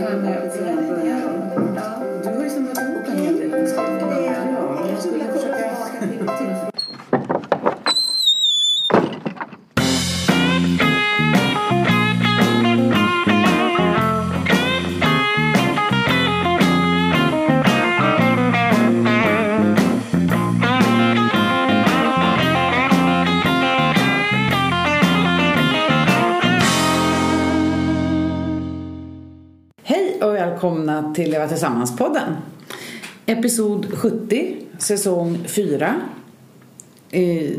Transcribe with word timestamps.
det 0.00 0.06
här 0.06 0.16
med 0.16 0.38
att 0.38 0.58
börja 0.88 1.16
Du 2.22 2.28
har 2.28 2.44
ju 2.44 2.50
en 3.10 3.18
hel 3.18 3.36
del 3.38 3.50
Jag 4.90 5.02
skulle 5.02 5.24
försöka... 5.24 6.39
till 31.20 31.30
Leva 31.30 31.46
Tillsammans-podden. 31.48 32.36
Episod 33.26 33.86
70, 33.98 34.56
säsong 34.78 35.38
4. 35.46 35.94
Eh, 37.10 37.50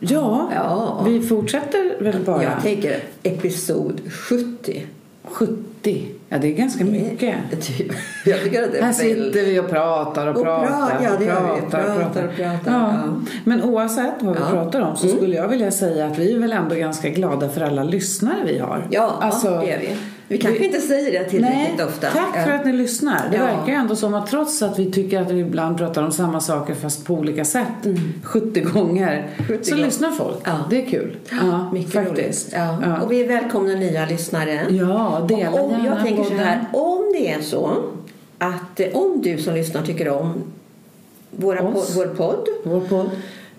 ja, 0.00 0.50
Ja. 0.54 1.02
vi 1.06 1.20
fortsätter 1.22 1.96
väl 2.00 2.22
bara. 2.24 2.42
Jag 2.42 2.62
tänker 2.62 2.96
episod 3.22 4.00
70. 4.12 4.86
70, 5.24 6.06
ja 6.28 6.38
det 6.38 6.48
är 6.48 6.52
ganska 6.52 6.84
mycket. 6.84 7.34
Typ. 7.60 7.92
Jag 8.26 8.42
tycker 8.44 8.62
att 8.62 8.72
det 8.72 8.78
är 8.78 8.82
Här 8.82 8.92
sitter 8.92 9.44
vi 9.44 9.58
och 9.60 9.68
pratar 9.70 10.26
och, 10.26 10.36
Och 10.36 10.42
pratar. 10.42 11.00
ja, 11.02 11.10
vi. 11.20 11.26
pratar, 11.26 11.60
Pratar 11.94 12.28
och 12.28 12.36
pratar, 12.36 12.72
Ja. 12.72 12.92
ja. 12.94 13.14
Men 13.44 13.62
oavsett 13.62 14.14
vad 14.20 14.34
vi 14.34 14.40
Ja. 14.40 14.50
pratar 14.50 14.80
om 14.80 14.96
så 14.96 15.04
Mm. 15.06 15.16
skulle 15.16 15.36
jag 15.36 15.48
vilja 15.48 15.70
säga 15.70 16.06
att 16.06 16.18
vi 16.18 16.32
är 16.34 16.38
väl 16.38 16.52
ändå 16.52 16.74
ganska 16.74 17.08
glada 17.08 17.48
för 17.48 17.60
alla 17.60 17.84
lyssnare 17.84 18.38
vi 18.46 18.58
har. 18.58 18.86
Ja, 18.90 19.18
Alltså, 19.20 19.48
det 19.60 19.70
är 19.72 19.78
vi. 19.80 19.88
Vi 20.28 20.38
kanske 20.38 20.64
inte 20.66 20.80
säger 20.80 21.18
det 21.24 21.30
tillräckligt 21.30 21.76
Nej, 21.76 21.86
ofta. 21.86 22.10
tack 22.10 22.44
för 22.44 22.52
att 22.52 22.64
ni 22.66 22.72
lyssnar. 22.72 23.28
Det 23.30 23.36
Ja. 23.36 23.44
verkar 23.44 23.66
ju 23.66 23.74
ändå 23.74 23.96
som 23.96 24.14
att 24.14 24.26
trots 24.26 24.62
att 24.62 24.78
vi 24.78 24.92
tycker 24.92 25.20
att 25.20 25.30
vi 25.30 25.38
ibland 25.40 25.76
pratar 25.78 26.02
om 26.02 26.12
samma 26.12 26.40
saker 26.40 26.74
fast 26.74 27.04
på 27.06 27.14
olika 27.14 27.44
sätt 27.44 27.66
70 28.22 28.60
gånger 28.60 29.30
70 29.48 29.64
så 29.64 29.70
gånger. 29.70 29.86
lyssnar 29.86 30.10
folk. 30.10 30.36
Ja. 30.44 30.58
Det 30.70 30.82
är 30.82 30.86
kul. 30.86 31.16
Ja, 31.30 31.70
Mycket 31.72 31.92
faktiskt. 31.92 32.52
Ja. 32.52 32.78
Ja. 32.82 33.00
Och 33.00 33.12
vi 33.12 33.24
välkomnar 33.24 33.76
nya 33.76 34.06
lyssnare. 34.06 34.66
ja, 34.70 35.24
dela 35.28 35.50
och 35.50 35.64
om, 35.72 35.84
jag 35.84 36.00
tänker 36.02 36.24
så 36.24 36.34
här, 36.34 36.64
om 36.72 37.12
det 37.12 37.30
är 37.32 37.40
så 37.42 37.70
att 38.38 38.80
eh, 38.80 38.86
om 38.92 39.20
du 39.22 39.38
som 39.38 39.54
lyssnar 39.54 39.82
tycker 39.82 40.08
om 40.08 40.42
våra 41.30 41.62
Oss. 41.62 41.94
po- 41.94 41.96
vår 41.96 42.06
podd 42.14 42.48
Vår 42.64 42.80
podd. 42.80 43.10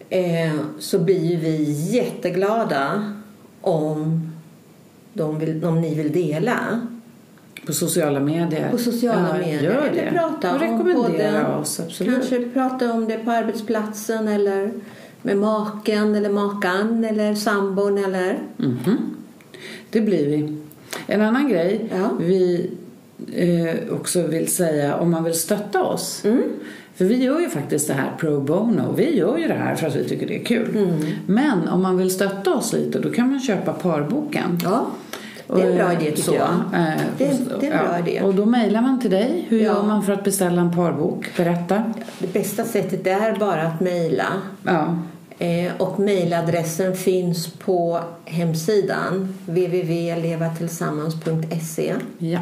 eh, 0.10 0.54
så 0.80 1.00
blir 1.00 1.38
vi 1.38 1.64
jätteglada 1.96 3.14
om, 3.62 4.25
de 5.16 5.40
vill, 5.40 5.66
om 5.66 5.82
ni 5.82 5.96
vill 5.96 6.12
dela 6.12 6.88
På 7.66 7.74
sociala 7.74 8.20
medier. 8.20 8.72
på 8.72 8.78
sociala 8.78 9.28
ja, 9.32 9.38
medier. 9.38 9.64
Gör 9.64 9.82
eller 9.88 10.06
det. 10.06 10.12
prata 10.12 10.56
och 10.56 10.62
om 10.62 10.94
podden. 10.96 11.46
oss. 11.46 11.80
Absolut. 11.80 12.14
Kanske 12.16 12.50
prata 12.50 12.92
om 12.94 13.06
det 13.08 13.18
på 13.18 13.32
arbetsplatsen 13.32 14.28
eller 14.28 14.72
med 15.22 15.38
maken 15.38 16.16
eller 16.16 16.30
makan 16.30 17.04
eller 17.04 17.36
sambon 17.36 17.98
eller... 17.98 18.40
Mhm. 18.58 18.98
Det 19.90 20.02
blir 20.02 20.26
vi. 20.28 20.58
En 21.08 21.22
annan 21.22 21.50
grej 21.50 21.90
Ja. 21.96 22.10
vi 22.20 22.70
eh, 23.34 23.94
också 23.94 24.28
vill 24.28 24.48
säga 24.52 24.96
om 24.96 25.12
man 25.12 25.24
vill 25.24 25.34
stötta 25.34 25.84
oss. 25.84 26.22
Mm. 26.26 26.42
För 26.96 27.06
vi 27.06 27.24
gör 27.24 27.40
ju 27.40 27.50
faktiskt 27.50 27.88
det 27.88 27.94
här 27.94 28.12
pro 28.20 28.40
bono. 28.42 28.94
Vi 28.96 29.18
gör 29.18 29.38
ju 29.38 29.48
det 29.48 29.54
här 29.54 29.76
för 29.76 29.88
att 29.88 29.96
vi 29.96 30.10
tycker 30.10 30.28
det 30.28 30.42
är 30.42 30.46
kul. 30.46 30.78
Mm. 30.78 31.06
Men 31.26 31.68
om 31.68 31.82
man 31.84 31.98
vill 31.98 32.12
stötta 32.12 32.54
oss 32.54 32.74
lite 32.74 33.00
då 33.00 33.10
kan 33.12 33.30
man 33.32 33.40
köpa 33.40 33.74
parboken. 33.74 34.60
Ja, 34.64 34.86
det 35.48 35.62
är 35.62 35.72
en 35.72 35.78
bra 35.78 35.94
idé 35.94 36.06
tycker 36.12 36.22
Så, 36.24 36.34
jag. 36.34 36.50
eh, 36.82 36.88
Det 37.18 37.26
är- 37.26 37.54
och- 37.56 37.60
det 37.60 37.68
är 37.68 37.72
en 37.72 37.86
bra 37.88 38.00
idé. 38.00 38.22
Och 38.22 38.36
då 38.36 38.46
mejlar 38.46 38.82
man 38.82 39.00
till 39.00 39.12
dig. 39.12 39.46
Hur 39.50 39.58
Ja. 39.58 39.64
gör 39.64 39.84
man 39.84 40.04
för 40.04 40.14
att 40.14 40.24
beställa 40.24 40.62
en 40.62 40.76
parbok? 40.76 41.26
Berätta. 41.38 41.84
Det 42.20 42.34
bästa 42.34 42.64
sättet 42.64 43.08
är 43.08 43.36
bara 43.40 43.62
att 43.62 43.82
mejla. 43.82 44.28
Ja. 44.64 44.98
Eh, 45.40 45.72
och 45.78 46.00
mejladressen 46.00 46.96
finns 46.96 47.48
på 47.48 48.00
hemsidan 48.26 49.34
www.levatillsammans.se. 49.46 51.94
ja. 52.18 52.40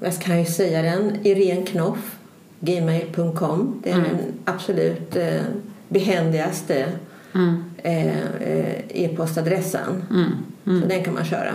Jag 0.00 0.18
kan 0.18 0.38
ju 0.38 0.44
säga 0.44 0.82
den. 0.82 1.12
Irene 1.26 1.66
Knoff, 1.66 2.15
gmail.com. 2.60 3.80
Det 3.84 3.90
är 3.90 3.96
den 3.96 4.18
absolut 4.44 5.16
eh, 5.16 5.40
behändigaste 5.88 6.86
Mm. 7.34 7.64
eh, 7.82 8.18
eh, 8.42 8.74
e-postadressen. 8.88 10.02
Mm. 10.10 10.80
Så 10.82 10.88
den 10.88 11.04
kan 11.04 11.14
man 11.14 11.24
köra. 11.24 11.52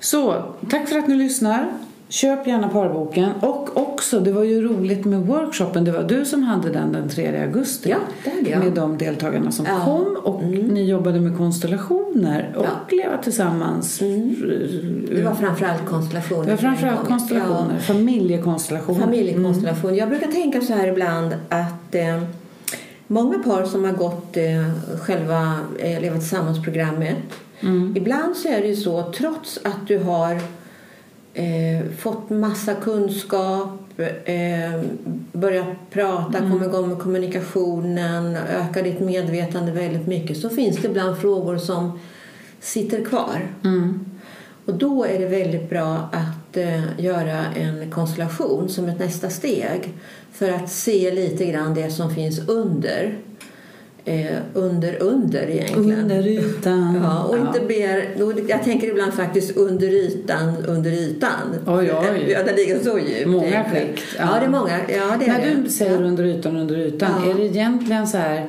Så, 0.00 0.44
tack 0.70 0.88
för 0.88 0.98
att 0.98 1.08
ni 1.08 1.14
lyssnar. 1.14 1.68
Köp 2.10 2.46
gärna 2.46 2.68
parboken. 2.68 3.30
Och 3.40 3.76
också, 3.76 4.20
det 4.20 4.32
var 4.32 4.44
ju 4.44 4.62
roligt 4.68 5.04
med 5.04 5.20
workshopen. 5.20 5.84
Det 5.84 5.92
var 5.92 6.02
du 6.02 6.24
som 6.24 6.42
hade 6.42 6.70
den 6.70 6.92
den 6.92 7.08
3 7.08 7.42
augusti. 7.42 7.90
Ja, 7.90 7.96
det. 8.44 8.58
Med 8.58 8.72
de 8.72 8.98
deltagarna 8.98 9.50
som 9.52 9.66
Ja. 9.66 9.72
Mm. 9.72 9.84
kom. 9.84 10.16
Och 10.24 10.42
ni 10.44 10.84
jobbade 10.84 11.20
med 11.20 11.36
konstellationer 11.36 12.54
och 12.56 12.64
Ja. 12.64 12.96
leva 12.96 13.18
tillsammans. 13.18 13.98
Det 13.98 15.22
var 15.24 15.34
framförallt 15.34 15.86
konstellationer. 15.86 16.44
Det 16.44 16.50
var 16.50 16.56
framförallt 16.56 16.98
Ja. 17.02 17.08
konstellationer. 17.08 17.78
Familjekonstellationer. 17.78 19.00
Familjekonstellation. 19.00 19.96
Jag 19.96 20.08
brukar 20.08 20.26
tänka 20.30 20.60
så 20.60 20.72
här 20.72 20.86
ibland 20.88 21.34
att 21.48 21.94
eh, 21.94 22.22
många 23.06 23.38
par 23.38 23.64
som 23.64 23.84
har 23.84 23.92
gått 23.92 24.36
eh, 24.36 24.44
själva 25.00 25.54
eh, 25.78 26.00
Leva 26.00 26.16
tillsammans-programmet 26.18 27.16
ibland 27.94 28.36
så 28.36 28.48
är 28.48 28.60
det 28.60 28.66
ju 28.68 28.76
så 28.76 29.12
trots 29.12 29.58
att 29.64 29.86
du 29.88 29.98
har 29.98 30.40
eh, 31.38 31.90
fått 31.98 32.30
massa 32.30 32.74
kunskap 32.74 34.00
eh, 34.24 34.82
börjat 35.32 35.66
prata, 35.90 36.38
komma 36.38 36.64
igång 36.64 36.88
med 36.88 36.98
kommunikationen 36.98 38.36
öka 38.36 38.82
ditt 38.82 39.00
medvetande 39.00 39.72
väldigt 39.72 40.06
mycket 40.06 40.36
så 40.36 40.48
finns 40.48 40.76
det 40.76 40.88
ibland 40.88 41.18
frågor 41.18 41.58
som 41.58 41.98
sitter 42.60 43.04
kvar. 43.04 43.52
Mm. 43.64 44.04
Och 44.66 44.74
då 44.74 45.04
är 45.04 45.18
det 45.18 45.26
väldigt 45.26 45.70
bra 45.70 46.08
att 46.12 46.56
eh, 46.56 47.00
göra 47.00 47.44
en 47.56 47.90
konstellation 47.90 48.68
som 48.68 48.88
ett 48.88 48.98
nästa 48.98 49.30
steg 49.30 49.94
för 50.32 50.50
att 50.50 50.70
se 50.70 51.10
lite 51.10 51.46
grann 51.46 51.74
det 51.74 51.90
som 51.90 52.14
finns 52.14 52.48
under. 52.48 53.18
Eh, 54.08 54.36
under, 54.54 55.02
under 55.02 55.50
egentligen. 55.50 56.00
Under 56.00 56.26
ytan. 56.26 57.00
Ja, 57.02 57.22
och 57.24 57.38
inte 57.38 57.60
ber, 57.60 58.08
jag 58.48 58.62
tänker 58.64 58.88
ibland 58.88 59.14
faktiskt 59.14 59.56
under 59.56 59.88
ytan, 59.88 60.56
under 60.66 60.90
ytan. 60.90 61.54
Oj, 61.66 61.92
oj. 61.92 62.30
Ja, 62.30 62.42
det 62.42 62.56
ligger 62.56 62.78
så 62.84 62.98
djupt. 62.98 63.26
Många 63.28 63.64
skikt, 63.64 64.02
Ja. 64.18 64.28
ja. 64.34 64.40
det 64.40 64.46
är 64.46 64.50
många. 64.50 64.78
Ja, 64.88 65.16
det 65.18 65.24
är 65.24 65.28
När 65.28 65.46
det. 65.56 65.62
du 65.62 65.70
säger 65.70 66.00
ja. 66.00 66.06
under 66.06 66.24
ytan, 66.24 66.56
under 66.56 66.78
ytan. 66.78 67.30
Är 67.30 67.34
det 67.34 67.44
egentligen 67.44 68.06
så 68.06 68.16
här 68.18 68.46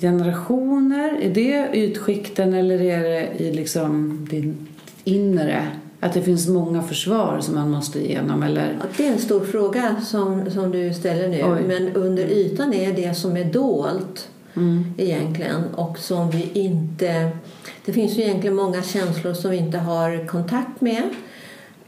generationer? 0.00 1.18
Är 1.22 1.30
det 1.30 1.68
ytskikten 1.72 2.54
eller 2.54 2.80
är 2.82 3.02
det 3.02 3.28
i 3.42 3.52
liksom 3.52 4.26
din 4.30 4.66
inre? 5.04 5.66
Att 6.00 6.12
det 6.12 6.22
finns 6.22 6.48
många 6.48 6.82
försvar 6.82 7.38
som 7.40 7.54
man 7.54 7.70
måste 7.70 7.98
igenom 8.06 8.42
eller? 8.42 8.76
Ja, 8.80 8.86
det 8.96 9.06
är 9.06 9.12
en 9.12 9.18
stor 9.18 9.40
fråga 9.40 9.96
som, 10.04 10.50
som 10.50 10.70
du 10.70 10.94
ställer 10.94 11.28
nu. 11.28 11.42
Oj. 11.44 11.62
Men 11.66 11.92
under 11.94 12.24
ytan 12.24 12.74
är 12.74 12.92
det 12.92 13.14
som 13.14 13.36
är 13.36 13.44
dolt 13.44 14.28
Mm. 14.56 14.94
egentligen 14.98 15.74
och 15.74 15.98
som 15.98 16.30
vi 16.30 16.50
inte... 16.52 17.30
Det 17.84 17.92
finns 17.92 18.18
ju 18.18 18.22
egentligen 18.22 18.56
många 18.56 18.82
känslor 18.82 19.34
som 19.34 19.50
vi 19.50 19.56
inte 19.56 19.78
har 19.78 20.26
kontakt 20.26 20.80
med 20.80 21.02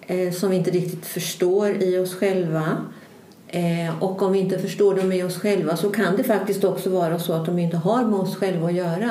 eh, 0.07 0.33
som 0.33 0.51
vi 0.51 0.57
inte 0.57 0.71
riktigt 0.71 1.07
förstår 1.07 1.83
i 1.83 1.99
oss 1.99 2.15
själva. 2.15 2.77
Eh, 3.49 4.03
och 4.03 4.23
om 4.23 4.33
vi 4.33 4.39
inte 4.39 4.59
förstår 4.59 4.95
dem 4.95 5.13
i 5.13 5.23
oss 5.23 5.37
själva 5.37 5.77
så 5.77 5.91
kan 5.91 6.17
det 6.17 6.25
faktiskt 6.25 6.65
också 6.65 6.91
vara 6.91 7.19
så 7.19 7.33
att 7.33 7.47
de 7.47 7.59
inte 7.59 7.77
har 7.77 8.05
med 8.05 8.21
oss 8.21 8.37
själva 8.37 8.67
att 8.67 8.75
göra. 8.75 9.11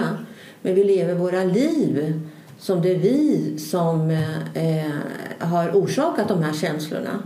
Men 0.61 0.75
vi 0.75 0.83
lever 0.83 1.13
våra 1.13 1.43
liv 1.43 2.21
som 2.59 2.81
det 2.81 2.91
är 2.91 2.99
vi 2.99 3.55
som 3.59 4.09
eh, 4.09 4.85
eh 4.85 4.91
har 5.39 5.71
orsakat 5.71 6.27
de 6.27 6.43
här 6.43 6.53
känslorna. 6.53 7.23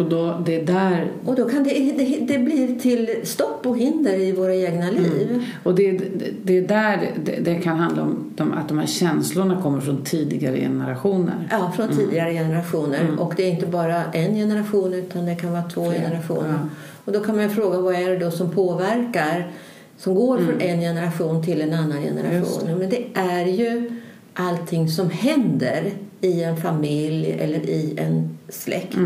Och 0.00 0.08
då, 0.08 0.42
det 0.46 0.60
är 0.60 0.66
där 0.66 1.06
Och 1.24 1.34
då 1.34 1.48
kan 1.48 1.64
det, 1.64 1.70
det, 1.70 2.18
det 2.20 2.38
blir 2.38 2.80
till 2.80 3.10
stopp 3.22 3.66
och 3.66 3.78
hinder 3.78 4.20
i 4.20 4.32
våra 4.32 4.54
egna 4.54 4.90
liv. 4.90 5.46
Och 5.62 5.74
det, 5.74 5.92
det, 5.92 6.30
det 6.42 6.58
är 6.58 6.68
där 6.68 7.10
det, 7.24 7.36
det 7.40 7.54
kan 7.54 7.76
handla 7.76 8.02
om 8.02 8.32
de, 8.36 8.52
att 8.52 8.68
de 8.68 8.78
här 8.78 8.86
känslorna 8.86 9.62
kommer 9.62 9.80
från 9.80 10.04
tidigare 10.04 10.56
generationer. 10.56 11.48
Ja, 11.50 11.72
från 11.76 11.88
tidigare 11.88 12.32
generationer. 12.32 13.16
Och 13.18 13.34
det 13.36 13.42
är 13.42 13.50
inte 13.50 13.66
bara 13.66 14.04
en 14.04 14.34
generation 14.34 14.94
utan 14.94 15.26
det 15.26 15.34
kan 15.34 15.52
vara 15.52 15.62
två 15.62 15.90
Flera, 15.90 16.02
generationer. 16.02 16.48
ja. 16.48 16.68
Och 17.04 17.12
då 17.12 17.20
kan 17.20 17.36
man 17.36 17.50
fråga 17.50 17.78
vad 17.80 17.94
är 17.94 18.10
det 18.10 18.18
då 18.18 18.30
som 18.30 18.50
påverkar 18.50 19.50
som 19.96 20.14
går 20.14 20.38
från 20.38 20.60
en 20.60 20.80
generation 20.80 21.44
till 21.44 21.60
en 21.60 21.72
annan 21.74 22.02
generation. 22.02 22.78
Men 22.78 22.90
det 22.90 23.04
är 23.14 23.46
ju 23.46 23.90
allting 24.34 24.88
som 24.88 25.10
händer 25.10 25.92
i 26.20 26.42
en 26.42 26.56
familj 26.56 27.32
eller 27.32 27.58
i 27.58 27.94
en 27.96 28.38
släkt 28.48 28.96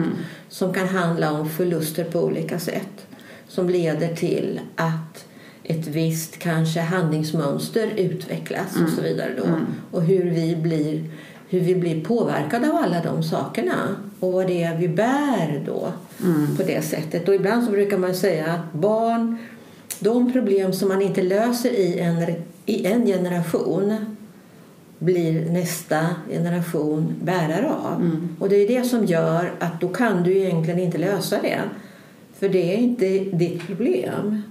som 0.48 0.74
kan 0.74 0.88
handla 0.88 1.32
om 1.32 1.48
förluster 1.48 2.04
på 2.04 2.20
olika 2.20 2.58
sätt 2.58 3.06
som 3.48 3.68
leder 3.68 4.14
till 4.14 4.60
att 4.76 5.24
ett 5.64 5.86
visst 5.86 6.38
kanske 6.38 6.80
handlingsmönster 6.80 7.90
utvecklas 7.96 8.76
och 8.84 8.90
så 8.90 9.02
vidare 9.02 9.30
då. 9.36 9.44
Och 9.90 10.02
hur 10.02 10.30
vi 10.30 10.56
blir 10.56 11.04
hur 11.48 11.60
vi 11.60 11.74
blir 11.74 12.04
påverkade 12.04 12.70
av 12.70 12.76
alla 12.76 13.02
de 13.02 13.22
sakerna 13.22 13.96
och 14.20 14.32
vad 14.32 14.46
det 14.46 14.62
är 14.62 14.76
vi 14.76 14.88
bär 14.88 15.62
då 15.66 15.92
på 16.56 16.62
det 16.62 16.82
sättet. 16.84 17.28
Och 17.28 17.34
ibland 17.34 17.64
så 17.64 17.70
brukar 17.70 17.98
man 17.98 18.14
säga 18.14 18.46
att 18.46 18.72
barn, 18.72 19.38
de 19.98 20.32
problem 20.32 20.72
som 20.72 20.88
man 20.88 21.02
inte 21.02 21.22
löser 21.22 21.70
i 21.70 21.98
en, 21.98 22.34
i 22.66 22.86
en 22.86 23.06
generation 23.06 24.13
blir 25.04 25.50
nästa 25.50 26.06
generation 26.30 27.14
bärare 27.22 27.70
av. 27.70 28.10
Och 28.38 28.48
det 28.48 28.56
är 28.56 28.68
det 28.68 28.84
som 28.84 29.04
gör 29.04 29.52
att 29.60 29.80
då 29.80 29.88
kan 29.88 30.22
du 30.22 30.36
egentligen 30.38 30.78
inte 30.80 30.98
lösa 30.98 31.36
det. 31.42 31.60
För 32.38 32.48
det 32.48 32.74
är 32.74 32.76
inte 32.78 33.06
ditt 33.18 33.66
problem. 33.66 34.42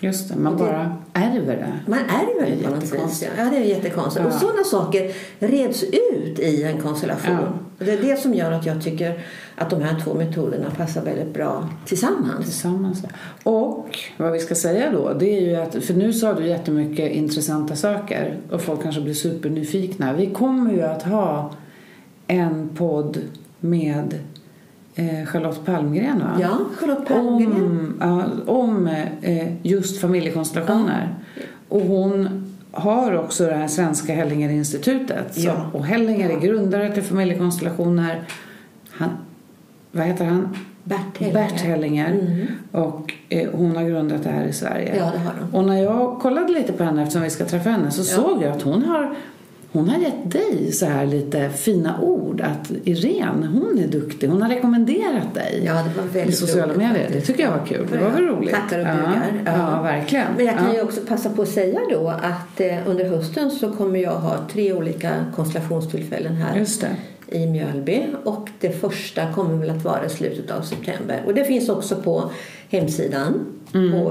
Just 0.00 0.28
det, 0.28 0.36
man 0.36 0.52
Och 0.52 0.58
det- 0.58 0.64
bara 0.64 0.96
ärver 1.12 1.56
det. 1.56 1.90
Man 1.90 1.98
ärver 1.98 2.56
Det 2.56 2.64
på 2.64 2.70
något 2.74 2.82
vis. 3.10 3.24
Ja, 3.38 3.44
det 3.50 3.56
är 3.56 3.60
jättekonstigt. 3.60 4.26
Och 4.26 4.32
Ja. 4.32 4.38
sådana 4.38 4.64
saker 4.64 5.12
reds 5.38 5.82
ut 5.82 6.38
i 6.38 6.62
en 6.62 6.80
konstellation. 6.80 7.36
Ja. 7.40 7.48
Och 7.78 7.84
det 7.84 7.92
är 7.92 8.02
det 8.02 8.16
som 8.20 8.34
gör 8.34 8.52
att 8.52 8.66
jag 8.66 8.82
tycker 8.82 9.20
att 9.62 9.70
de 9.70 9.82
här 9.82 10.00
två 10.04 10.14
metoderna 10.14 10.70
passar 10.70 11.02
väldigt 11.02 11.34
bra 11.34 11.68
tillsammans. 11.86 12.44
Tillsammans. 12.44 13.04
Och 13.42 13.98
vad 14.16 14.32
vi 14.32 14.38
ska 14.38 14.54
säga 14.54 14.92
då, 14.92 15.12
det 15.12 15.38
är 15.38 15.40
ju 15.40 15.56
att, 15.56 15.84
för 15.84 15.94
nu 15.94 16.12
sa 16.12 16.34
du 16.34 16.46
jättemycket 16.46 17.12
intressanta 17.12 17.76
saker 17.76 18.36
och 18.50 18.60
folk 18.60 18.82
kanske 18.82 19.00
blir 19.00 19.14
supernyfikna. 19.14 20.12
Vi 20.12 20.26
kommer 20.26 20.72
ju 20.72 20.82
att 20.82 21.02
ha 21.02 21.50
en 22.26 22.68
podd 22.68 23.18
med 23.60 24.14
eh, 24.94 25.26
Charlotte 25.26 25.64
Palmgren 25.64 26.18
va? 26.18 26.38
Ja, 26.40 26.58
Charlotte 26.78 27.08
Palmgren. 27.08 27.52
Om, 27.52 27.94
ja, 28.00 28.52
om 28.52 28.86
eh, 29.22 29.48
just 29.62 30.00
familjekonstellationer. 30.00 31.14
Och 31.68 31.80
hon 31.80 32.28
har 32.72 33.18
också 33.18 33.46
det 33.46 33.54
här 33.54 33.68
Svenska 33.68 34.14
Hellingerinstitutet. 34.14 35.38
Ja. 35.38 35.70
Och 35.72 35.86
Hellinger 35.86 36.30
är 36.30 36.40
grundare 36.40 36.94
till 36.94 37.02
familjekonstellationer. 37.02 38.22
Han, 38.90 39.10
vad 39.92 40.06
heter 40.06 40.24
han? 40.24 40.56
Bert 40.84 41.18
Hellinger. 41.18 41.48
Bert 41.48 41.60
Hellinger. 41.60 42.10
Mm. 42.10 42.46
Och 42.72 43.14
eh, 43.28 43.50
hon 43.52 43.76
har 43.76 43.84
grundat 43.84 44.22
det 44.22 44.30
här 44.30 44.44
i 44.44 44.52
Sverige. 44.52 44.96
Ja, 44.96 45.04
det 45.12 45.18
har 45.18 45.34
hon. 45.40 45.54
Och 45.60 45.64
när 45.64 45.82
jag 45.82 46.18
kollade 46.20 46.52
lite 46.52 46.72
på 46.72 46.84
henne 46.84 47.02
eftersom 47.02 47.22
vi 47.22 47.30
ska 47.30 47.44
träffa 47.44 47.70
henne 47.70 47.90
så 47.90 48.04
såg 48.04 48.42
jag 48.42 48.52
att 48.52 48.62
hon 48.62 48.84
har 48.84 49.14
hon 49.72 49.88
har 49.88 49.98
gett 49.98 50.32
dig 50.32 50.72
så 50.72 50.86
här 50.86 51.06
lite 51.06 51.50
fina 51.50 52.00
ord 52.00 52.40
att 52.40 52.72
Irene, 52.84 53.46
hon 53.46 53.78
är 53.78 53.86
duktig. 53.86 54.28
Hon 54.28 54.42
har 54.42 54.48
rekommenderat 54.48 55.34
dig 55.34 55.62
Ja, 55.66 55.72
det 55.72 56.00
var 56.02 56.08
väldigt 56.08 56.34
i 56.34 56.36
sociala 56.36 56.74
medier. 56.74 57.10
Det 57.12 57.20
tycker 57.20 57.42
jag 57.42 57.50
var 57.50 57.66
kul. 57.66 57.86
Det 57.92 57.98
var 57.98 58.10
väl 58.10 58.22
roligt? 58.22 58.54
Tackar 58.54 58.78
och 58.78 58.86
ja. 58.86 58.94
bugar. 58.94 59.42
Ja, 59.44 59.82
verkligen. 59.82 60.26
Men 60.36 60.46
jag 60.46 60.58
kan 60.58 60.66
ja. 60.68 60.74
ju 60.74 60.82
också 60.82 61.00
passa 61.00 61.30
på 61.30 61.42
att 61.42 61.48
säga 61.48 61.80
då 61.90 62.08
att 62.08 62.60
eh, 62.60 62.76
under 62.86 63.04
hösten 63.04 63.50
så 63.50 63.72
kommer 63.72 63.98
jag 63.98 64.14
ha 64.14 64.36
tre 64.52 64.72
olika 64.72 65.10
konstellationstillfällen 65.34 66.34
här 66.34 66.58
Just 66.58 66.80
det. 66.80 66.96
I 67.32 67.46
Mjölby 67.46 68.06
och 68.24 68.48
det 68.60 68.70
första 68.80 69.32
kommer 69.32 69.54
väl 69.54 69.70
att 69.70 69.84
vara 69.84 70.06
i 70.06 70.08
slutet 70.08 70.50
av 70.50 70.62
september. 70.62 71.22
Och 71.26 71.34
det 71.34 71.44
finns 71.44 71.68
också 71.68 71.96
på 71.96 72.30
hemsidan 72.70 73.46
Mm. 73.74 73.92
på 73.92 74.10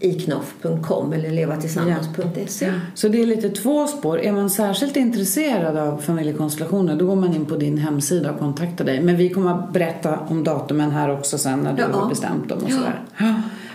www.iknoff.com 0.00 1.12
eller 1.12 1.30
levatillsammans.se. 1.30 2.72
Så 2.94 3.08
det 3.08 3.22
är 3.22 3.26
lite 3.26 3.50
två 3.50 3.86
spår. 3.86 4.20
Är 4.20 4.32
man 4.32 4.50
särskilt 4.50 4.96
intresserad 4.96 5.76
av 5.76 5.98
familjekonstellationer 5.98 6.96
då 6.96 7.06
går 7.06 7.16
man 7.16 7.34
in 7.34 7.44
på 7.46 7.56
din 7.56 7.78
hemsida 7.78 8.30
och 8.32 8.38
kontaktar 8.38 8.84
dig. 8.84 9.00
Men 9.02 9.16
vi 9.16 9.28
kommer 9.30 9.50
att 9.54 9.72
berätta 9.72 10.18
om 10.28 10.44
datumen 10.44 10.90
här 10.90 11.10
också 11.12 11.38
sen 11.38 11.60
när 11.60 11.72
du 11.72 11.82
Ja. 11.82 11.88
har 11.92 12.08
bestämt 12.08 12.48
dem 12.48 12.58
och 12.58 12.70
Ja. 12.70 12.74
sådär. 12.76 13.02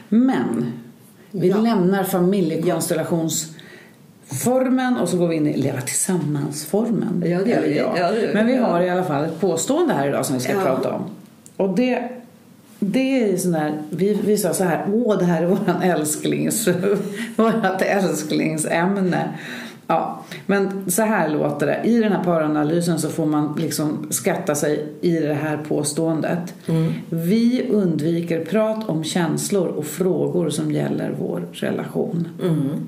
Men 0.09 0.65
vi 1.31 1.47
Ja. 1.49 1.57
lämnar 1.57 2.03
familjekonstellationsformen 4.35 4.97
och 4.97 5.09
så 5.09 5.17
går 5.17 5.27
vi 5.27 5.35
in 5.35 5.47
i 5.47 5.57
leva 5.57 5.81
tillsammans-formen. 5.81 7.23
Ja, 7.25 7.39
det 7.43 7.49
gör 7.49 7.61
vi. 7.61 7.77
Ja. 7.77 7.93
Ja. 7.97 8.11
Men 8.33 8.47
vi 8.47 8.55
har 8.55 8.81
i 8.81 8.89
alla 8.89 9.03
fall 9.03 9.25
ett 9.25 9.39
påstående 9.41 9.93
här 9.93 10.07
idag 10.07 10.25
som 10.25 10.35
vi 10.35 10.41
ska 10.41 10.53
Ja. 10.53 10.61
prata 10.61 10.93
om. 10.93 11.01
Och 11.57 11.75
det 11.75 12.09
det 12.83 13.23
är 13.33 13.37
sån 13.37 13.51
där, 13.51 13.81
vi, 13.89 14.13
vi 14.25 14.37
sa 14.37 14.53
så 14.53 14.63
här, 14.63 14.85
åh 14.93 15.17
det 15.17 15.25
här 15.25 15.41
är 15.41 15.45
våran 15.47 15.81
älsklings, 15.81 16.67
vårat 17.35 17.81
älsklingsämne. 17.81 19.29
Ja, 19.91 20.23
men 20.45 20.91
så 20.91 21.01
här 21.01 21.29
låter 21.29 21.67
det. 21.67 21.81
I 21.83 21.99
den 21.99 22.11
här 22.11 22.23
paranalysen 22.23 22.99
så 22.99 23.09
får 23.09 23.25
man 23.25 23.55
liksom 23.61 24.07
skatta 24.09 24.55
sig 24.55 24.85
i 25.01 25.11
det 25.11 25.33
här 25.33 25.57
påståendet. 25.57 26.53
Vi 27.09 27.67
undviker 27.71 28.45
prat 28.45 28.89
om 28.89 29.03
känslor 29.03 29.67
och 29.67 29.85
frågor 29.85 30.49
som 30.49 30.71
gäller 30.71 31.15
vår 31.19 31.47
relation. 31.51 32.27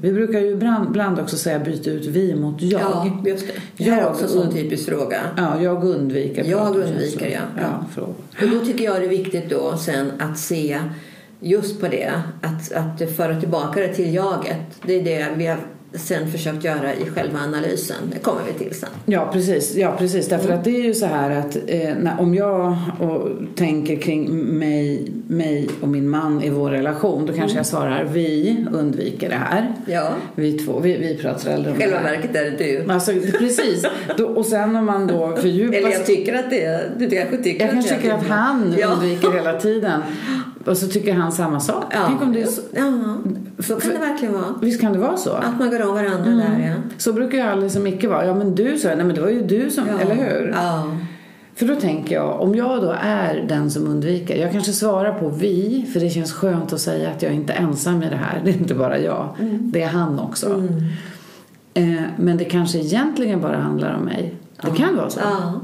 Vi 0.01 0.13
brukar 0.13 0.39
ju 0.39 0.51
ibland, 0.51 0.89
ibland 0.89 1.19
också 1.19 1.37
säga 1.37 1.59
byta 1.59 1.89
ut 1.89 2.05
vi 2.05 2.35
mot 2.35 2.61
jag. 2.61 2.81
Ja, 2.81 3.17
just 3.25 3.47
det. 3.47 3.83
Det 3.83 3.91
här 3.91 3.97
är 3.97 4.01
Jag 4.01 4.11
också 4.11 4.23
en 4.23 4.29
sån 4.29 4.51
typisk 4.51 4.89
fråga. 4.89 5.21
Ja, 5.37 5.61
jag 5.61 5.83
undviker 5.83 6.43
Jag 6.43 6.67
undviker, 6.75 7.19
känslor. 7.19 7.31
ja. 7.31 7.61
ja 7.61 7.85
frågor. 7.93 8.15
Och 8.41 8.49
då 8.49 8.65
tycker 8.65 8.83
jag 8.83 9.01
det 9.01 9.05
är 9.05 9.09
viktigt 9.09 9.49
då 9.49 9.77
sen 9.77 10.11
att 10.19 10.37
se 10.37 10.79
just 11.39 11.81
på 11.81 11.87
det, 11.87 12.11
att, 12.41 12.71
att 12.73 13.15
föra 13.15 13.39
tillbaka 13.39 13.79
det 13.79 13.87
till 13.87 14.13
jaget. 14.13 14.81
Det 14.85 14.93
är 14.93 15.03
det 15.03 15.27
vi 15.37 15.47
har 15.47 15.57
sen 15.95 16.31
försökt 16.31 16.63
göra 16.63 16.93
i 16.93 17.05
själva 17.15 17.39
analysen. 17.39 17.97
Det 18.13 18.19
kommer 18.19 18.41
vi 18.53 18.65
till 18.65 18.75
sen. 18.79 18.89
Ja, 19.05 19.29
precis. 19.33 19.75
Ja, 19.75 19.95
precis. 19.97 20.27
Därför 20.27 20.45
Mm. 20.45 20.57
att 20.59 20.63
det 20.65 20.75
är 20.77 20.83
ju 20.83 20.93
så 20.93 21.05
här 21.05 21.29
att 21.39 21.55
eh, 21.67 21.95
när, 21.99 22.15
om 22.19 22.35
jag 22.35 22.75
och, 22.99 23.29
tänker 23.55 23.95
kring 23.95 24.35
mig, 24.59 25.11
mig 25.27 25.69
och 25.81 25.87
min 25.87 26.09
man 26.09 26.43
i 26.43 26.49
vår 26.49 26.69
relation 26.69 27.25
då 27.25 27.27
Mm. 27.33 27.39
kanske 27.39 27.57
jag 27.57 27.65
svarar 27.65 28.03
vi 28.03 28.57
undviker 28.73 29.29
det 29.29 29.35
här. 29.35 29.73
Ja, 29.85 30.09
Vi 30.35 30.51
två, 30.59 30.79
vi, 30.79 30.97
vi 30.97 31.17
pratar 31.17 31.53
aldrig 31.53 31.73
om 31.75 31.79
själva 31.81 31.97
det 31.99 32.03
här. 32.07 32.15
verket 32.15 32.35
är 32.35 32.43
det 32.43 32.57
du. 32.57 32.91
Alltså, 32.93 33.11
precis. 33.39 33.85
Då, 34.17 34.25
och 34.25 34.45
sen 34.45 34.75
om 34.75 34.85
man 34.85 35.07
då 35.07 35.35
fördjupar 35.35 35.77
Eller 35.77 35.89
jag 35.91 36.05
tycker 36.05 36.33
att 36.33 36.49
det 36.49 36.63
är, 36.65 36.89
du 36.99 37.09
kanske 37.09 37.37
tycker 37.37 37.59
jag 37.65 37.67
att 37.69 37.73
kanske 37.73 37.95
tycker 37.95 38.13
att 38.13 38.27
han 38.27 38.75
Ja. 38.79 38.87
undviker 38.87 39.31
hela 39.31 39.53
tiden. 39.59 40.01
Och 40.65 40.77
så 40.77 40.87
tycker 40.87 41.13
han 41.13 41.31
samma 41.31 41.59
sak. 41.59 41.83
Ja, 41.91 42.03
Tänk 42.07 42.21
om 42.21 42.33
det 42.33 42.41
är 42.41 42.47
så, 42.47 42.61
ja, 42.75 43.17
så 43.59 43.75
kan 43.75 43.91
det 43.91 43.99
verkligen 43.99 44.33
vara. 44.33 44.45
visst 44.61 44.81
kan 44.81 44.93
det 44.93 44.99
vara 44.99 45.17
så? 45.17 45.31
Att 45.31 45.59
man 45.59 45.69
går 45.69 45.87
om 45.87 45.93
varandra 45.93 46.31
där, 46.31 46.67
ja. 46.67 46.73
Så 46.97 47.13
brukar 47.13 47.37
jag 47.37 47.47
aldrig 47.47 47.71
som 47.71 47.83
Micke 47.83 48.03
vara. 48.03 48.25
Ja 48.25 48.35
men 48.35 48.55
du 48.55 48.77
sa. 48.77 48.87
Nej 48.87 49.05
men 49.05 49.15
det 49.15 49.21
var 49.21 49.29
ju 49.29 49.41
du 49.41 49.69
som, 49.69 49.87
ja. 49.87 49.99
eller 49.99 50.15
hur? 50.15 50.51
Ja. 50.55 50.97
För 51.55 51.65
då 51.65 51.75
tänker 51.75 52.15
jag, 52.15 52.41
om 52.41 52.55
jag 52.55 52.81
då 52.81 52.95
är 53.01 53.45
den 53.49 53.71
som 53.71 53.87
undviker, 53.87 54.35
jag 54.35 54.51
kanske 54.51 54.73
svarar 54.73 55.13
på 55.13 55.29
vi, 55.29 55.85
för 55.93 55.99
det 55.99 56.09
känns 56.09 56.33
skönt 56.33 56.73
att 56.73 56.79
säga 56.79 57.09
att 57.09 57.21
jag 57.21 57.33
inte 57.33 57.53
är 57.53 57.57
ensam 57.57 58.03
i 58.03 58.09
det 58.09 58.15
här. 58.15 58.41
Det 58.45 58.51
är 58.51 58.57
inte 58.57 58.75
bara 58.75 58.99
jag, 58.99 59.29
det 59.59 59.81
är 59.81 59.89
han 59.89 60.19
också. 60.19 60.63
Eh, 61.73 62.01
men 62.17 62.37
det 62.37 62.45
kanske 62.45 62.77
egentligen 62.77 63.41
bara 63.41 63.57
handlar 63.57 63.95
om 63.95 64.05
mig. 64.05 64.35
Det 64.61 64.71
kan 64.77 64.95
vara 64.95 65.09
så. 65.09 65.19
Ja. 65.19 65.61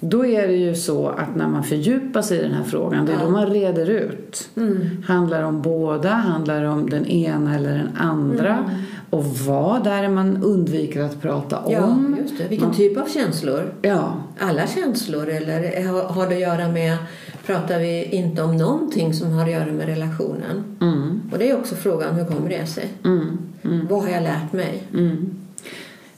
Då 0.00 0.26
är 0.26 0.48
det 0.48 0.54
ju 0.56 0.74
så 0.74 1.08
att 1.08 1.36
när 1.36 1.48
man 1.48 1.64
fördjupar 1.64 2.22
sig 2.22 2.38
i 2.38 2.42
den 2.42 2.52
här 2.52 2.64
frågan, 2.64 3.06
det 3.06 3.12
är 3.12 3.18
då 3.24 3.30
man 3.30 3.46
reder 3.46 3.90
ut. 3.90 4.48
Handlar 5.06 5.42
om 5.42 5.62
båda, 5.62 6.08
handlar 6.10 6.64
om 6.64 6.90
den 6.90 7.06
ena 7.06 7.54
eller 7.54 7.70
den 7.74 7.96
andra. 7.96 8.70
Och 9.10 9.24
vad 9.24 9.86
är 9.86 10.02
det 10.02 10.08
man 10.08 10.42
undviker 10.42 11.02
att 11.02 11.22
prata 11.22 11.58
om? 11.58 11.72
ja, 11.72 12.22
just 12.22 12.38
det. 12.38 12.48
Vilken 12.48 12.68
Man- 12.68 12.76
typ 12.76 12.96
av 12.98 13.06
känslor? 13.08 13.72
Ja, 13.82 14.12
Alla 14.38 14.66
känslor 14.66 15.28
eller 15.28 15.84
har, 16.08 16.26
det 16.28 16.34
att 16.34 16.40
göra 16.40 16.68
med, 16.68 16.96
pratar 17.46 17.78
vi 17.78 18.04
inte 18.04 18.42
om 18.42 18.56
någonting 18.56 19.14
som 19.14 19.32
har 19.32 19.42
att 19.44 19.50
göra 19.50 19.72
med 19.72 19.86
relationen? 19.86 20.64
mm, 20.80 21.20
Och 21.32 21.38
det 21.38 21.50
är 21.50 21.58
också 21.58 21.74
frågan, 21.74 22.14
hur 22.14 22.24
kommer 22.24 22.48
det 22.48 22.66
sig? 22.66 22.88
mm, 23.04 23.38
mm, 23.62 23.86
Vad 23.90 24.02
har 24.02 24.08
jag 24.10 24.22
lärt 24.22 24.52
mig? 24.52 24.82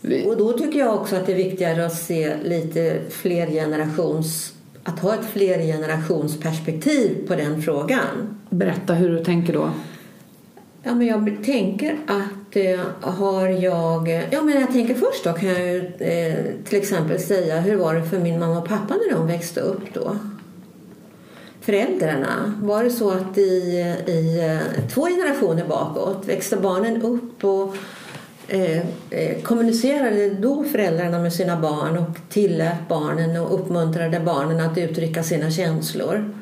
Och 0.02 0.36
då 0.36 0.52
tycker 0.52 0.78
jag 0.78 0.94
också 0.94 1.16
att 1.16 1.26
det 1.26 1.32
är 1.32 1.36
viktigare 1.36 1.86
att 1.86 1.96
se 1.96 2.36
lite 2.42 3.00
fler 3.10 3.46
generations 3.46 4.52
att 4.84 4.98
ha 4.98 5.14
ett 5.14 5.26
flergenerationsperspektiv 5.32 7.26
på 7.28 7.34
den 7.34 7.62
frågan. 7.62 8.38
Berätta 8.50 8.94
hur 8.94 9.10
du 9.10 9.24
tänker 9.24 9.52
då. 9.52 9.70
Ja, 10.82 10.94
men 10.94 11.06
jag 11.06 11.44
tänker 11.44 11.96
att 12.06 12.56
eh, 12.56 12.80
har 13.00 13.48
jag... 13.48 14.08
Ja, 14.30 14.42
men 14.42 14.60
jag 14.60 14.72
tänker 14.72 14.94
först 14.94 15.24
då 15.24 15.32
kan 15.32 15.48
jag 15.48 15.76
eh, 15.98 16.34
till 16.64 16.78
exempel 16.78 17.20
säga 17.20 17.60
hur 17.60 17.76
var 17.76 17.94
det 17.94 18.04
för 18.04 18.18
min 18.18 18.38
mamma 18.38 18.58
och 18.58 18.68
pappa 18.68 18.94
när 18.94 19.16
de 19.16 19.26
växte 19.26 19.60
upp 19.60 19.94
då? 19.94 20.16
Föräldrarna, 21.60 22.54
var 22.62 22.84
det 22.84 22.90
så 22.90 23.10
att 23.10 23.38
i, 23.38 23.40
i 24.06 24.40
eh, 24.40 24.88
två 24.94 25.06
generationer 25.06 25.64
bakåt 25.68 26.28
växte 26.28 26.56
barnen 26.56 27.02
upp 27.02 27.44
och 27.44 27.76
eh, 28.48 28.78
eh, 29.10 29.42
kommunicerade 29.42 30.30
då 30.30 30.64
föräldrarna 30.64 31.18
med 31.18 31.32
sina 31.32 31.60
barn 31.60 31.98
och 31.98 32.18
tillät 32.28 32.88
barnen 32.88 33.40
och 33.40 33.54
uppmuntrade 33.54 34.20
barnen 34.20 34.60
att 34.60 34.78
uttrycka 34.78 35.22
sina 35.22 35.50
känslor? 35.50 36.34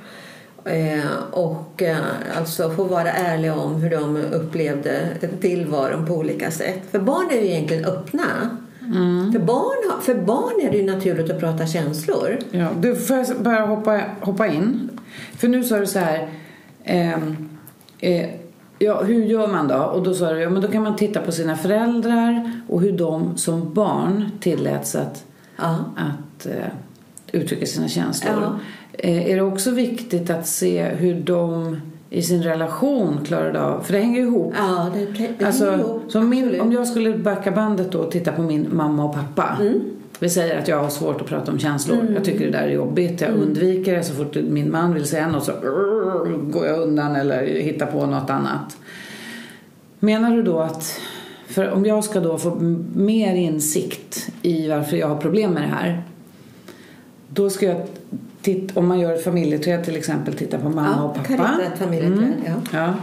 Eh, 0.64 1.11
och 1.30 1.83
eh, 1.83 1.97
alltså 2.37 2.71
få 2.71 2.85
vara 2.85 3.12
ärliga 3.12 3.54
om 3.54 3.75
hur 3.75 3.90
de 3.90 4.16
upplevde 4.16 5.00
tillvaron 5.40 6.07
på 6.07 6.14
olika 6.14 6.50
sätt. 6.50 6.80
För 6.90 6.99
barn 6.99 7.30
är 7.30 7.40
ju 7.40 7.47
egentligen 7.47 7.85
öppna. 7.85 8.57
För, 9.33 9.38
barn, 9.38 10.02
för 10.02 10.14
barn 10.14 10.66
är 10.66 10.71
det 10.71 10.76
ju 10.76 10.87
naturligt 10.87 11.30
att 11.30 11.40
prata 11.40 11.66
känslor. 11.66 12.38
Ja, 12.50 12.69
du, 12.80 12.97
får 12.97 13.16
jag 13.16 13.26
bara 13.38 13.66
hoppa, 13.66 14.00
hoppa 14.21 14.47
in? 14.47 14.90
För 15.37 15.49
nu 15.49 15.64
sa 15.64 15.78
du 15.78 15.87
så 15.87 15.99
här... 15.99 16.28
ehm, 16.85 17.49
eh, 18.00 18.28
ja, 18.80 19.02
hur 19.02 19.25
gör 19.25 19.46
man 19.49 19.68
då? 19.68 19.76
Och 19.76 20.02
då 20.02 20.14
sa 20.14 20.32
du, 20.32 20.40
ja 20.40 20.50
men 20.50 20.62
då 20.62 20.68
kan 20.68 20.82
man 20.82 20.96
titta 20.96 21.20
på 21.20 21.32
sina 21.32 21.56
föräldrar 21.56 22.52
och 22.68 22.80
hur 22.80 22.92
de 22.92 23.37
som 23.37 23.75
barn 23.75 24.30
tilläts 24.40 24.94
att 24.94 25.25
Ja. 25.56 25.76
att 25.96 26.46
eh, 26.46 26.52
uttrycka 27.32 27.66
sina 27.66 27.88
känslor. 27.88 28.34
Ja. 28.42 28.52
Eh, 28.92 29.30
är 29.30 29.37
det 29.37 29.42
också 29.42 29.70
viktigt 29.70 30.30
att 30.30 30.46
se 30.46 30.84
hur 30.84 31.14
de 31.20 31.76
i 32.10 32.22
sin 32.22 32.42
relation 32.42 33.18
klarade 33.25 33.62
av, 33.62 33.80
för 33.80 33.92
det 33.92 33.99
hänger 34.00 34.20
ihop. 34.20 34.54
Ja, 34.58 34.87
det, 34.94 35.06
det 35.06 35.12
hänger 35.12 35.46
Alltså, 35.46 35.72
ihop. 35.75 36.02
som 36.08 36.28
min, 36.28 36.60
om 36.60 36.72
jag 36.72 36.87
skulle 36.87 37.18
backa 37.18 37.50
bandet 37.50 37.92
då 37.92 37.99
och 37.99 38.10
titta 38.10 38.32
på 38.32 38.42
min 38.42 38.68
mamma 38.72 39.04
och 39.04 39.14
pappa. 39.14 39.56
Mm. 39.60 39.80
Vi 40.22 40.28
säger 40.30 40.58
att 40.58 40.68
jag 40.68 40.82
har 40.82 40.88
svårt 40.90 41.20
att 41.20 41.26
prata 41.26 41.52
om 41.52 41.58
känslor. 41.58 41.98
Jag 42.14 42.24
tycker 42.24 42.44
det 42.44 42.50
där 42.50 42.62
är 42.62 42.70
jobbigt. 42.70 43.20
Jag 43.20 43.30
Mm. 43.30 43.42
undviker 43.42 43.96
det. 43.96 44.02
Så 44.02 44.14
fort 44.14 44.36
min 44.48 44.70
man 44.70 44.94
vill 44.94 45.06
säga 45.06 45.28
något 45.28 45.44
så 45.44 45.52
går 46.50 46.66
jag 46.66 46.78
undan 46.80 47.16
eller 47.16 47.42
hittar 47.46 47.86
på 47.86 48.06
något 48.06 48.30
annat. 48.30 48.76
Menar 50.00 50.36
du 50.36 50.42
då 50.42 50.58
att 50.60 51.00
för 51.46 51.70
om 51.70 51.86
jag 51.86 52.04
ska 52.04 52.20
då 52.20 52.38
få 52.38 52.54
mer 52.94 53.34
insikt 53.34 54.28
i 54.42 54.68
varför 54.68 54.96
jag 54.96 55.08
har 55.08 55.16
problem 55.16 55.50
med 55.52 55.62
det 55.62 55.68
här. 55.68 56.02
Då 57.28 57.50
ska 57.50 57.66
jag, 57.66 57.76
titta, 58.42 58.80
om 58.80 58.88
man 58.88 59.00
gör 59.00 59.12
ett 59.14 59.24
familjeträd 59.24 59.84
till 59.84 59.96
exempel, 59.96 60.34
titta 60.34 60.58
på 60.58 60.68
mamma 60.68 60.94
ja, 60.96 61.02
och 61.02 61.26
kan 61.26 61.36
pappa. 61.36 61.52
rita 61.58 61.72
ett 61.72 61.78
familjeträd. 61.78 62.18
Mm. 62.18 62.32
Ja. 62.46 62.52
Ja. 62.72 62.94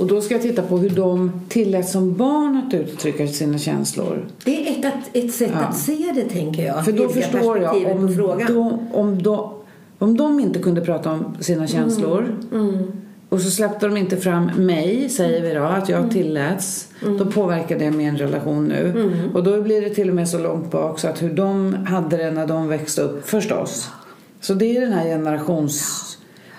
Och 0.00 0.06
då 0.06 0.20
ska 0.20 0.34
jag 0.34 0.42
titta 0.42 0.62
på 0.62 0.78
hur 0.78 0.90
de 0.90 1.32
tillät 1.48 1.88
som 1.88 2.14
barn 2.16 2.62
att 2.66 2.74
uttrycka 2.74 3.26
sina 3.26 3.58
känslor. 3.58 4.26
Det 4.44 4.68
är 4.68 4.78
ett, 4.78 4.84
att- 4.84 5.16
ett 5.16 5.34
sätt 5.34 5.50
Ja. 5.54 5.58
att 5.60 5.76
se 5.76 5.96
det, 6.14 6.24
tänker 6.24 6.66
jag. 6.66 6.84
För 6.84 6.92
då 6.92 7.08
förstår 7.08 7.58
jag 7.58 7.74
om 7.96 8.14
de, 8.46 8.78
om, 8.92 9.22
de, 9.22 9.50
om 9.98 10.16
de 10.16 10.40
inte 10.40 10.58
kunde 10.58 10.80
prata 10.80 11.10
om 11.12 11.36
sina 11.40 11.66
känslor 11.66 12.36
Mm. 12.52 12.86
och 13.28 13.40
så 13.40 13.50
släppte 13.50 13.86
de 13.86 13.96
inte 13.96 14.16
fram 14.16 14.44
mig, 14.56 15.08
säger 15.08 15.42
vi 15.42 15.54
då, 15.54 15.62
att 15.62 15.88
Mm. 15.88 16.02
jag 16.02 16.10
tilläts. 16.12 16.88
Då 17.18 17.26
påverkar 17.26 17.78
det 17.78 17.90
min 17.90 18.16
relation 18.18 18.64
nu. 18.68 18.90
Mm. 18.90 19.12
Och 19.34 19.44
då 19.44 19.62
blir 19.62 19.80
det 19.80 19.90
till 19.90 20.08
och 20.08 20.14
med 20.14 20.28
så 20.28 20.38
långt 20.38 20.70
bak 20.70 20.98
så 20.98 21.08
att 21.08 21.22
hur 21.22 21.30
de 21.34 21.74
hade 21.74 22.16
det 22.16 22.30
när 22.30 22.46
de 22.46 22.68
växte 22.68 23.02
upp, 23.02 23.28
förstås. 23.28 23.88
Så 24.40 24.54
det 24.54 24.76
är 24.76 24.80
den 24.80 24.92
här 24.92 25.04
generations... 25.04 26.06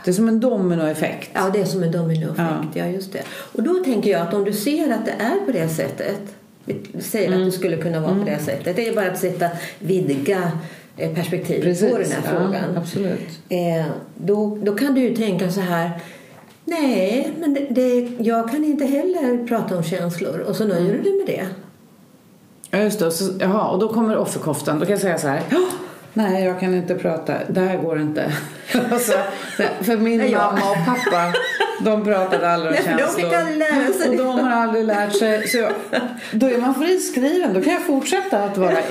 Det 0.05 0.12
är 0.12 0.13
som 0.13 0.27
en 0.27 0.39
dominoeffekt. 0.39 1.29
Ja, 1.34 1.50
det 1.53 1.60
är 1.62 1.65
som 1.65 1.84
en 1.84 1.91
dominoeffekt. 1.91 2.75
Ja. 2.75 2.86
just 2.86 3.13
det. 3.13 3.22
Och 3.53 3.63
då 3.63 3.74
tänker 3.84 4.10
jag 4.12 4.22
att 4.22 4.34
om 4.34 4.43
du 4.43 4.53
ser 4.53 4.93
att 4.93 5.05
det 5.05 5.12
är 5.20 5.46
på 5.46 5.51
det 5.51 5.70
sättet, 5.70 6.20
vi 6.65 7.01
säger 7.01 7.27
Mm. 7.27 7.39
att 7.39 7.46
det 7.48 7.51
skulle 7.51 7.77
kunna 7.77 8.00
vara 8.00 8.15
på 8.15 8.24
det 8.25 8.39
sättet, 8.39 8.75
det 8.75 8.88
är 8.88 8.96
bara 8.96 9.12
att 9.12 9.20
sätta, 9.20 9.50
vidga 9.79 10.51
eh, 10.98 11.13
perspektivet 11.15 11.79
på 11.91 11.98
den 11.98 12.12
här 12.12 12.22
frågan. 12.22 12.53
Ja, 12.74 12.79
absolut. 12.81 13.39
Eh, 13.50 13.86
då, 14.17 14.58
då 14.63 14.75
kan 14.75 14.93
du 14.96 15.01
ju 15.01 15.15
tänka 15.15 15.51
så 15.51 15.62
här 15.62 15.91
Nej, 16.65 17.31
men 17.39 17.53
det, 17.53 17.67
det, 17.70 18.12
jag 18.20 18.51
kan 18.51 18.63
inte 18.65 18.86
heller 18.86 19.48
prata 19.48 19.77
om 19.77 19.84
känslor. 19.84 20.39
Och 20.39 20.55
så 20.55 20.65
nöjer 20.65 20.93
du 20.93 21.01
dig 21.01 21.13
med 21.17 21.25
det. 21.27 21.46
Ja, 22.72 22.84
just 22.84 23.00
det. 23.00 23.05
Och 23.08 23.13
Så, 23.13 23.31
jaha, 23.39 23.70
och 23.72 23.79
då 23.79 23.93
kommer 23.93 24.17
offerkoftan. 24.17 24.79
Då 24.79 24.86
kan 24.86 24.91
jag 24.91 25.01
säga 25.01 25.17
så 25.17 25.27
här. 25.27 25.41
"Ja, 25.50 25.58
Nej, 26.13 26.44
jag 26.44 26.60
kan 26.60 26.74
inte 26.74 26.96
prata. 26.96 27.34
Det 27.50 27.62
här 27.62 27.77
går 27.77 28.01
inte. 28.01 28.25
Och 28.91 29.01
så, 29.01 29.13
för 29.84 29.98
min 29.98 30.32
mamma 30.32 30.72
och 30.72 30.86
pappa, 30.86 31.34
de 31.83 32.03
pratade 32.03 32.50
aldrig 32.50 32.71
om 32.71 32.75
Nej, 32.75 32.83
för 32.83 32.91
de 32.91 32.97
känslor. 32.97 33.23
fick 33.23 33.33
aldrig 33.33 33.57
lära 33.57 33.93
sig 33.93 34.09
och 34.09 34.17
de 34.17 34.39
har 34.39 34.51
aldrig 34.51 34.85
lärt 34.85 35.15
sig. 35.15 35.47
Så 35.47 35.57
jag, 35.57 35.71
då 36.31 36.47
är 36.47 36.57
man 36.57 36.75
friskriven. 36.75 37.53
Då 37.53 37.61
kan 37.61 37.73
jag 37.73 37.85
fortsätta 37.85 38.38
att 38.39 38.57
vara... 38.57 38.77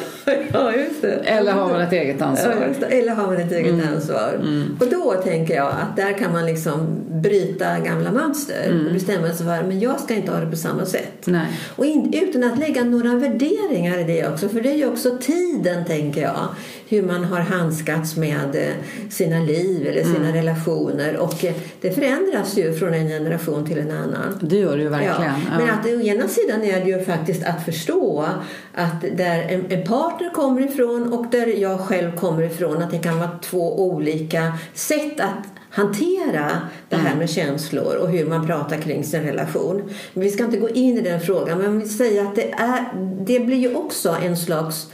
Ja, 0.53 0.73
just 0.75 1.03
det. 1.03 1.13
Eller 1.13 1.53
har 1.53 1.69
man 1.69 1.81
ett 1.81 1.93
eget 1.93 2.23
ansvar. 2.23 2.75
Ja. 2.81 2.87
Eller 2.87 3.13
har 3.13 3.27
man 3.27 3.37
ett 3.37 3.53
eget 3.53 3.89
ansvar. 3.93 4.41
Och 4.81 4.87
då 4.91 5.15
tänker 5.25 5.55
jag 5.55 5.69
att 5.69 5.97
där 5.97 6.13
kan 6.19 6.33
man 6.33 6.47
liksom 6.47 7.01
bryta 7.09 7.79
gamla 7.79 8.13
mönster 8.13 8.85
och 8.87 8.93
bestämma 8.93 9.27
sig 9.33 9.47
för 9.47 9.63
men 9.63 9.81
jag 9.81 10.01
ska 10.01 10.15
inte 10.15 10.33
ha 10.33 10.41
det 10.41 10.51
på 10.51 10.57
samma 10.57 10.87
sätt. 10.87 11.27
Nej. 11.27 11.47
Och 11.77 11.87
in, 11.87 12.15
utan 12.15 12.45
att 12.45 12.59
lägga 12.59 12.85
några 12.85 13.15
värderingar 13.15 13.99
i 13.99 14.05
det 14.05 14.29
också. 14.29 14.49
För 14.49 14.61
det 14.61 14.71
är 14.71 14.77
ju 14.77 14.89
också 14.89 15.19
tiden, 15.21 15.85
tänker 15.85 16.23
jag. 16.23 16.49
Hur 16.89 17.03
man 17.03 17.25
har 17.25 17.41
handskats 17.41 18.17
med 18.17 18.55
eh, 18.55 19.11
sina 19.11 19.39
liv 19.39 19.87
eller 19.87 20.05
sina 20.05 20.33
relationer. 20.33 21.17
Och 21.17 21.45
eh, 21.45 21.55
det 21.81 21.91
förändras 21.91 22.59
ju 22.59 22.73
från 22.81 22.95
en 22.95 23.09
generation 23.09 23.67
till 23.67 23.79
en 23.79 23.91
annan. 23.91 24.39
Det 24.41 24.57
gör 24.57 24.77
det 24.77 24.83
ju 24.83 24.89
verkligen. 24.89 25.35
Ja, 25.51 25.59
men 25.59 25.71
att 25.71 25.87
å 25.87 26.01
ena 26.01 26.29
sidan 26.29 26.63
är 26.63 26.85
det 26.85 26.91
ju 26.91 27.05
faktiskt 27.05 27.45
att 27.45 27.65
förstå 27.65 28.27
att 28.75 29.01
där 29.01 29.43
en, 29.43 29.73
en 29.73 29.87
partner 29.87 30.31
kommer 30.31 30.61
ifrån 30.61 31.13
och 31.13 31.27
där 31.31 31.47
jag 31.47 31.81
själv 31.81 32.17
kommer 32.17 32.43
ifrån 32.43 32.83
att 32.83 32.91
det 32.91 32.99
kan 32.99 33.19
vara 33.19 33.39
två 33.43 33.81
olika 33.81 34.53
sätt 34.75 35.21
att 35.21 35.61
hantera 35.71 36.51
det 36.89 36.97
här 36.97 37.17
med 37.17 37.31
känslor 37.31 37.97
och 37.97 38.09
hur 38.09 38.27
man 38.27 38.47
pratar 38.47 38.77
kring 38.77 39.05
sin 39.05 39.23
relation. 39.23 39.83
Vi 40.15 40.31
ska 40.31 40.45
inte 40.45 40.57
gå 40.57 40.69
in 40.69 40.99
i 40.99 41.01
den 41.01 41.21
frågan 41.21 41.59
men 41.59 41.81
vi 41.81 41.89
säger 41.89 42.23
att 42.23 42.35
det, 42.35 42.51
är, 42.53 42.85
det 43.21 43.41
blir 43.41 43.57
ju 43.57 43.75
också 43.75 44.17
en 44.23 44.37
slags 44.37 44.91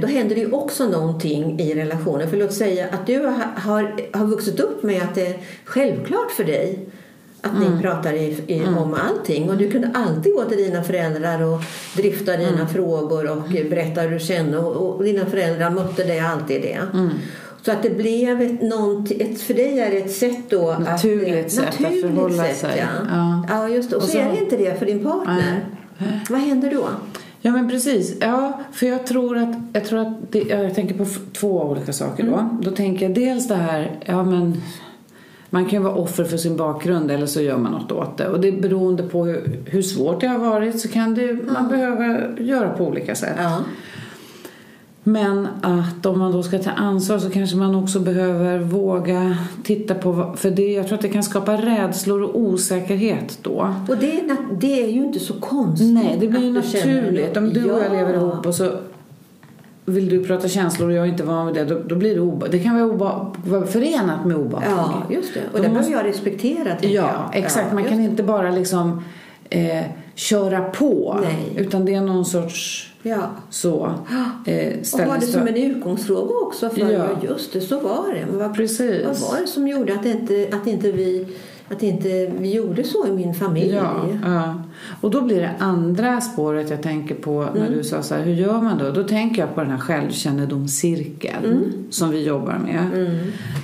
då 0.00 0.06
händer 0.06 0.34
det 0.34 0.40
ju 0.40 0.52
också 0.52 0.88
någonting 0.88 1.60
i 1.60 1.74
relationen. 1.74 2.30
För 2.30 2.36
låt 2.36 2.52
säga 2.52 2.86
att 2.92 3.06
du 3.06 3.18
har, 3.18 4.10
har, 4.12 4.26
vuxit 4.26 4.60
upp 4.60 4.82
med 4.82 5.02
att 5.02 5.14
det 5.14 5.26
är 5.26 5.36
självklart 5.64 6.30
för 6.30 6.44
dig 6.44 6.78
att 7.40 7.60
ni 7.60 7.82
pratar 7.82 8.12
i, 8.12 8.44
i, 8.46 8.62
om 8.64 8.94
allting. 8.94 9.50
Och 9.50 9.56
du 9.56 9.70
kunde 9.70 9.90
alltid 9.94 10.32
gå 10.34 10.44
till 10.44 10.58
dina 10.58 10.82
föräldrar 10.82 11.42
och 11.42 11.60
drifta 11.96 12.36
dina 12.36 12.68
frågor 12.68 13.30
och 13.30 13.42
berätta 13.70 14.00
hur 14.00 14.10
du 14.10 14.18
kände. 14.18 14.58
Och, 14.58 14.96
och 14.96 15.04
dina 15.04 15.26
föräldrar 15.26 15.70
mötte 15.70 16.04
dig 16.04 16.20
alltid 16.20 16.62
det. 16.62 16.80
Så 17.66 17.72
att 17.72 17.82
det 17.82 17.90
blev 17.90 18.42
ett, 18.42 18.62
någonting, 18.62 19.20
ett, 19.20 19.40
för 19.40 19.54
dig 19.54 19.80
är 19.80 19.90
det 19.90 19.96
ett 19.96 20.12
sätt 20.12 20.38
då 20.48 20.76
Naturligt 20.78 21.46
att, 21.46 21.52
sätt 21.52 21.68
att 21.68 21.80
naturligt 21.80 22.06
förhålla 22.06 22.44
sätt, 22.44 22.56
sig. 22.56 22.78
Ja. 22.78 23.06
Ja. 23.10 23.44
Ja. 23.48 23.68
just 23.68 23.90
det. 23.90 23.96
Och, 23.96 24.02
Och 24.02 24.08
så, 24.08 24.12
så- 24.12 24.18
är 24.18 24.32
det 24.32 24.38
inte 24.38 24.56
det 24.56 24.78
för 24.78 24.86
din 24.86 25.04
partner. 25.04 25.64
Vad 26.30 26.40
händer 26.40 26.70
då? 26.70 26.88
Ja 27.46 27.52
men 27.52 27.68
precis. 27.68 28.16
Ja, 28.20 28.60
för 28.72 28.86
jag 28.86 29.06
tror 29.06 29.38
att, 29.38 29.54
jag, 29.72 29.84
tror 29.84 29.98
att 29.98 30.32
det, 30.32 30.38
ja, 30.38 30.56
jag 30.56 30.74
tänker 30.74 30.94
på 30.94 31.06
två 31.32 31.62
olika 31.62 31.92
saker 31.92 32.24
då. 32.24 32.58
Då 32.62 32.70
tänker 32.70 33.06
jag 33.06 33.14
dels 33.14 33.48
det 33.48 33.54
här, 33.54 34.00
ja 34.04 34.24
men 34.24 34.62
man 35.50 35.64
kan 35.64 35.78
ju 35.78 35.84
vara 35.84 35.94
offer 35.94 36.24
för 36.24 36.36
sin 36.36 36.56
bakgrund 36.56 37.10
eller 37.10 37.26
så 37.26 37.40
gör 37.40 37.58
man 37.58 37.72
något 37.72 37.92
åt 37.92 38.18
det. 38.18 38.28
Och 38.28 38.40
det 38.40 38.48
är 38.48 38.60
beroende 38.60 39.02
på 39.02 39.24
hur, 39.24 39.60
hur 39.66 39.82
svårt 39.82 40.20
det 40.20 40.26
har 40.26 40.38
varit 40.38 40.80
så 40.80 40.88
kan 40.88 41.14
det, 41.14 41.32
man 41.52 41.68
behöva 41.68 42.20
göra 42.38 42.70
på 42.70 42.84
olika 42.84 43.14
sätt. 43.14 43.36
Ja. 43.38 43.58
Men 45.08 45.48
att 45.62 46.06
om 46.06 46.18
man 46.18 46.32
då 46.32 46.42
ska 46.42 46.58
ta 46.58 46.70
ansvar 46.70 47.18
så 47.18 47.30
kanske 47.30 47.56
man 47.56 47.74
också 47.74 48.00
behöver 48.00 48.58
våga 48.58 49.38
titta 49.64 49.94
på, 49.94 50.34
för 50.36 50.50
det, 50.50 50.72
jag 50.72 50.86
tror 50.86 50.94
att 50.96 51.02
det 51.02 51.08
kan 51.08 51.22
skapa 51.22 51.56
rädslor 51.56 52.22
och 52.22 52.40
osäkerhet 52.40 53.38
då. 53.42 53.74
Och 53.88 53.96
det 53.96 54.20
är, 54.20 54.36
det 54.60 54.82
är 54.82 54.88
ju 54.88 55.04
inte 55.04 55.18
så 55.20 55.32
konstigt. 55.34 55.94
Nej, 55.94 56.16
det 56.20 56.28
blir 56.28 56.40
ju 56.44 56.52
naturligt. 56.52 57.36
Om 57.36 57.52
du 57.52 57.70
och 57.70 57.80
jag 57.82 57.86
Ja. 57.86 57.92
lever 57.98 58.14
ihop 58.14 58.46
och 58.46 58.54
så 58.54 58.70
vill 59.84 60.08
du 60.08 60.24
prata 60.24 60.48
känslor 60.48 60.88
och 60.88 60.94
jag 60.94 61.04
är 61.06 61.10
inte 61.10 61.22
van 61.24 61.46
vid 61.46 61.54
det, 61.54 61.64
då, 61.64 61.78
då 61.88 61.94
blir 61.96 62.14
det 62.14 62.20
oba- 62.20 62.46
Det 62.50 62.58
kan 62.58 62.74
vara, 62.74 62.86
oba- 62.86 63.34
vara 63.46 63.66
förenat 63.66 64.24
med 64.24 64.36
obehag. 64.36 64.64
Ja, 64.76 65.02
just 65.14 65.34
det. 65.34 65.40
Och 65.52 65.62
det 65.62 65.68
måste- 65.68 65.90
behöver 65.90 65.92
jag 65.92 66.06
respektera, 66.14 66.68
Ja, 66.80 66.88
jag. 66.88 67.12
exakt. 67.42 67.66
Ja, 67.70 67.74
Man 67.74 67.84
kan 67.84 67.98
det. 67.98 68.04
inte 68.04 68.22
bara 68.22 68.50
liksom 68.50 69.02
eh, 69.50 69.82
köra 70.14 70.60
på. 70.64 71.18
Nej. 71.22 71.52
Utan 71.64 71.84
det 71.84 71.94
är 71.94 72.00
någon 72.00 72.24
sorts 72.24 72.92
Ja. 73.08 73.30
så 73.50 73.86
eh, 74.44 74.72
Och 74.92 75.00
ha 75.00 75.16
det 75.20 75.26
som 75.26 75.46
en 75.48 75.56
utgångsfråga 75.56 76.34
också. 76.46 76.70
För 76.70 76.92
Ja. 76.92 77.06
just 77.22 77.52
det, 77.52 77.60
så 77.60 77.80
var 77.80 78.14
det. 78.14 78.38
Vad, 78.38 78.54
Precis. 78.54 79.04
vad 79.06 79.18
var 79.32 79.40
det 79.40 79.46
som 79.46 79.68
gjorde 79.68 79.94
att 79.94 80.06
inte, 80.06 80.48
att 80.52 80.66
inte 80.66 80.92
vi 80.92 81.26
att 81.68 81.82
inte 81.82 82.32
vi 82.38 82.52
gjorde 82.54 82.84
så 82.84 83.06
i 83.06 83.10
min 83.10 83.34
familj? 83.34 83.74
Ja, 83.74 84.06
ja. 84.24 84.54
Och 85.00 85.10
då 85.10 85.22
blir 85.22 85.40
det 85.40 85.50
andra 85.58 86.20
spåret 86.20 86.70
jag 86.70 86.82
tänker 86.82 87.14
på 87.14 87.48
när 87.54 87.60
Mm. 87.66 87.72
du 87.78 87.84
sa 87.84 88.02
så 88.02 88.14
här, 88.14 88.22
hur 88.22 88.34
gör 88.34 88.60
man 88.60 88.78
då? 88.78 88.90
Då 88.90 89.04
tänker 89.04 89.42
jag 89.42 89.54
på 89.54 89.60
den 89.60 89.70
här 89.70 89.78
självkännedomscirkeln 89.78 91.44
Mm. 91.44 91.72
som 91.90 92.10
vi 92.10 92.24
jobbar 92.26 92.58
med. 92.58 93.08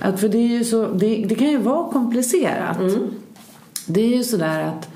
Att 0.01 0.21
för 0.21 0.29
det, 0.29 0.57
är 0.57 0.65
så, 0.65 0.87
det, 0.87 1.25
det 1.29 1.35
kan 1.35 1.51
ju 1.51 1.59
vara 1.59 1.93
komplicerat. 1.93 2.81
Mm. 2.81 2.99
Det 3.87 4.01
är 4.01 4.17
ju 4.17 4.25
sådär 4.25 4.63
att 4.63 4.89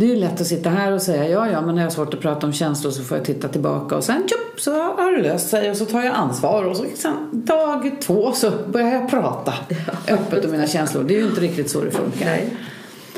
det 0.00 0.06
är 0.06 0.10
ju 0.10 0.16
lätt 0.16 0.40
att 0.40 0.46
sitta 0.46 0.70
här 0.70 0.92
och 0.92 1.02
säga 1.02 1.28
ja, 1.28 1.50
ja, 1.50 1.60
men 1.60 1.74
när 1.74 1.82
jag 1.82 1.86
har 1.86 1.94
svårt 1.94 2.14
att 2.14 2.20
prata 2.20 2.46
om 2.46 2.52
känslor 2.52 2.90
så 2.90 3.02
får 3.02 3.16
jag 3.16 3.26
titta 3.26 3.48
tillbaka 3.48 3.96
och 3.96 4.04
sen 4.04 4.22
tjup, 4.28 4.60
så 4.60 4.72
har 4.72 5.16
det 5.16 5.22
löst 5.22 5.48
sig 5.50 5.70
och 5.70 5.76
så 5.76 5.84
tar 5.84 6.02
jag 6.02 6.14
ansvar 6.14 6.64
och 6.64 6.76
så 6.76 6.84
sen 6.94 7.12
dag 7.32 7.90
två 8.00 8.32
så 8.32 8.50
börjar 8.72 8.92
jag 8.92 9.10
prata 9.10 9.54
öppet 10.08 10.44
om 10.44 10.50
mina 10.50 10.66
känslor. 10.66 11.04
Det 11.04 11.14
är 11.14 11.18
ju 11.18 11.26
inte 11.26 11.40
riktigt 11.40 11.70
så 11.70 11.80
det 11.84 11.90
funkar. 11.90 12.24
Nej. 12.26 12.56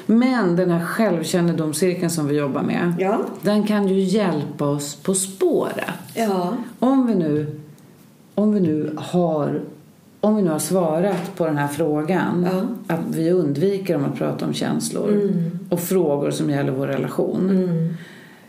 Men 0.06 0.56
den 0.56 0.70
här 0.70 0.84
självkännedomscirkeln 0.84 2.10
som 2.10 2.26
vi 2.28 2.36
jobbar 2.36 2.62
med, 2.62 2.94
Ja. 2.98 3.20
den 3.42 3.66
kan 3.66 3.88
ju 3.88 4.00
hjälpa 4.00 4.64
oss 4.64 4.94
på 4.94 5.14
spåret. 5.14 5.84
Ja. 6.14 6.52
Om 6.78 7.06
vi 7.06 7.14
nu, 7.14 7.60
om 8.34 8.54
vi 8.54 8.60
nu 8.60 8.96
har 8.96 9.60
om 10.24 10.36
vi 10.36 10.42
nu 10.42 10.50
har 10.50 10.58
svarat 10.58 11.36
på 11.36 11.46
den 11.46 11.56
här 11.58 11.68
frågan, 11.68 12.46
Ja. 12.86 12.94
att 12.94 13.14
vi 13.16 13.30
undviker 13.30 13.96
om 13.96 14.04
att 14.04 14.18
prata 14.18 14.46
om 14.46 14.52
känslor 14.52 15.32
och 15.68 15.80
frågor 15.80 16.30
som 16.30 16.50
gäller 16.50 16.72
vår 16.72 16.86
relation. 16.86 17.68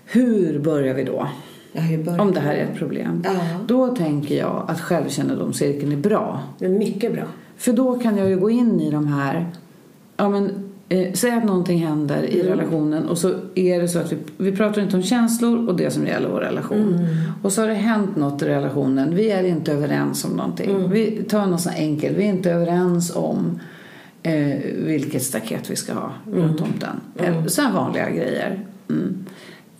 Hur 0.06 0.60
börjar 0.60 0.94
vi 0.94 1.04
då? 1.04 1.28
Ja, 1.72 1.82
börjar 2.06 2.20
Om 2.20 2.32
det 2.32 2.40
här 2.40 2.54
är 2.54 2.64
ett 2.64 2.76
problem. 2.78 3.24
Ja. 3.26 3.32
Då 3.68 3.96
tänker 3.96 4.38
jag 4.38 4.66
att 4.68 4.82
självkännedomscirkeln 4.82 5.92
är 5.92 5.98
bra. 5.98 6.40
Men 6.60 6.78
mycket 6.78 7.14
bra. 7.14 7.24
För 7.58 7.74
då 7.74 8.00
kan 8.00 8.18
jag 8.18 8.30
ju 8.30 8.40
gå 8.40 8.50
in 8.50 8.82
i 8.82 8.92
de 8.92 9.08
här, 9.08 9.46
ja 10.18 10.30
men 10.30 10.63
Eh, 10.90 11.14
säg 11.14 11.32
att 11.32 11.44
någonting 11.44 11.86
händer 11.86 12.24
i 12.24 12.44
relationen 12.44 13.08
och 13.10 13.18
så 13.18 13.34
är 13.56 13.82
det 13.82 13.88
så 13.88 14.00
att 14.00 14.12
vi, 14.12 14.18
vi 14.38 14.52
pratar 14.52 14.82
inte 14.82 14.96
om 14.98 15.04
känslor 15.04 15.68
och 15.70 15.76
det 15.78 15.92
som 15.92 16.08
gäller 16.08 16.30
vår 16.30 16.40
relation. 16.40 17.08
Och 17.44 17.52
så 17.54 17.62
har 17.62 17.68
det 17.68 17.74
hänt 17.74 18.16
något 18.16 18.42
i 18.42 18.46
relationen. 18.46 19.16
Vi 19.16 19.32
är 19.32 19.44
inte 19.44 19.72
överens 19.72 20.26
om 20.26 20.32
någonting. 20.32 20.90
Vi 20.90 21.24
tar 21.30 21.46
något 21.46 21.62
så 21.62 21.70
enkelt. 21.70 22.18
Vi 22.18 22.24
är 22.26 22.30
inte 22.30 22.52
överens 22.52 23.16
om 23.16 23.60
eh, 24.24 24.58
vilket 24.76 25.24
staket 25.24 25.70
vi 25.72 25.76
ska 25.76 25.94
ha 25.94 26.12
runt 26.32 26.58
tomten. 26.58 27.02
Mm. 27.20 27.50
Sådana 27.50 27.74
vanliga 27.76 28.10
grejer. 28.10 28.60
Mm. 28.90 29.26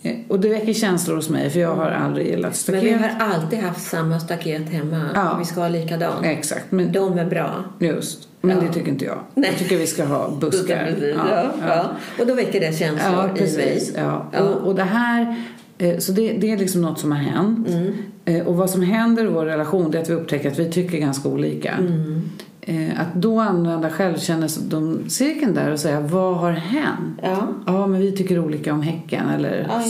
Eh, 0.02 0.12
Och 0.28 0.40
det 0.40 0.48
väcker 0.48 0.72
känslor 0.72 1.16
hos 1.16 1.28
mig 1.30 1.50
för 1.50 1.60
jag 1.60 1.74
har 1.76 1.90
aldrig 1.90 2.26
gillat 2.26 2.42
Men 2.42 2.54
staket. 2.54 2.82
vi 2.82 2.92
har 2.92 3.10
alltid 3.18 3.58
haft 3.58 3.86
samma 3.90 4.20
staket 4.20 4.68
hemma. 4.70 5.00
Ja. 5.14 5.36
Vi 5.38 5.44
ska 5.44 5.60
ha 5.60 5.68
likadant. 5.68 6.26
Exakt, 6.26 6.72
men 6.72 6.92
De 6.92 7.18
är 7.18 7.26
bra. 7.26 7.64
just. 7.78 8.28
Men 8.44 8.56
Ja. 8.56 8.62
det 8.62 8.72
tycker 8.72 8.88
inte 8.90 9.04
jag. 9.04 9.18
Nej. 9.34 9.48
Jag 9.50 9.58
tycker 9.58 9.76
vi 9.76 9.86
ska 9.86 10.04
ha 10.04 10.30
buskar. 10.40 10.86
Precis, 10.86 11.14
Ja, 11.16 11.50
ja. 11.66 11.84
Och 12.20 12.26
då 12.26 12.34
väcker 12.34 12.60
det 12.60 12.78
känslor 12.78 13.12
Ja, 13.14 13.24
i 13.24 13.26
mig. 13.28 13.36
precis. 13.38 13.92
Ja. 13.96 14.26
Och, 14.40 14.66
och 14.68 14.74
det 14.74 14.82
här, 14.82 15.36
eh, 15.78 15.98
så 15.98 16.12
det, 16.12 16.32
det 16.32 16.52
är 16.52 16.56
liksom 16.58 16.82
något 16.82 16.98
som 16.98 17.12
har 17.12 17.18
hänt. 17.18 17.68
Mm. 17.68 17.92
Eh, 18.24 18.46
Och 18.46 18.56
vad 18.56 18.70
som 18.70 18.82
händer 18.82 19.24
i 19.24 19.26
vår 19.28 19.44
relation 19.46 19.90
det 19.90 19.98
är 19.98 20.02
att 20.02 20.10
vi 20.10 20.14
upptäcker 20.14 20.50
att 20.50 20.58
vi 20.58 20.70
tycker 20.72 20.98
ganska 20.98 21.28
olika. 21.28 21.70
Mm. 21.72 22.22
Eh, 22.60 23.00
Att 23.00 23.14
då 23.14 23.40
använda 23.40 23.90
självkännedom-cirkeln 23.90 25.54
där 25.54 25.70
och 25.72 25.78
säga 25.80 26.00
vad 26.00 26.36
har 26.36 26.50
hänt? 26.52 27.18
Ja. 27.22 27.48
Ja, 27.66 27.86
men 27.86 28.00
vi 28.00 28.12
tycker 28.12 28.38
olika 28.38 28.72
om 28.72 28.82
häcken 28.82 29.28
eller 29.30 29.66
Ja. 29.68 29.82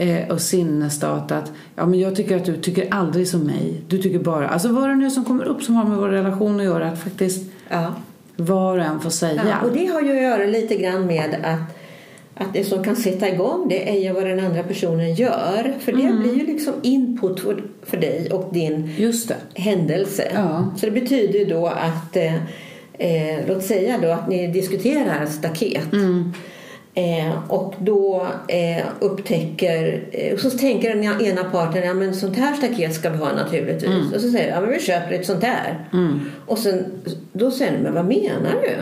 Eh, 0.00 0.28
och 0.30 0.40
sinnesstat 0.40 1.32
att 1.32 1.52
ja, 1.76 1.86
men 1.86 2.00
jag 2.00 2.16
tycker 2.16 2.36
att 2.36 2.44
du 2.44 2.56
tycker 2.56 2.88
aldrig 2.94 3.28
som 3.28 3.40
mig. 3.40 3.80
Du 3.88 3.98
tycker 3.98 4.18
bara, 4.18 4.48
alltså 4.48 4.68
vad 4.72 4.88
det 4.88 4.94
nu 4.96 5.10
som 5.10 5.24
kommer 5.24 5.44
upp 5.44 5.62
som 5.62 5.74
har 5.74 5.84
med 5.84 5.98
vår 5.98 6.08
relation 6.08 6.60
att 6.60 6.64
göra 6.66 6.88
att 6.88 7.02
faktiskt 7.02 7.50
Ja. 7.68 7.94
var 8.36 8.78
och 8.78 8.84
en 8.84 9.00
får 9.00 9.10
säga. 9.10 9.42
Ja, 9.48 9.66
och 9.68 9.72
det 9.76 9.86
har 9.86 10.00
ju 10.02 10.10
att 10.16 10.22
göra 10.22 10.46
lite 10.46 10.76
grann 10.76 11.06
med 11.06 11.34
att, 11.44 11.60
att 12.42 12.52
det 12.52 12.64
som 12.64 12.84
kan 12.84 12.96
sätta 12.96 13.28
igång 13.28 13.66
det 13.68 13.90
är 13.90 14.00
ju 14.04 14.12
vad 14.12 14.26
den 14.26 14.40
andra 14.40 14.62
personen 14.62 15.14
gör. 15.14 15.74
För 15.80 15.92
det 15.92 16.02
Mm. 16.02 16.22
blir 16.22 16.34
ju 16.34 16.46
liksom 16.46 16.72
input 16.82 17.40
för, 17.40 17.62
för 17.86 17.96
dig 17.96 18.28
och 18.32 18.54
din 18.54 18.90
händelse. 19.54 20.28
Ja. 20.34 20.70
Så 20.76 20.86
det 20.86 20.92
betyder 20.92 21.38
ju 21.38 21.44
då 21.44 21.66
att, 21.66 22.16
eh, 22.16 22.34
eh, 22.92 23.38
låt 23.48 23.62
säga 23.64 23.98
då 24.02 24.10
att 24.10 24.28
ni 24.28 24.46
diskuterar 24.46 25.26
staket. 25.26 25.92
Mm. 25.92 26.32
Eh, 26.94 27.32
och 27.52 27.74
då 27.78 28.26
eh, 28.48 28.84
upptäcker, 29.00 30.04
eh, 30.12 30.36
så 30.36 30.50
tänker 30.50 30.94
den 30.94 31.22
ena 31.22 31.44
parten, 31.44 31.82
ja 31.86 31.94
men 31.94 32.14
sånt 32.14 32.36
här 32.36 32.54
staket 32.54 32.94
ska 32.94 33.10
vi 33.10 33.16
ha 33.18 33.32
naturligtvis. 33.32 34.12
Och 34.14 34.20
så 34.20 34.30
säger 34.30 34.54
ja 34.54 34.60
men 34.60 34.70
vi 34.70 34.80
köper 34.80 35.12
ett 35.14 35.26
sånt 35.26 35.40
där. 35.40 35.88
Och 36.46 36.58
sen, 36.58 36.84
då 37.32 37.50
säger 37.50 37.72
den, 37.72 37.82
men 37.82 37.94
vad 37.94 38.04
menar 38.04 38.54
du? 38.62 38.76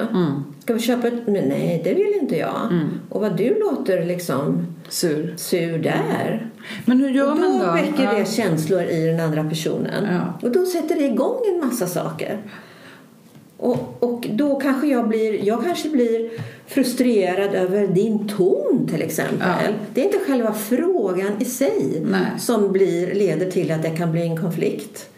Ska 0.63 0.75
vi 0.75 0.81
köpa 0.81 1.07
ett, 1.09 1.27
men 1.27 1.45
nej 1.45 1.81
det 1.85 1.95
vill 1.95 2.15
inte 2.23 2.37
jag. 2.37 2.69
Och 3.11 3.21
vad 3.21 3.37
du 3.37 3.59
låter 3.61 4.05
liksom 4.05 4.67
Sur. 4.89 5.35
sur 5.37 5.79
där. 5.79 6.47
Men 6.85 7.01
hur 7.01 7.11
gör 7.11 7.31
Och 7.33 7.37
man 7.39 7.59
då 7.59 7.65
då? 7.67 7.73
väcker 7.73 8.05
Ja. 8.05 8.13
det 8.19 8.29
känslor 8.29 8.83
i 8.83 9.07
den 9.07 9.21
andra 9.21 9.45
personen. 9.45 10.05
Ja. 10.11 10.49
Och 10.49 10.53
då 10.53 10.67
sätter 10.67 10.95
det 10.95 11.05
igång 11.05 11.37
en 11.55 11.67
massa 11.69 11.87
saker. 11.87 12.39
Och, 13.61 13.97
och 14.01 14.27
då 14.33 14.61
kanske 14.61 14.87
jag 14.87 15.09
blir, 15.09 15.45
jag 15.45 15.65
kanske 15.65 15.89
blir 15.89 16.31
frustrerad 16.67 17.55
över 17.55 17.87
din 17.87 18.29
ton 18.29 18.89
till 18.91 19.03
exempel. 19.03 19.39
Ja. 19.67 19.73
Det 19.95 20.01
är 20.01 20.05
inte 20.05 20.19
själva 20.27 20.53
frågan 20.55 21.33
i 21.41 21.45
sig 21.45 22.03
Nej. 22.11 22.21
som 22.39 22.73
blir, 22.73 23.15
leder 23.15 23.51
till 23.51 23.71
att 23.71 23.83
det 23.83 23.91
kan 23.91 24.13
bli 24.13 24.23
en 24.23 24.37
konflikt. 24.41 25.09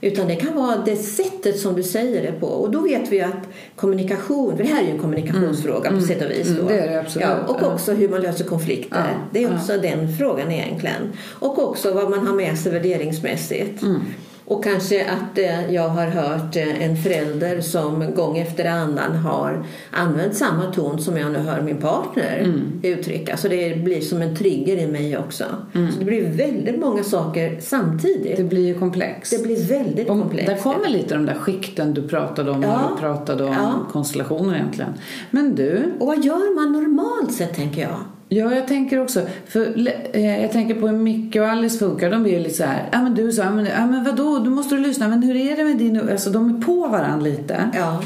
Utan 0.00 0.28
det 0.28 0.36
kan 0.36 0.56
vara 0.56 0.76
det 0.84 0.96
sättet 0.96 1.58
som 1.58 1.74
du 1.76 1.82
säger 1.82 2.22
det 2.22 2.32
på. 2.40 2.46
Och 2.46 2.70
då 2.70 2.80
vet 2.80 3.12
vi 3.12 3.20
att 3.20 3.48
kommunikation, 3.76 4.56
för 4.56 4.64
det 4.64 4.70
här 4.70 4.82
är 4.82 4.86
ju 4.86 4.92
en 4.92 4.98
kommunikationsfråga 4.98 5.90
på 5.90 6.00
sätt 6.00 6.22
och 6.24 6.30
vis. 6.30 6.48
Då. 6.48 6.52
Mm, 6.62 6.66
det 6.66 6.78
är 6.78 6.90
det 6.90 7.00
absolut. 7.00 7.28
Ja, 7.28 7.54
och 7.54 7.56
Ja. 7.62 7.72
också 7.74 7.92
hur 7.92 8.08
man 8.08 8.20
löser 8.20 8.44
konflikter. 8.44 8.98
Ja, 8.98 9.20
Det 9.32 9.42
är 9.44 9.54
också 9.54 9.78
den 9.78 10.16
frågan 10.18 10.50
egentligen. 10.52 11.12
Och 11.22 11.68
också 11.68 11.92
vad 11.92 12.10
man 12.10 12.26
har 12.26 12.34
med 12.34 12.58
sig 12.58 12.72
värderingsmässigt. 12.72 13.82
Mm. 13.82 14.00
Och 14.46 14.64
kanske 14.64 15.04
att 15.10 15.38
eh, 15.38 15.74
jag 15.74 15.88
har 15.88 16.06
hört 16.06 16.56
eh, 16.56 16.82
en 16.84 16.96
förälder 16.96 17.60
som 17.60 18.14
gång 18.14 18.38
efter 18.38 18.64
annan 18.64 19.16
har 19.16 19.64
använt 19.90 20.34
samma 20.36 20.72
ton 20.72 20.98
som 20.98 21.16
jag 21.16 21.32
nu 21.32 21.38
hör 21.38 21.62
min 21.62 21.76
partner 21.76 22.40
Mm. 22.44 22.60
uttrycka. 22.82 23.36
Så 23.36 23.48
det 23.48 23.76
blir 23.84 24.00
som 24.00 24.22
en 24.22 24.36
trigger 24.36 24.76
i 24.76 24.86
mig 24.86 25.18
också. 25.18 25.44
Så 25.72 25.98
det 25.98 26.04
blir 26.04 26.28
väldigt 26.28 26.78
många 26.80 27.04
saker 27.04 27.58
samtidigt. 27.60 28.26
Mm. 28.26 28.36
Det 28.36 28.44
blir 28.44 28.66
ju 28.66 28.78
komplext. 28.78 29.30
Det 29.36 29.42
blir 29.42 29.68
väldigt 29.68 30.10
Om, 30.10 30.20
komplext. 30.20 30.46
där 30.48 30.56
kommer 30.56 30.88
lite 30.88 31.14
de 31.14 31.26
där 31.26 31.34
skikten 31.34 31.94
du 31.94 32.08
pratade 32.08 32.50
om 32.50 32.62
Ja. 32.62 32.68
när 32.68 32.90
du 32.90 33.00
pratade 33.00 33.44
om 33.44 33.52
Ja. 33.52 33.72
konstellationer 33.92 34.54
egentligen. 34.54 34.92
Men 35.30 35.54
du, 35.54 35.92
Och 36.00 36.06
vad 36.06 36.24
gör 36.24 36.54
man 36.54 36.72
normalt 36.72 37.32
sett 37.32 37.54
tänker 37.54 37.82
jag? 37.82 37.96
Ja 38.28 38.54
jag 38.54 38.68
tänker 38.68 39.02
också, 39.02 39.20
för 39.46 39.88
eh, 40.12 40.42
jag 40.42 40.52
tänker 40.52 40.74
på 40.74 40.88
hur 40.88 40.98
Micke 40.98 41.36
och 41.36 41.46
Alice 41.46 41.78
funkar, 41.78 42.10
de 42.10 42.22
blir 42.22 42.40
lite 42.40 42.54
så 42.54 42.64
här, 42.64 42.88
ja 42.92 43.02
men 43.02 43.14
du 43.14 43.32
sa, 43.32 43.42
ja 43.42 43.50
men, 43.50 43.66
ja, 43.66 43.86
men 43.86 44.04
vadå, 44.04 44.38
du 44.38 44.50
måste 44.50 44.74
du 44.74 44.80
lyssna, 44.80 45.08
men 45.08 45.22
hur 45.22 45.36
är 45.36 45.56
det 45.56 45.64
med 45.64 45.76
din, 45.76 46.08
alltså 46.10 46.30
de 46.30 46.56
är 46.56 46.60
på 46.62 46.88
varandra 46.88 47.24
lite. 47.24 47.70
Ja. 47.74 48.02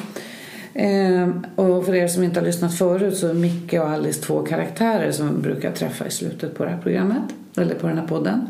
Ehm, 0.74 1.46
och 1.56 1.86
för 1.86 1.94
er 1.94 2.08
som 2.08 2.22
inte 2.22 2.40
har 2.40 2.46
lyssnat 2.46 2.78
förut 2.78 3.16
så 3.16 3.28
är 3.28 3.34
Micke 3.34 3.72
och 3.72 3.88
Alice 3.88 4.22
två 4.22 4.42
karaktärer 4.42 5.12
som 5.12 5.42
brukar 5.42 5.72
träffa 5.72 6.06
i 6.06 6.10
slutet 6.10 6.54
på 6.58 6.64
det 6.64 6.70
här 6.70 6.78
programmet, 6.82 7.22
eller 7.56 7.74
på 7.74 7.86
den 7.86 7.98
här 7.98 8.06
podden. 8.06 8.46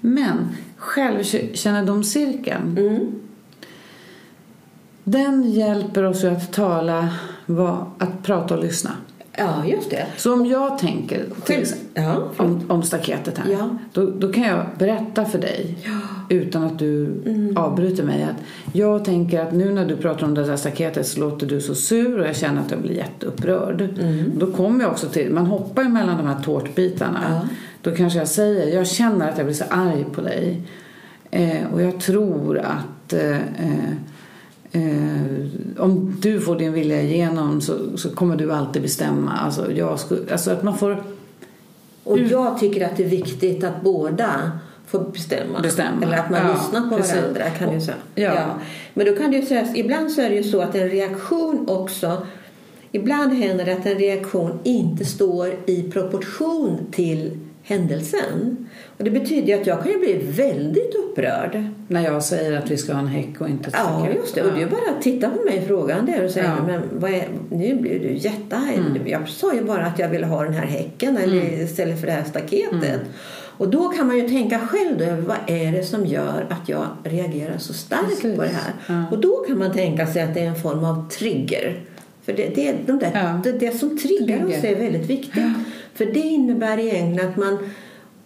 Men 0.00 0.36
självkännedomscirkeln, 0.76 2.76
Mm. 2.78 3.12
den 5.04 5.50
hjälper 5.50 6.04
oss 6.04 6.24
ju 6.24 6.28
att 6.28 6.52
tala, 6.52 7.08
att 7.98 8.22
prata 8.22 8.54
och 8.54 8.62
lyssna. 8.62 8.90
Ja, 9.36 9.64
just 9.66 9.90
det. 9.90 10.06
Så 10.16 10.32
om 10.32 10.46
jag 10.46 10.78
tänker 10.78 11.24
till 11.44 11.66
Ja. 11.94 12.30
om, 12.36 12.62
om 12.68 12.82
staketet 12.82 13.38
här, 13.38 13.52
Ja. 13.52 13.68
då, 13.92 14.10
då 14.10 14.32
kan 14.32 14.42
jag 14.42 14.66
berätta 14.78 15.24
för 15.24 15.38
dig 15.38 15.78
utan 16.28 16.64
att 16.64 16.78
du 16.78 17.12
avbryter 17.56 18.02
mig 18.04 18.22
att 18.22 18.36
jag 18.72 19.04
tänker 19.04 19.40
att 19.42 19.52
nu 19.52 19.72
när 19.72 19.86
du 19.86 19.96
pratar 19.96 20.26
om 20.26 20.34
det 20.34 20.44
där 20.44 20.56
staketet 20.56 21.06
så 21.06 21.20
låter 21.20 21.46
du 21.46 21.60
så 21.60 21.74
sur 21.74 22.20
och 22.20 22.26
jag 22.26 22.36
känner 22.36 22.60
att 22.60 22.70
jag 22.70 22.80
blir 22.80 22.94
jätteupprörd. 22.94 23.88
Då 24.36 24.52
kommer 24.52 24.84
jag 24.84 24.90
också 24.92 25.08
till, 25.08 25.32
man 25.32 25.46
hoppar 25.46 25.82
ju 25.82 25.88
mellan 25.88 26.16
de 26.16 26.26
här 26.26 26.42
tårtbitarna. 26.42 27.20
Ja. 27.28 27.48
Då 27.82 27.96
kanske 27.96 28.18
jag 28.18 28.28
säger, 28.28 28.76
jag 28.76 28.86
känner 28.86 29.28
att 29.30 29.36
jag 29.36 29.46
blir 29.46 29.56
så 29.56 29.64
arg 29.70 30.04
på 30.14 30.20
dig 30.20 30.60
eh, 31.30 31.72
och 31.72 31.82
jag 31.82 32.00
tror 32.00 32.58
att 32.58 33.12
eh, 33.12 33.36
eh, 34.72 35.82
om 35.82 36.16
du 36.22 36.40
får 36.40 36.56
din 36.56 36.72
vilja 36.72 37.02
igenom 37.02 37.60
så, 37.60 37.96
så 37.96 38.10
kommer 38.10 38.36
du 38.36 38.52
alltid 38.52 38.82
bestämma. 38.82 39.32
Alltså, 39.32 39.72
jag 39.72 40.00
skulle, 40.00 40.32
alltså 40.32 40.50
att 40.50 40.62
man 40.62 40.78
får 40.78 41.02
Och 42.04 42.18
jag 42.18 42.58
tycker 42.58 42.86
att 42.86 42.96
det 42.96 43.04
är 43.04 43.08
viktigt 43.08 43.64
att 43.64 43.82
båda 43.82 44.50
får 44.86 45.00
bestämma. 45.12 45.60
Bestämma. 45.60 46.02
Eller 46.02 46.18
att 46.18 46.30
man 46.30 46.40
Ja, 46.46 46.52
lyssnar 46.54 46.88
på 46.90 46.96
precis. 46.96 47.16
varandra 47.16 47.50
kan 47.58 47.74
du 47.74 47.80
säga. 47.80 47.96
Ja. 48.14 48.46
Men 48.94 49.06
då 49.06 49.16
kan 49.16 49.30
du 49.30 49.42
säga, 49.42 49.66
ibland 49.74 50.12
så 50.12 50.20
är 50.20 50.28
det 50.30 50.36
ju 50.36 50.42
så 50.42 50.60
att 50.60 50.74
en 50.74 50.88
reaktion 50.88 51.68
också 51.68 52.26
Ibland 52.92 53.32
händer 53.32 53.64
det 53.64 53.72
att 53.72 53.86
en 53.86 53.98
reaktion 53.98 54.58
inte 54.64 55.04
står 55.04 55.54
i 55.66 55.82
proportion 55.82 56.78
till 56.92 57.38
händelsen. 57.66 58.66
Och 58.98 59.04
det 59.04 59.10
betyder 59.10 59.60
att 59.60 59.66
jag 59.66 59.82
kan 59.82 59.92
ju 59.92 59.98
bli 59.98 60.18
väldigt 60.30 60.94
upprörd. 60.94 61.64
när 61.88 62.04
jag 62.04 62.22
säger 62.24 62.58
att 62.58 62.70
vi 62.70 62.76
ska 62.76 62.92
ha 62.92 63.00
en 63.00 63.06
häck 63.06 63.40
och 63.40 63.48
inte 63.48 63.68
ett 63.68 63.74
Ja, 63.78 64.08
just 64.16 64.34
det. 64.34 64.42
Och 64.42 64.58
du 64.58 64.66
bara 64.66 65.00
titta 65.00 65.30
på 65.30 65.42
mig 65.44 65.64
frågande 65.66 66.24
och 66.24 66.30
säger 66.30 66.46
Ja. 66.48 66.52
Mm. 66.58 66.66
men 66.66 67.00
vad 67.00 67.10
är, 67.10 67.28
nu 67.50 67.74
blir 67.74 68.00
du 68.00 68.12
jättearg. 68.14 69.02
Jag 69.08 69.28
sa 69.28 69.54
ju 69.54 69.64
bara 69.64 69.86
att 69.86 69.98
jag 69.98 70.08
ville 70.08 70.26
ha 70.26 70.44
den 70.44 70.52
här 70.54 70.66
häcken 70.66 71.16
eller 71.16 71.62
istället 71.62 72.00
för 72.00 72.06
det 72.06 72.12
här 72.12 72.24
staketet. 72.24 72.72
Mm. 72.94 73.06
Och 73.58 73.68
då 73.68 73.88
kan 73.88 74.06
man 74.06 74.16
ju 74.18 74.28
tänka 74.28 74.58
själv 74.58 74.98
då, 74.98 75.04
vad 75.26 75.36
är 75.46 75.72
det 75.72 75.82
som 75.82 76.06
gör 76.06 76.46
att 76.50 76.68
jag 76.68 76.86
reagerar 77.04 77.58
så 77.58 77.72
starkt 77.72 78.08
Precis. 78.08 78.36
på 78.36 78.42
det 78.42 78.48
här? 78.48 78.72
Ja. 78.88 79.04
Och 79.10 79.18
då 79.20 79.36
kan 79.48 79.58
man 79.58 79.72
tänka 79.72 80.06
sig 80.06 80.22
att 80.22 80.34
det 80.34 80.40
är 80.40 80.46
en 80.48 80.56
form 80.62 80.84
av 80.84 81.08
trigger. 81.10 81.80
För 82.24 82.32
det, 82.32 82.48
det, 82.54 82.68
är 82.68 82.76
de 82.86 82.98
där, 82.98 83.10
Ja. 83.14 83.40
det, 83.44 83.52
det 83.52 83.78
som 83.78 83.98
triggar 83.98 84.46
oss 84.46 84.52
Trigger. 84.60 84.76
är 84.76 84.80
väldigt 84.82 85.10
viktigt. 85.10 85.44
För 85.96 86.06
det 86.06 86.18
innebär 86.20 86.78
egentligen 86.78 87.28
att 87.30 87.36
man 87.36 87.58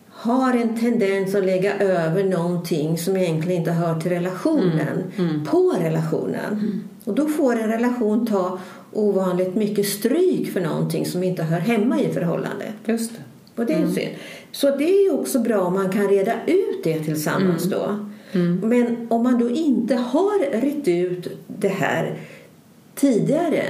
har 0.09 0.55
en 0.55 0.79
tendens 0.81 1.35
att 1.35 1.45
lägga 1.45 1.79
över 1.79 2.25
någonting 2.25 2.99
som 2.99 3.17
egentligen 3.17 3.59
inte 3.61 3.73
hör 3.73 4.01
till 4.01 4.11
relationen 4.11 5.03
Mm. 5.19 5.45
på 5.45 5.75
relationen. 5.81 6.83
Och 7.05 7.15
då 7.15 7.27
får 7.29 7.53
en 7.57 7.69
relation 7.69 8.27
ta 8.27 8.59
ovanligt 8.93 9.55
mycket 9.55 9.87
stryk 9.87 10.53
för 10.53 10.61
någonting 10.61 11.07
som 11.07 11.23
inte 11.23 11.43
hör 11.43 11.59
hemma 11.61 12.01
i 12.01 12.09
förhållandet. 12.13 12.73
Just 12.85 13.13
det. 13.13 13.21
Och 13.61 13.67
det 13.67 13.73
är 13.73 13.79
Mm. 13.79 13.93
synd. 13.95 14.11
Så 14.53 14.77
det 14.77 14.85
är 14.85 15.05
ju 15.05 15.11
också 15.11 15.39
bra 15.39 15.61
om 15.61 15.75
man 15.75 15.93
kan 15.93 16.09
reda 16.09 16.33
ut 16.47 16.81
det 16.85 16.99
tillsammans 17.01 17.67
Mm. 17.67 17.79
då. 17.79 18.07
Men 18.67 19.07
om 19.11 19.23
man 19.23 19.39
då 19.39 19.51
inte 19.51 19.95
har 19.95 20.61
rätt 20.61 20.89
ut 20.89 21.29
det 21.47 21.69
här 21.69 22.15
tidigare 22.95 23.65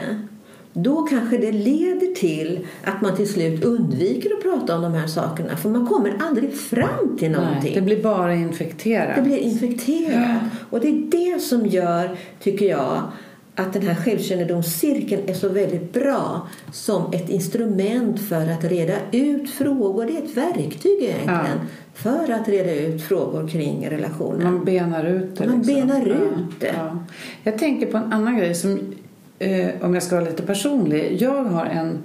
då 0.72 1.02
kanske 1.02 1.38
det 1.38 1.52
leder 1.52 2.14
till 2.14 2.66
att 2.84 3.00
man 3.00 3.16
till 3.16 3.28
slut 3.32 3.64
undviker 3.64 4.30
att 4.36 4.42
prata 4.42 4.76
om 4.76 4.82
de 4.82 4.92
här 4.94 5.06
sakerna 5.06 5.56
för 5.56 5.68
man 5.68 5.86
kommer 5.86 6.16
aldrig 6.20 6.54
fram 6.54 7.16
till 7.18 7.30
någonting. 7.30 7.60
Nej, 7.62 7.74
det 7.74 7.80
blir 7.80 8.02
bara 8.02 8.34
infekterat. 8.34 9.16
Det 9.16 9.22
blir 9.22 9.38
infekterat. 9.38 10.42
Och 10.70 10.80
det 10.80 10.88
är 10.88 11.10
det 11.34 11.40
som 11.40 11.66
gör, 11.66 12.16
tycker 12.40 12.66
jag, 12.66 13.02
att 13.54 13.72
den 13.72 13.82
här 13.82 13.94
självkännedomscirkeln 13.94 15.22
är 15.26 15.34
så 15.34 15.48
väldigt 15.48 15.92
bra 15.92 16.48
som 16.72 17.12
ett 17.12 17.30
instrument 17.30 18.20
för 18.20 18.50
att 18.50 18.64
reda 18.64 18.94
ut 19.12 19.50
frågor. 19.50 20.06
Det 20.06 20.12
är 20.12 20.22
ett 20.22 20.36
verktyg 20.36 21.02
egentligen 21.02 21.60
för 21.94 22.32
att 22.32 22.48
reda 22.48 22.74
ut 22.74 23.02
frågor 23.02 23.48
kring 23.48 23.90
relationen. 23.90 24.42
Man 24.42 24.64
benar 24.64 25.04
ut 25.04 25.36
det. 25.36 25.46
Man 25.46 25.56
liksom. 25.56 25.74
benar 25.74 26.06
Ja, 26.06 26.14
ut 26.14 26.60
det. 26.60 26.74
Ja. 26.76 26.98
Jag 27.42 27.58
tänker 27.58 27.86
på 27.86 27.96
en 27.96 28.12
annan 28.12 28.38
grej 28.38 28.54
som, 28.54 28.94
eh, 29.40 29.68
om 29.80 29.94
jag 29.94 30.02
ska 30.02 30.16
vara 30.16 30.24
lite 30.28 30.42
personlig. 30.42 31.16
Jag 31.22 31.44
har 31.44 31.66
en 31.66 31.98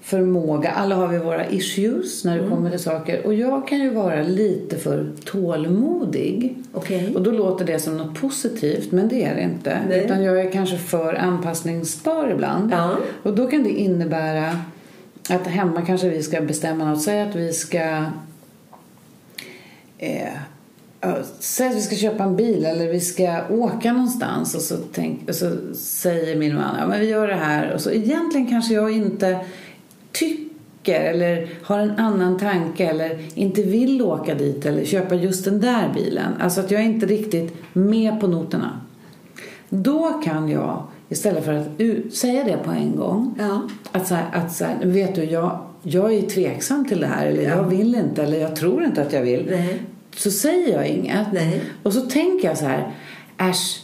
förmåga, 0.00 0.70
alla 0.70 0.94
har 0.94 1.08
vi 1.08 1.18
våra 1.18 1.46
issues 1.50 2.24
när 2.24 2.32
det 2.34 2.38
Mm. 2.44 2.50
kommer 2.56 2.70
till 2.70 2.78
saker. 2.78 3.26
Och 3.26 3.34
jag 3.34 3.68
kan 3.68 3.78
ju 3.78 3.90
vara 3.90 4.22
lite 4.22 4.76
för 4.76 5.10
tålmodig. 5.24 6.56
Okej. 6.72 7.12
Och 7.14 7.22
då 7.22 7.30
låter 7.30 7.64
det 7.64 7.78
som 7.78 7.96
något 7.96 8.20
positivt, 8.20 8.92
men 8.92 9.08
det 9.08 9.24
är 9.24 9.34
det 9.34 9.42
inte. 9.42 9.78
Nej. 9.88 10.04
Utan 10.04 10.22
jag 10.22 10.40
är 10.40 10.50
kanske 10.50 10.76
för 10.78 11.14
anpassningsbar 11.14 12.28
ibland. 12.30 12.72
Ja. 12.72 12.96
Och 13.22 13.34
då 13.34 13.46
kan 13.46 13.62
det 13.62 13.70
innebära 13.70 14.58
att 15.30 15.46
hemma 15.46 15.82
kanske 15.82 16.08
vi 16.08 16.22
ska 16.22 16.40
bestämma 16.40 16.84
något. 16.84 17.02
Säg 17.02 17.20
att 17.22 17.34
vi 17.36 17.52
ska 17.52 18.04
eh, 19.98 20.28
Säg 21.38 21.68
att 21.68 21.76
vi 21.76 21.80
ska 21.80 21.96
köpa 21.96 22.24
en 22.24 22.36
bil 22.36 22.64
eller 22.64 22.88
vi 22.88 23.00
ska 23.00 23.40
åka 23.50 23.92
någonstans 23.92 24.54
och 24.54 24.60
så, 24.60 24.76
tänk, 24.92 25.28
och 25.28 25.34
så 25.34 25.50
säger 25.74 26.36
min 26.36 26.54
man 26.54 26.76
ja, 26.78 26.86
men 26.86 27.00
vi 27.00 27.08
gör 27.08 27.28
det 27.28 27.34
här. 27.34 27.74
Och 27.74 27.80
så 27.80 27.90
egentligen 27.90 28.46
kanske 28.46 28.74
jag 28.74 28.90
inte 28.92 29.38
tycker 30.12 31.00
eller 31.00 31.48
har 31.62 31.78
en 31.78 31.90
annan 31.90 32.38
tanke 32.38 32.86
eller 32.86 33.18
inte 33.34 33.62
vill 33.62 34.02
åka 34.02 34.34
dit 34.34 34.66
eller 34.66 34.84
köpa 34.84 35.14
just 35.14 35.44
den 35.44 35.60
där 35.60 35.90
bilen. 35.94 36.32
Alltså 36.40 36.60
att 36.60 36.70
jag 36.70 36.80
är 36.80 36.84
inte 36.84 37.06
riktigt 37.06 37.54
med 37.72 38.20
på 38.20 38.26
noterna. 38.26 38.80
Då 39.68 40.20
kan 40.24 40.48
jag 40.48 40.82
istället 41.08 41.44
för 41.44 41.52
att 41.52 42.12
säga 42.14 42.44
det 42.44 42.56
på 42.64 42.70
en 42.70 42.96
gång 42.96 43.34
Ja. 43.38 43.62
att 43.92 44.06
så 44.08 44.14
här, 44.14 44.26
att 44.32 44.52
så 44.52 44.64
här, 44.64 44.76
vet 44.82 45.14
du, 45.14 45.24
jag, 45.24 45.58
jag 45.82 46.14
är 46.14 46.22
tveksam 46.22 46.84
till 46.88 47.00
det 47.00 47.06
här 47.06 47.26
eller 47.26 47.42
jag 47.42 47.64
vill 47.64 47.94
inte 47.94 48.22
eller 48.22 48.40
jag 48.40 48.56
tror 48.56 48.84
inte 48.84 49.02
att 49.02 49.12
jag 49.12 49.22
vill. 49.22 49.46
Nej. 49.50 49.82
Så 50.16 50.30
säger 50.30 50.72
jag 50.72 50.88
inget. 50.88 51.32
Nej. 51.32 51.62
Och 51.82 51.92
så 51.92 52.00
tänker 52.00 52.48
jag 52.48 52.58
så 52.58 52.64
här, 52.64 52.92
äsch, 53.38 53.82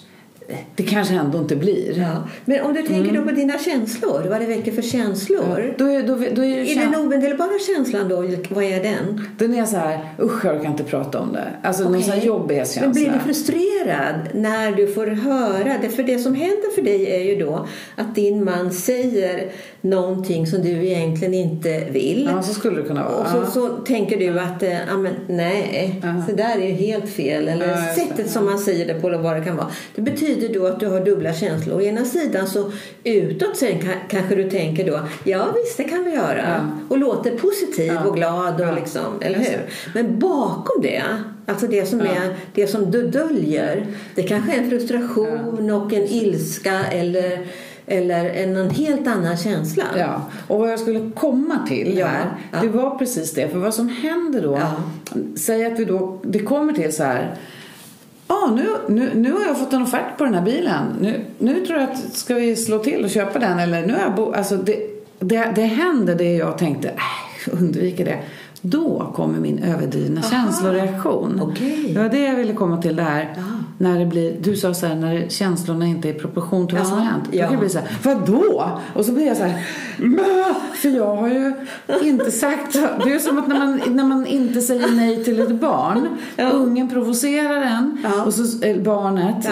det 0.77 0.83
kanske 0.83 1.15
ändå 1.15 1.39
inte 1.39 1.57
blir. 1.57 1.99
Ja. 1.99 2.29
Men 2.45 2.65
om 2.65 2.75
du 2.75 2.83
tänker 2.83 3.13
då 3.13 3.23
på 3.23 3.31
dina 3.31 3.59
känslor, 3.59 4.27
vad 4.31 4.41
det 4.41 4.47
väcker 4.47 4.73
för 4.73 4.83
känslor. 4.83 5.75
Då 5.79 5.85
är, 5.87 6.03
då, 6.03 6.15
då 6.35 6.45
är 6.45 6.59
Är 6.59 6.91
den 6.91 6.95
omedelbara 7.01 7.51
känslan 7.77 8.09
då, 8.09 8.17
vad 8.49 8.65
är 8.65 8.83
den? 8.83 9.27
Den 9.39 9.55
är 9.55 9.65
så 9.65 9.77
här, 9.77 10.09
usch 10.23 10.45
jag 10.45 10.63
kan 10.63 10.71
inte 10.73 10.85
prata 10.85 11.19
om 11.19 11.33
det. 11.33 11.49
Alltså 11.63 11.89
någon 11.91 12.03
sån 12.03 12.13
här 12.13 12.23
jobbighetskänsla. 12.27 12.83
Men 12.83 12.93
blir 12.93 13.13
du 13.13 13.19
frustrerad 13.19 14.15
när 14.35 14.73
du 14.73 14.87
får 14.87 15.07
höra 15.07 15.75
det? 15.83 15.89
För 15.89 16.03
det 16.03 16.19
som 16.19 16.35
händer 16.35 16.75
för 16.75 16.83
dig 16.83 17.07
är 17.15 17.23
ju 17.25 17.37
då 17.45 17.67
att 17.97 18.15
din 18.15 18.45
man 18.45 18.73
säger 18.73 19.51
någonting 19.81 20.47
som 20.47 20.63
du 20.63 20.71
egentligen 20.87 21.35
inte 21.35 21.85
vill. 21.91 22.31
Ja, 22.33 22.43
så 22.43 22.55
skulle 22.55 22.77
det 22.83 22.89
kunna 22.89 23.05
vara. 23.05 23.17
Och 23.17 23.27
så, 23.29 23.37
Ja. 23.37 23.47
så 23.47 23.69
tänker 23.69 24.17
du 24.17 24.41
att 24.41 24.63
eh, 24.63 24.73
ja, 24.89 24.97
men, 24.97 25.13
nej, 25.27 26.01
så 26.29 26.35
där 26.37 26.57
är 26.59 26.67
ju 26.67 26.73
helt 26.73 27.09
fel. 27.09 27.49
Eller 27.49 27.69
Ja, 27.69 27.95
sättet 27.95 28.31
som 28.31 28.45
man 28.45 28.59
säger 28.59 28.87
det 28.87 28.95
på 29.01 29.09
eller 29.09 29.19
vad 29.19 29.37
det 29.37 29.45
kan 29.45 29.57
vara. 29.57 29.67
Det 29.95 30.03
betyder 30.03 30.38
då 30.46 30.66
att 30.66 30.81
du 30.81 30.87
har 30.87 31.01
dubbla 31.01 31.33
känslor. 31.35 31.77
Å 31.77 31.81
ena 31.83 32.05
sidan 32.05 32.46
så 32.46 32.72
utåt 33.05 33.57
sen 33.57 33.81
ka- 33.81 34.09
kanske 34.09 34.35
du 34.35 34.51
tänker 34.51 34.87
då 34.90 35.01
ja 35.24 35.46
visst 35.64 35.77
det 35.77 35.85
kan 35.85 36.05
vi 36.05 36.11
göra. 36.14 36.70
Och 36.88 36.98
låter 36.98 37.31
positiv 37.31 37.92
och 38.07 38.14
glad 38.14 38.55
och 38.61 38.66
Ja. 38.66 38.74
liksom, 38.74 39.05
eller 39.20 39.38
hur? 39.38 39.61
Men 39.94 40.18
bakom 40.18 40.83
det, 40.83 41.03
alltså 41.46 41.66
det 41.66 41.87
som, 41.87 42.01
är, 42.01 42.37
det 42.55 42.66
som 42.66 42.90
du 42.90 43.09
döljer, 43.11 43.87
det 44.14 44.22
kanske 44.22 44.53
är 44.53 44.59
en 44.59 44.70
frustration 44.70 45.70
och 45.70 45.92
en 45.92 46.03
ilska 46.09 46.85
eller, 46.92 47.46
eller 47.87 48.24
en, 48.31 48.70
helt 48.70 49.07
annan 49.07 49.37
känsla. 49.37 49.85
Ja, 49.98 50.22
och 50.48 50.59
vad 50.59 50.72
jag 50.72 50.81
skulle 50.81 51.11
komma 51.14 51.59
till 51.68 51.98
Ja, 51.98 52.07
här, 52.07 52.27
ja. 52.53 52.59
det 52.62 52.68
var 52.68 52.98
precis 52.98 53.33
det. 53.35 53.48
För 53.48 53.59
vad 53.59 53.74
som 53.74 53.88
händer 53.88 54.42
då, 54.42 54.59
Ja. 54.61 54.72
säg 55.37 55.64
att 55.66 55.79
vi 55.81 55.85
då, 55.85 56.18
det 56.22 56.38
kommer 56.38 56.72
till 56.72 56.92
så 56.92 57.03
här, 57.03 57.35
ah, 58.29 58.51
nu, 58.51 58.69
nu, 58.88 59.11
nu 59.14 59.33
har 59.33 59.41
jag 59.47 59.59
fått 59.59 59.73
en 59.73 59.83
offert 59.83 60.19
på 60.19 60.25
den 60.25 60.35
här 60.35 60.43
bilen. 60.43 60.85
Nu, 61.01 61.25
nu 61.38 61.67
tror 61.67 61.81
jag 61.81 61.91
att, 61.91 62.12
ska 62.12 62.35
vi 62.35 62.57
slå 62.57 62.79
till 62.79 63.05
och 63.05 63.11
köpa 63.11 63.38
den? 63.38 63.59
Eller 63.59 63.87
nu 63.87 63.93
har 63.93 64.01
jag 64.01 64.14
bo, 64.14 64.33
alltså 64.33 64.57
det, 64.57 64.77
det, 65.19 65.53
det 65.55 65.62
händer 65.62 66.14
det 66.14 66.33
jag 66.33 66.59
tänkte, 66.59 66.88
äh, 66.88 67.53
undviker 67.53 68.05
det. 68.05 68.19
Då 68.61 69.12
kommer 69.14 69.41
min 69.41 69.59
överdrivna 69.59 70.23
känsloreaktion. 70.23 71.41
Okej. 71.43 71.91
Det 71.95 72.03
var 72.03 72.09
det 72.09 72.25
jag 72.25 72.37
ville 72.37 72.53
komma 72.53 72.83
till 72.83 72.97
där. 72.97 73.35
Ja. 73.37 73.58
När 73.81 73.99
det 73.99 74.07
blir, 74.07 74.37
du 74.41 74.57
sa 74.57 74.75
så 74.75 74.87
här, 74.87 74.95
när 74.95 75.29
känslorna 75.29 75.87
inte 75.87 76.09
är 76.09 76.14
i 76.14 76.19
proportion 76.19 76.69
till 76.69 76.79
vad 76.79 76.87
som 76.87 76.99
har 76.99 77.05
hänt. 77.05 77.25
Då 77.33 77.38
kan 77.38 77.53
det 77.53 77.59
bli 77.59 77.69
så 77.69 77.79
här, 77.79 77.88
vadå? 78.03 78.79
Och 78.95 79.05
så 79.05 79.12
blir 79.12 79.27
jag 79.27 79.37
så 79.37 79.43
här, 79.43 79.62
för 80.75 80.88
jag 80.88 81.17
har 81.17 81.29
ju 81.29 81.53
inte 82.03 82.31
sagt 82.31 82.73
Det 83.05 83.12
är 83.12 83.19
som 83.19 83.38
att 83.38 83.49
när 83.49 83.59
man, 83.59 83.81
när 83.87 84.05
man 84.05 84.27
inte 84.27 84.61
säger 84.61 84.88
nej 84.88 85.25
till 85.25 85.41
ett 85.41 85.61
barn. 85.61 86.09
Ungen 86.53 86.88
provocerar 86.88 87.62
en 87.62 88.07
och 88.27 88.35
så 88.35 88.67
eh, 88.67 88.77
barnet 88.77 89.47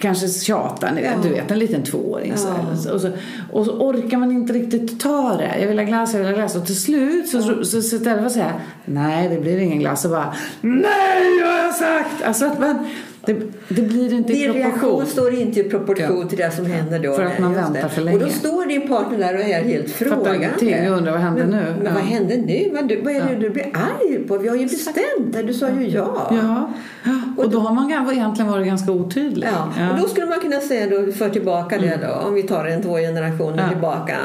kanske 0.00 0.28
tjatar, 0.28 0.92
ni 0.92 1.00
vet, 1.02 1.22
du 1.22 1.28
vet 1.28 1.50
en 1.50 1.58
liten 1.58 1.82
tvååring. 1.82 2.36
Så 2.36 2.48
här. 2.48 2.94
och, 2.94 3.00
så, 3.00 3.10
och 3.52 3.66
så 3.66 3.72
orkar 3.72 4.18
man 4.18 4.32
inte 4.32 4.52
riktigt 4.52 5.00
ta 5.00 5.36
det. 5.36 5.60
Jag 5.60 5.68
vill 5.68 5.78
ha 5.78 5.86
glass, 5.86 6.12
jag 6.12 6.20
vill 6.20 6.28
ha 6.28 6.36
glass. 6.36 6.56
Och 6.56 6.66
till 6.66 6.80
slut 6.82 7.28
så, 7.28 7.42
så, 7.42 7.64
så, 7.64 7.82
så 7.82 7.96
istället 7.96 8.18
för 8.18 8.26
att 8.26 8.32
säga 8.32 8.52
nej 8.84 9.28
det 9.28 9.40
blir 9.40 9.58
ingen 9.58 9.78
glass 9.78 10.02
så 10.02 10.08
bara 10.08 10.34
nej 10.60 11.40
har 11.42 11.58
jag 11.58 11.74
sagt. 11.74 12.22
Alltså 12.24 12.46
att 12.46 12.60
man, 12.60 12.86
det, 13.26 13.32
det 13.68 13.82
blir 13.82 14.12
inte 14.14 14.32
Din 14.32 14.52
reaktion 14.52 14.80
proportion. 14.80 15.06
står 15.06 15.34
inte 15.34 15.60
i 15.60 15.64
proportion 15.64 16.20
Ja. 16.22 16.28
till 16.28 16.38
det 16.38 16.50
som 16.50 16.66
händer 16.66 16.98
då. 16.98 17.12
För 17.14 17.22
att 17.24 17.38
man 17.38 17.54
väntar 17.54 17.88
för 17.88 18.02
länge. 18.02 18.16
Och 18.16 18.22
då 18.24 18.28
står 18.30 18.66
din 18.66 18.88
partner 18.88 19.18
där 19.18 19.34
och 19.34 19.40
är 19.40 19.62
helt 19.62 19.90
frågande. 19.90 20.90
och 20.90 20.96
undrar 20.96 21.12
vad 21.12 21.20
händer 21.20 21.46
men, 21.46 21.50
nu? 21.50 21.74
Men 21.76 21.86
Ja. 21.86 21.90
vad 21.94 22.02
händer 22.02 22.36
nu? 22.36 22.70
Men 22.72 22.86
du, 22.86 23.00
vad 23.02 23.12
är 23.16 23.24
det 23.28 23.34
du 23.36 23.50
blir 23.50 23.66
arg 23.74 24.18
på? 24.28 24.38
Vi 24.38 24.48
har 24.48 24.56
ju 24.56 24.62
bestämt 24.66 25.32
det. 25.32 25.42
Du 25.42 25.54
sa 25.54 25.68
ju 25.70 25.88
ja. 25.88 26.30
Ja, 26.32 26.70
och 27.36 27.50
då 27.50 27.58
har 27.58 27.74
man 27.74 27.90
egentligen 28.12 28.50
varit 28.50 28.66
ganska 28.66 28.92
otydlig. 28.92 29.48
Ja. 29.78 29.90
Och 29.92 30.00
då 30.00 30.08
skulle 30.08 30.26
man 30.26 30.40
kunna 30.40 30.60
säga 30.60 30.86
då, 31.06 31.12
för 31.12 31.28
tillbaka 31.28 31.78
det 31.78 31.98
då, 32.02 32.28
om 32.28 32.34
vi 32.34 32.42
tar 32.42 32.64
en 32.64 32.82
två 32.82 32.96
generationer 32.96 33.52
Mm. 33.52 33.64
Ja. 33.64 33.68
tillbaka. 33.70 34.16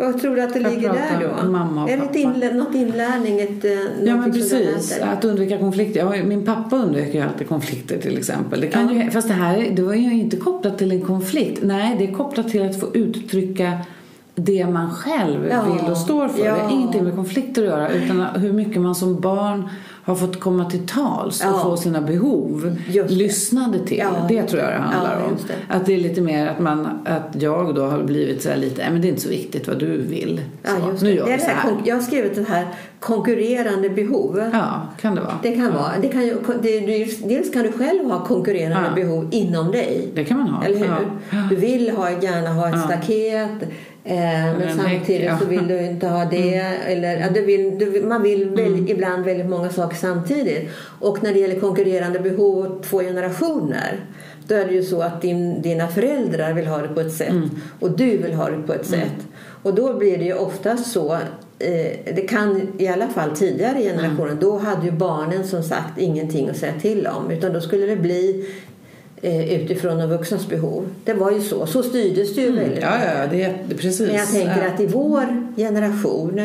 Vad 0.00 0.20
tror 0.20 0.36
du 0.36 0.42
att 0.42 0.52
det 0.54 0.60
Jag 0.60 0.72
ligger 0.72 0.92
där 0.92 1.28
då? 1.44 1.50
mamma 1.50 1.84
och 1.84 1.90
är 1.90 1.96
det 1.96 2.02
pappa. 2.02 2.18
inlä- 2.18 2.52
något 2.54 2.74
inlärning? 2.74 3.40
Ett, 3.40 3.64
eh, 3.64 3.70
Ja 4.04 4.16
men 4.16 4.32
precis, 4.32 4.98
att 5.02 5.24
undvika 5.24 5.58
konflikter. 5.58 6.22
Min 6.22 6.44
pappa 6.44 6.76
undviker 6.76 7.18
ju 7.18 7.24
alltid 7.24 7.48
konflikter 7.48 7.98
till 7.98 8.18
exempel. 8.18 8.60
Det 8.60 8.66
kan 8.66 8.94
ju, 8.94 9.10
fast 9.10 9.28
det 9.28 9.34
här 9.34 9.68
det 9.76 9.82
var 9.82 9.94
ju 9.94 10.12
inte 10.20 10.36
kopplat 10.36 10.78
till 10.78 10.92
en 10.92 11.00
konflikt. 11.00 11.58
Nej, 11.62 11.96
det 11.98 12.04
är 12.06 12.12
kopplat 12.12 12.48
till 12.48 12.62
att 12.70 12.80
få 12.80 12.86
uttrycka 12.94 13.72
det 14.34 14.66
man 14.66 14.90
själv 14.90 15.46
Ja. 15.50 15.62
vill 15.62 15.90
och 15.92 15.96
står 15.98 16.28
för. 16.28 16.38
Det 16.42 16.48
Ja. 16.48 16.54
har 16.54 16.70
ingenting 16.72 17.04
med 17.04 17.14
konflikter 17.14 17.62
att 17.62 17.68
göra 17.68 17.88
utan 17.90 18.20
hur 18.36 18.52
mycket 18.52 18.82
man 18.82 18.94
som 18.94 19.20
barn 19.20 19.68
har 20.10 20.16
fått 20.16 20.40
komma 20.40 20.70
till 20.70 20.86
tals 20.86 21.40
och 21.40 21.46
Ja. 21.50 21.60
få 21.62 21.76
sina 21.76 22.00
behov 22.00 22.76
det. 22.92 23.10
lyssnade 23.10 23.78
till. 23.86 23.98
Ja, 23.98 24.10
det 24.28 24.42
tror 24.42 24.62
jag 24.62 24.70
det 24.72 24.76
handlar 24.78 25.20
Ja, 25.20 25.26
om. 25.26 25.32
det. 25.46 25.74
Att 25.74 25.86
det 25.86 25.94
är 25.94 25.98
lite 25.98 26.20
mer 26.20 26.46
att, 26.46 26.58
man, 26.58 26.86
att 27.04 27.42
jag 27.42 27.74
då 27.74 27.82
har 27.86 28.02
blivit 28.02 28.42
så 28.42 28.48
här 28.48 28.56
lite, 28.56 28.90
men 28.92 29.00
det 29.00 29.06
är 29.06 29.10
inte 29.10 29.20
så 29.22 29.28
viktigt 29.28 29.68
vad 29.68 29.78
du 29.78 29.96
vill. 30.02 30.40
Så, 30.98 31.04
nu 31.04 31.14
gör 31.14 31.26
vi 31.26 31.38
så 31.38 31.46
här, 31.46 31.72
jag 31.84 31.94
har 31.96 32.02
skrivit 32.02 32.34
det 32.34 32.44
här 32.48 32.66
konkurrerande 33.00 33.88
behov. 33.90 34.50
Ja, 34.52 34.82
kan 35.00 35.14
det 35.14 35.20
vara. 35.20 35.38
Det 35.42 35.52
kan 35.56 35.72
vara. 35.72 35.92
Det 36.02 36.08
kan 36.08 36.20
det, 36.62 36.80
dels 37.28 37.50
kan 37.52 37.62
du 37.62 37.72
själv 37.72 38.10
ha 38.10 38.24
konkurrerande 38.24 38.90
behov 38.94 39.28
inom 39.30 39.70
dig. 39.72 40.08
Det 40.14 40.24
kan 40.24 40.38
man 40.38 40.48
ha. 40.48 40.64
Eller 40.64 40.78
hur? 40.78 41.10
Du 41.50 41.56
vill 41.56 41.90
ha, 41.90 42.10
gärna 42.10 42.52
ha 42.52 42.68
ett 42.68 42.84
staket 42.84 43.50
eh, 44.04 44.14
men 44.14 44.62
en 44.62 44.76
samtidigt 44.76 45.22
ja. 45.24 45.28
Mm. 45.28 45.38
så 45.40 45.44
vill 45.46 45.68
du 45.68 45.80
inte 45.86 46.06
ha 46.06 46.24
det. 46.24 46.54
Eller, 46.86 47.20
ja, 47.20 47.26
du 47.34 47.44
vill, 47.44 47.78
du, 47.78 48.02
man 48.06 48.22
vill 48.22 48.50
väl, 48.50 48.66
Mm. 48.66 48.88
ibland 48.88 49.24
väldigt 49.24 49.48
många 49.48 49.70
saker 49.70 49.96
samtidigt. 49.96 50.68
Och 51.00 51.22
när 51.22 51.32
det 51.32 51.38
gäller 51.38 51.60
konkurrerande 51.60 52.18
behov 52.20 52.82
två 52.90 52.98
generationer 53.00 54.00
då 54.46 54.54
är 54.56 54.64
det 54.64 54.72
ju 54.74 54.82
så 54.82 55.02
att 55.02 55.22
din, 55.22 55.62
dina 55.62 55.88
föräldrar 55.88 56.52
vill 56.52 56.66
ha 56.66 56.78
det 56.78 56.88
på 56.88 57.00
ett 57.00 57.12
sätt 57.12 57.28
Mm. 57.30 57.50
och 57.80 57.90
du 57.90 58.16
vill 58.16 58.34
ha 58.34 58.50
det 58.50 58.62
på 58.66 58.72
ett 58.72 58.86
sätt. 58.86 59.12
Och 59.62 59.74
då 59.74 59.94
blir 59.98 60.18
det 60.18 60.24
ju 60.24 60.34
oftast 60.34 60.92
så 60.92 61.12
eh, 61.58 62.14
det 62.14 62.28
kan 62.28 62.68
i 62.78 62.88
alla 62.88 63.08
fall 63.08 63.36
tidigare 63.36 63.82
generationer 63.82 64.36
då 64.40 64.58
hade 64.58 64.86
ju 64.86 64.92
barnen 64.92 65.44
som 65.48 65.62
sagt 65.62 65.98
ingenting 65.98 66.48
att 66.48 66.56
säga 66.56 66.72
till 66.80 67.06
om 67.06 67.30
utan 67.30 67.52
då 67.52 67.60
skulle 67.60 67.86
det 67.86 67.96
bli 67.96 68.46
utifrån 69.22 69.98
de 69.98 70.06
vuxnas 70.10 70.48
behov. 70.48 70.86
Det 71.04 71.12
var 71.14 71.30
ju 71.30 71.40
så. 71.40 71.66
Så 71.66 71.82
styrdes 71.82 72.34
det 72.34 72.40
ju 72.40 72.52
väldigt 72.52 72.84
Mm. 72.84 73.00
Ja, 73.00 73.26
mycket. 73.26 73.48
ja, 73.48 73.54
det 73.68 73.74
precis. 73.74 74.00
Men 74.00 74.16
jag 74.16 74.28
tänker 74.30 74.62
ja. 74.64 74.70
att 74.74 74.80
i 74.80 74.86
vår 74.86 75.46
generation 75.56 76.38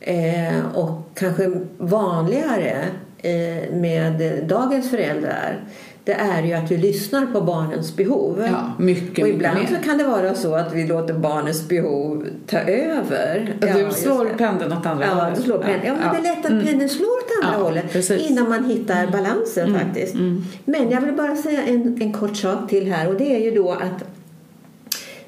eh, 0.00 0.66
och 0.74 1.10
kanske 1.14 1.52
vanligare 1.78 2.84
eh, 3.18 3.72
med 3.74 4.44
dagens 4.48 4.90
föräldrar 4.90 5.64
det 6.04 6.12
är 6.12 6.42
ju 6.42 6.52
att 6.52 6.70
vi 6.70 6.76
lyssnar 6.76 7.26
på 7.26 7.40
barnens 7.40 7.96
behov. 7.96 8.44
Ja, 8.46 8.72
mycket, 8.78 9.08
och 9.18 9.24
mycket 9.24 9.28
ibland 9.34 9.58
mer. 9.58 9.66
så 9.66 9.74
kan 9.88 9.98
det 9.98 10.04
vara 10.04 10.34
så 10.34 10.54
att 10.54 10.72
vi 10.74 10.86
låter 10.86 11.14
barnens 11.14 11.68
behov 11.68 12.26
ta 12.46 12.58
över. 12.58 13.56
Ja, 13.60 13.86
du 13.86 13.90
slår 13.94 14.24
pendeln 14.38 14.72
åt 14.72 14.86
andra 14.86 15.06
Ja, 15.06 15.14
hållet. 15.14 15.42
slår 15.42 15.58
pendeln. 15.58 15.96
Ja, 16.02 16.12
men 16.12 16.22
det 16.22 16.28
är 16.28 16.34
lätt 16.36 16.44
att 16.44 16.66
pendeln 16.66 16.88
slår 16.88 17.06
åt 17.06 17.44
andra 17.44 17.58
Ja, 17.58 17.64
hållet 17.64 17.92
precis. 17.92 18.20
Mm. 18.20 18.32
innan 18.32 18.48
man 18.48 18.64
hittar 18.64 19.06
balansen 19.06 19.78
faktiskt. 19.78 20.14
Men 20.64 20.90
jag 20.90 21.00
vill 21.00 21.14
bara 21.14 21.36
säga 21.36 21.62
en, 21.62 22.02
en 22.02 22.12
kort 22.12 22.36
sak 22.36 22.68
till 22.70 22.92
här 22.92 23.08
och 23.08 23.14
det 23.14 23.34
är 23.36 23.38
ju 23.44 23.50
då 23.50 23.70
att 23.72 24.04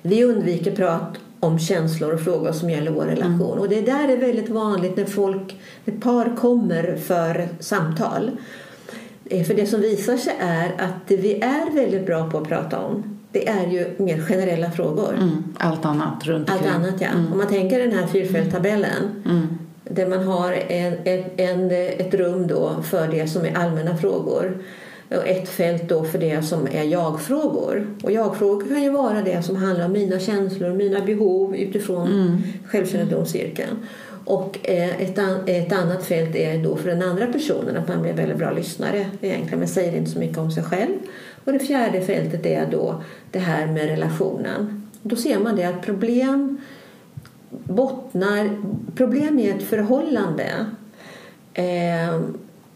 vi 0.03 0.25
undviker 0.25 0.77
prat 0.77 1.19
om 1.41 1.59
känslor 1.59 2.15
och 2.15 2.21
frågor 2.21 2.53
som 2.53 2.71
gäller 2.71 2.91
vår 2.91 3.05
relation. 3.05 3.59
Och 3.59 3.69
det 3.69 3.81
där 3.81 4.09
är 4.09 4.17
väldigt 4.17 4.49
vanligt 4.49 4.97
när 4.97 5.05
folk, 5.05 5.57
ett 5.85 6.01
par 6.01 6.37
kommer 6.37 6.97
för 6.97 7.49
samtal. 7.61 8.31
Eh, 9.31 9.43
För 9.45 9.55
det 9.55 9.67
som 9.67 9.81
visar 9.81 10.17
sig 10.17 10.33
är 10.41 10.73
att 10.79 11.09
det 11.09 11.17
vi 11.17 11.35
är 11.41 11.75
väldigt 11.75 12.07
bra 12.07 12.31
på 12.31 12.39
att 12.39 12.49
prata 12.49 12.79
om 12.81 13.19
det 13.33 13.49
är 13.49 13.67
ju 13.67 13.95
mer 13.97 14.19
generella 14.21 14.71
frågor. 14.71 15.15
Mm. 15.15 15.45
Allt 15.59 15.85
annat 15.85 16.25
runt 16.27 16.51
Allt 16.51 16.61
omkring. 16.61 16.75
annat 16.77 17.01
ja. 17.01 17.09
Om 17.33 17.39
man 17.39 17.47
tänker 17.49 17.79
den 17.79 17.93
här 17.93 18.07
fyrfältstabellen 18.07 19.23
Mm. 19.25 19.47
där 19.85 20.07
man 20.07 20.23
har 20.27 20.53
en, 20.53 20.95
en, 21.05 21.25
en, 21.37 21.71
ett 21.71 22.15
rum 22.15 22.47
då 22.47 22.71
för 22.83 23.09
det 23.09 23.29
som 23.29 23.45
är 23.45 23.55
allmänna 23.57 23.97
frågor 23.97 24.59
och 25.11 25.27
ett 25.29 25.49
fält 25.49 25.89
då 25.89 26.05
för 26.05 26.19
det 26.19 26.43
som 26.43 26.67
är 26.73 26.83
jag-frågor. 26.85 27.87
Och 28.03 28.13
jag-frågor 28.13 28.69
kan 28.69 28.83
ju 28.83 28.91
vara 28.91 29.23
det 29.23 29.43
som 29.43 29.57
handlar 29.57 29.85
om 29.87 29.93
mina 29.93 30.19
känslor, 30.19 30.71
mina 30.73 31.01
behov 31.01 31.57
utifrån 31.57 32.07
Mm. 32.13 32.43
självkännedomscirkeln. 32.67 33.77
Och 34.27 34.59
eh, 34.63 35.03
ett, 35.03 35.19
ett 35.47 35.73
annat 35.73 36.05
fält 36.05 36.37
är 36.37 36.63
då 36.63 36.77
för 36.77 36.89
den 36.89 37.03
andra 37.03 37.27
personen 37.27 37.77
att 37.77 37.89
man 37.89 38.01
blir 38.01 38.11
en 38.11 38.17
väldigt 38.17 38.39
bra 38.39 38.51
lyssnare 38.51 39.07
egentligen 39.21 39.59
men 39.59 39.69
säger 39.69 39.97
inte 39.97 40.11
så 40.11 40.19
mycket 40.19 40.39
om 40.39 40.51
sig 40.51 40.63
själv. 40.63 40.95
Och 41.45 41.53
det 41.53 41.59
fjärde 41.59 42.01
fältet 42.01 42.47
är 42.47 42.67
då 42.71 43.03
det 43.31 43.39
här 43.39 43.67
med 43.67 43.87
relationen. 43.87 44.89
Då 45.03 45.17
ser 45.17 45.39
man 45.39 45.57
det 45.57 45.65
att 45.65 45.83
problem 45.83 46.59
bottnar... 47.49 48.51
Problem 48.97 49.39
i 49.39 49.49
ett 49.49 49.63
förhållande 49.63 50.67
eh, 51.55 52.15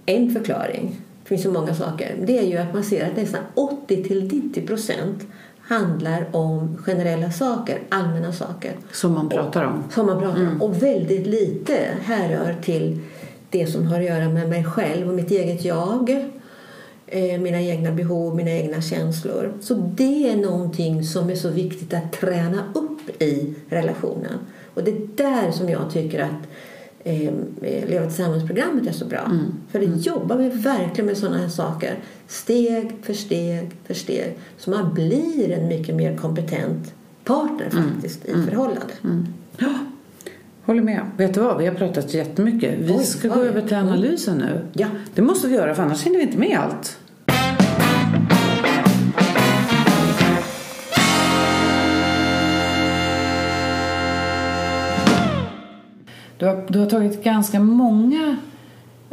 en 0.06 0.30
förklaring, 0.32 1.00
det 1.22 1.28
finns 1.28 1.42
så 1.42 1.52
många 1.52 1.74
saker, 1.74 2.16
det 2.24 2.38
är 2.38 2.46
ju 2.46 2.58
att 2.58 2.74
man 2.74 2.84
ser 2.84 3.10
att 3.10 3.16
nästan 3.16 3.42
80-90 3.54 4.66
procent 4.66 5.26
handlar 5.70 6.26
om 6.32 6.76
generella 6.84 7.30
saker, 7.30 7.78
allmänna 7.88 8.32
saker 8.32 8.72
Som 8.92 9.12
man 9.12 9.28
pratar 9.28 9.64
om. 9.64 9.84
som 9.94 10.06
man 10.06 10.18
pratar 10.20 10.40
om. 10.40 10.62
Och 10.62 10.82
väldigt 10.82 11.26
lite 11.26 11.88
härrör 12.02 12.56
till 12.62 13.00
det 13.50 13.66
som 13.66 13.86
har 13.86 14.00
att 14.00 14.06
göra 14.06 14.28
med 14.28 14.48
mig 14.48 14.64
själv 14.64 15.08
och 15.08 15.14
mitt 15.14 15.30
eget 15.30 15.64
jag. 15.64 16.10
Eh, 17.06 17.40
mina 17.40 17.60
egna 17.60 17.92
behov, 17.92 18.36
mina 18.36 18.50
egna 18.50 18.80
känslor. 18.80 19.52
Så 19.60 19.74
det 19.74 20.30
är 20.30 20.36
någonting 20.36 21.04
som 21.04 21.30
är 21.30 21.34
så 21.34 21.48
viktigt 21.48 21.94
att 21.94 22.12
träna 22.12 22.64
upp 22.74 23.22
i 23.22 23.54
relationen. 23.68 24.38
Och 24.74 24.84
det 24.84 24.90
är 24.90 25.08
där 25.16 25.50
som 25.50 25.68
jag 25.68 25.90
tycker 25.92 26.22
att 26.22 26.48
eh, 27.04 27.32
Leva 27.62 28.06
tillsammans-programmet 28.06 28.86
är 28.86 28.92
så 28.92 29.04
bra. 29.04 29.30
För 29.70 29.78
det 29.78 29.86
jobbar 29.86 30.36
vi 30.36 30.48
verkligen 30.48 31.06
med 31.06 31.16
sådana 31.16 31.38
här 31.38 31.48
saker. 31.48 31.98
Steg 32.28 32.92
för 33.02 33.14
steg 33.14 33.70
för 33.86 33.94
steg. 33.94 34.38
Så 34.58 34.70
man 34.70 34.94
blir 34.94 35.50
en 35.50 35.68
mycket 35.68 35.94
mer 35.94 36.16
kompetent 36.16 36.94
partner 37.24 37.70
faktiskt 37.70 38.24
i 38.24 38.32
förhållande. 38.32 38.94
Ja, 39.58 39.74
håller 40.64 40.82
med. 40.82 41.00
Vet 41.16 41.34
du 41.34 41.40
vad? 41.40 41.58
Vi 41.58 41.66
har 41.66 41.74
pratat 41.74 42.14
jättemycket. 42.14 42.78
Vi 42.78 42.92
Oj, 42.92 43.04
ska 43.04 43.28
gå 43.28 43.40
över 43.40 43.62
till 43.62 43.76
analysen 43.76 44.38
nu. 44.38 44.60
Ja. 44.72 44.86
Det 45.14 45.22
måste 45.22 45.48
vi 45.48 45.54
göra 45.54 45.74
för 45.74 45.82
annars 45.82 46.02
hinner 46.02 46.16
vi 46.16 46.22
inte 46.22 46.38
med 46.38 46.58
allt. 46.58 46.98
Du 56.40 56.46
har, 56.46 56.64
du 56.68 56.78
har 56.78 56.86
tagit 56.86 57.24
ganska 57.24 57.60
många 57.60 58.36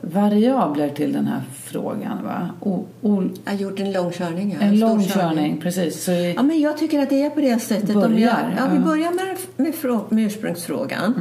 variabler 0.02 0.90
till 0.90 1.13
den 1.13 1.28
här 1.28 1.42
frågan, 1.63 2.24
va? 2.24 2.50
O, 2.60 2.86
o, 3.02 3.24
Jag 3.46 3.52
har 3.52 3.60
gjort 3.60 3.80
en 3.80 3.92
lång 3.92 4.12
körning. 4.12 4.58
Ja. 4.60 4.68
en 4.68 4.78
stor 4.78 4.88
lång 4.88 5.04
körning, 5.04 5.62
precis. 5.62 6.04
Så 6.04 6.12
vi, 6.12 6.34
Ja, 6.34 6.44
men 6.44 6.62
jag 6.62 6.78
tycker 6.78 7.00
att 7.00 7.10
det 7.10 7.22
är 7.22 7.30
på 7.30 7.42
det 7.42 7.60
sättet. 7.60 7.94
Börjar, 7.94 8.20
jag, 8.20 8.30
ja, 8.58 8.70
vi 8.72 8.78
ja. 8.78 8.82
börjar 8.82 9.12
med, 9.12 9.38
med, 9.56 10.00
med 10.10 10.26
ursprungsfrågan. 10.26 11.13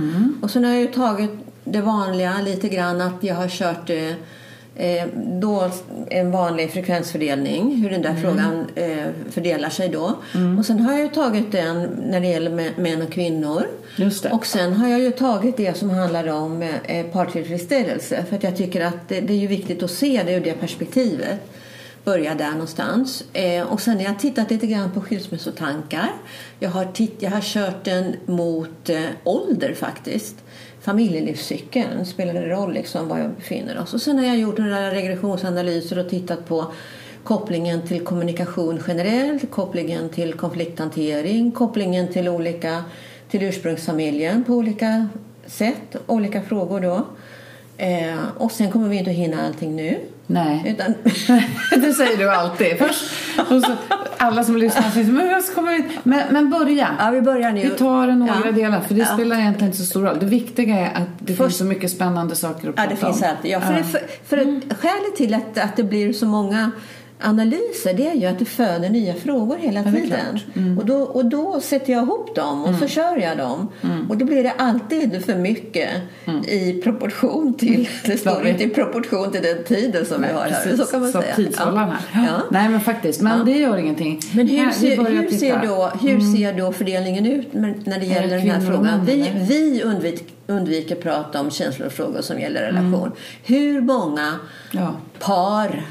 Och 0.43 0.51
sen 0.51 0.65
har 0.65 0.73
jag 0.73 0.81
ju 0.81 0.89
tagit 0.89 1.31
det 1.65 1.81
vanliga 1.81 2.35
lite 2.45 2.69
grann 2.69 3.01
att 3.01 3.25
jag 3.25 3.35
har 3.35 3.49
kört 3.49 3.91
eh, 3.91 4.13
då 5.41 5.71
en 6.11 6.31
vanlig 6.31 6.71
frekvensfördelning, 6.71 7.77
hur 7.83 7.91
den 7.91 8.03
där 8.03 8.15
frågan 8.15 8.67
eh, 8.75 9.07
fördelar 9.31 9.71
sig 9.71 9.89
då. 9.89 10.15
Och 10.59 10.67
sen 10.67 10.81
har 10.81 10.93
jag 10.93 11.03
ju 11.03 11.09
tagit 11.09 11.53
den 11.53 11.83
när 12.11 12.21
det 12.21 12.27
gäller 12.27 12.51
mä- 12.51 12.81
män 12.81 13.03
och 13.03 13.13
kvinnor. 13.13 13.67
Och 14.33 14.47
sen 14.47 14.73
har 14.73 14.89
jag 14.89 15.01
ju 15.01 15.11
tagit 15.11 15.57
det 15.57 15.77
som 15.77 15.91
handlar 15.91 16.27
om 16.29 16.63
eh, 16.63 17.07
partillfredsställelse. 17.07 18.25
För 18.29 18.37
att 18.37 18.43
jag 18.43 18.57
tycker 18.57 18.81
att 18.85 19.09
det, 19.09 19.21
det 19.21 19.33
är 19.33 19.39
ju 19.39 19.47
viktigt 19.47 19.83
att 19.83 19.91
se 19.91 20.23
det 20.27 20.33
ur 20.33 20.41
det 20.41 20.53
perspektivet. 20.53 21.41
Börja 22.05 22.35
där 22.35 22.51
någonstans. 22.51 23.25
Eh, 23.33 23.63
och 23.63 23.81
sen 23.81 23.97
har 23.97 24.03
jag 24.03 24.19
tittat 24.19 24.51
lite 24.51 24.67
grann 24.67 24.91
på 24.91 25.01
skilsmässotankar. 25.01 26.09
Jag 26.61 26.71
har, 26.71 26.85
titt, 26.85 27.17
jag 27.19 27.31
har 27.31 27.41
kört 27.41 27.85
den 27.85 28.17
mot 28.27 28.89
eh, 28.89 29.01
ålder 29.25 29.75
faktiskt. 29.75 30.37
Familjelivscykeln 30.87 32.07
spelade 32.07 32.49
roll 32.49 32.73
liksom 32.73 33.09
var 33.09 33.19
jag 33.19 33.31
befinner 33.31 33.79
oss. 33.79 33.95
Och 33.95 34.01
sen 34.01 34.19
har 34.19 34.25
jag 34.25 34.39
gjort 34.39 34.59
några 34.59 34.91
regressionsanalyser 34.91 35.99
och 35.99 36.09
tittat 36.09 36.49
på 36.49 36.73
kopplingen 37.25 37.87
till 37.87 38.05
kommunikation 38.05 38.81
generellt, 38.89 39.51
kopplingen 39.51 40.09
till 40.09 40.35
konflikthantering, 40.35 41.53
kopplingen 41.53 42.09
till 42.09 42.29
olika 42.29 42.85
till 43.31 43.43
ursprungsfamiljen 43.43 44.45
på 44.45 44.53
olika 44.53 45.09
sätt, 45.47 45.97
olika 46.07 46.43
frågor 46.43 46.81
då. 46.81 47.07
Eh, 47.77 48.19
och 48.37 48.53
sen 48.53 48.71
kommer 48.71 48.89
vi 48.89 48.97
inte 48.97 49.11
att 49.11 49.17
hinna 49.17 49.47
allting 49.47 49.77
nu 49.77 49.99
nej. 50.27 50.63
Utan, 50.67 50.95
det 51.81 51.93
säger 51.93 52.17
du 52.17 52.31
alltid. 52.31 52.79
Först, 52.79 53.05
så, 53.49 53.63
alla 54.19 54.45
som 54.45 54.57
lyssnar 54.57 54.91
säger 54.91 55.13
men, 55.13 55.27
jag 55.27 55.43
ska 55.45 55.55
komma 55.55 55.75
in. 55.75 55.89
men, 56.03 56.23
men 56.31 56.51
börja. 56.51 56.89
ja, 56.99 57.11
vi 57.11 57.21
börjar 57.23 57.53
nu. 57.53 57.61
Vi 57.63 57.71
tar 57.71 58.07
några 58.07 58.35
Ja. 58.45 58.53
delar, 58.53 58.81
för 58.81 58.95
det 58.95 59.01
Ja. 59.01 59.07
spelar 59.15 59.37
egentligen 59.39 59.67
inte 59.73 59.79
så 59.79 59.87
stor 59.87 60.03
roll. 60.03 60.17
Det 60.21 60.27
viktiga 60.27 60.77
är 60.79 60.95
att 61.03 61.09
det 61.19 61.33
Först- 61.35 61.39
finns 61.49 61.59
så 61.59 61.65
mycket 61.65 61.91
spännande 61.91 62.37
saker 62.37 62.69
att 62.69 62.75
Ja, 62.77 62.83
prata 62.83 62.91
det 62.91 62.97
finns 62.97 63.23
om. 63.23 63.29
alltid. 63.37 63.51
Ja, 63.51 63.61
för, 63.61 63.73
Det, 63.75 63.85
för, 63.85 64.01
för 64.29 64.37
att 64.39 64.79
skälet 64.79 65.17
till 65.17 65.35
att, 65.35 65.59
att 65.59 65.77
det 65.77 65.83
blir 65.85 66.13
så 66.13 66.27
många 66.27 66.71
analyser 67.21 67.95
det 67.95 68.07
är 68.09 68.15
ju 68.15 68.27
att 68.27 68.39
det 68.39 68.45
föder 68.45 68.89
nya 68.91 69.15
frågor 69.15 69.57
hela 69.57 69.83
det 69.83 69.93
tiden. 69.93 70.39
Mm. 70.57 70.79
Och, 70.79 70.87
då, 70.87 70.97
och 71.03 71.25
då 71.25 71.61
sätter 71.61 71.93
jag 71.93 72.03
ihop 72.03 72.35
dem 72.35 72.65
och 72.65 72.75
så 72.75 72.87
kör 72.89 73.17
jag 73.17 73.39
dem. 73.39 73.69
Och 74.09 74.17
då 74.17 74.25
blir 74.25 74.43
det 74.43 74.53
alltid 74.59 75.25
för 75.25 75.35
mycket 75.35 75.89
i 76.49 76.73
proportion 76.73 77.55
till, 77.55 77.89
det 78.05 78.17
står 78.19 78.31
Mm. 78.31 78.43
vi- 78.45 78.51
inte 78.51 78.65
i 78.65 78.69
proportion 78.69 79.33
till 79.33 79.43
den 79.43 79.65
tiden 79.65 80.07
som 80.07 80.23
vi 80.23 80.29
har 80.29 80.45
här. 80.45 80.77
Så 80.77 80.85
kan 80.85 81.01
man 81.01 81.13
säga. 81.13 81.35
tidshållaren 81.37 81.89
Ja. 81.89 81.97
här. 82.11 82.27
Ja. 82.27 82.43
Nej, 82.51 82.69
men 82.69 82.81
faktiskt. 82.81 83.21
Men 83.21 83.45
det 83.47 83.53
gör 83.53 83.77
ingenting. 83.77 84.21
Men 84.35 84.49
hur, 84.49 84.71
ser, 84.71 84.97
hur. 84.97 85.07
Mm. 85.11 85.31
ser, 85.31 85.63
då, 85.67 85.91
hur 86.01 86.21
ser 86.37 86.53
då 86.53 86.73
fördelningen 86.73 87.27
ut 87.27 87.53
när 87.55 87.99
det 88.01 88.07
gäller 88.07 88.37
den 88.37 88.51
här 88.51 88.61
frågan? 88.61 89.05
Vi, 89.07 89.31
vi 89.49 89.83
undvik, 89.83 90.35
undviker 90.47 90.95
prata 90.97 91.41
om 91.41 91.51
känslor 91.51 91.87
och 91.87 91.93
frågor 91.93 92.21
som 92.21 92.41
gäller 92.41 92.61
relation. 92.63 93.13
Hur 93.45 93.81
många 93.81 94.33
par, 95.19 95.83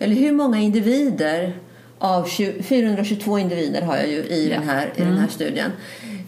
eller 0.00 0.16
hur 0.16 0.32
många 0.32 0.58
individer 0.58 1.52
av 1.98 2.24
20, 2.24 2.62
422 2.62 3.38
individer 3.38 3.82
har 3.82 3.96
jag 3.96 4.08
ju 4.08 4.22
i, 4.22 4.48
den, 4.48 4.62
här, 4.62 4.92
i 4.96 5.00
den 5.00 5.18
här 5.18 5.28
studien. 5.28 5.72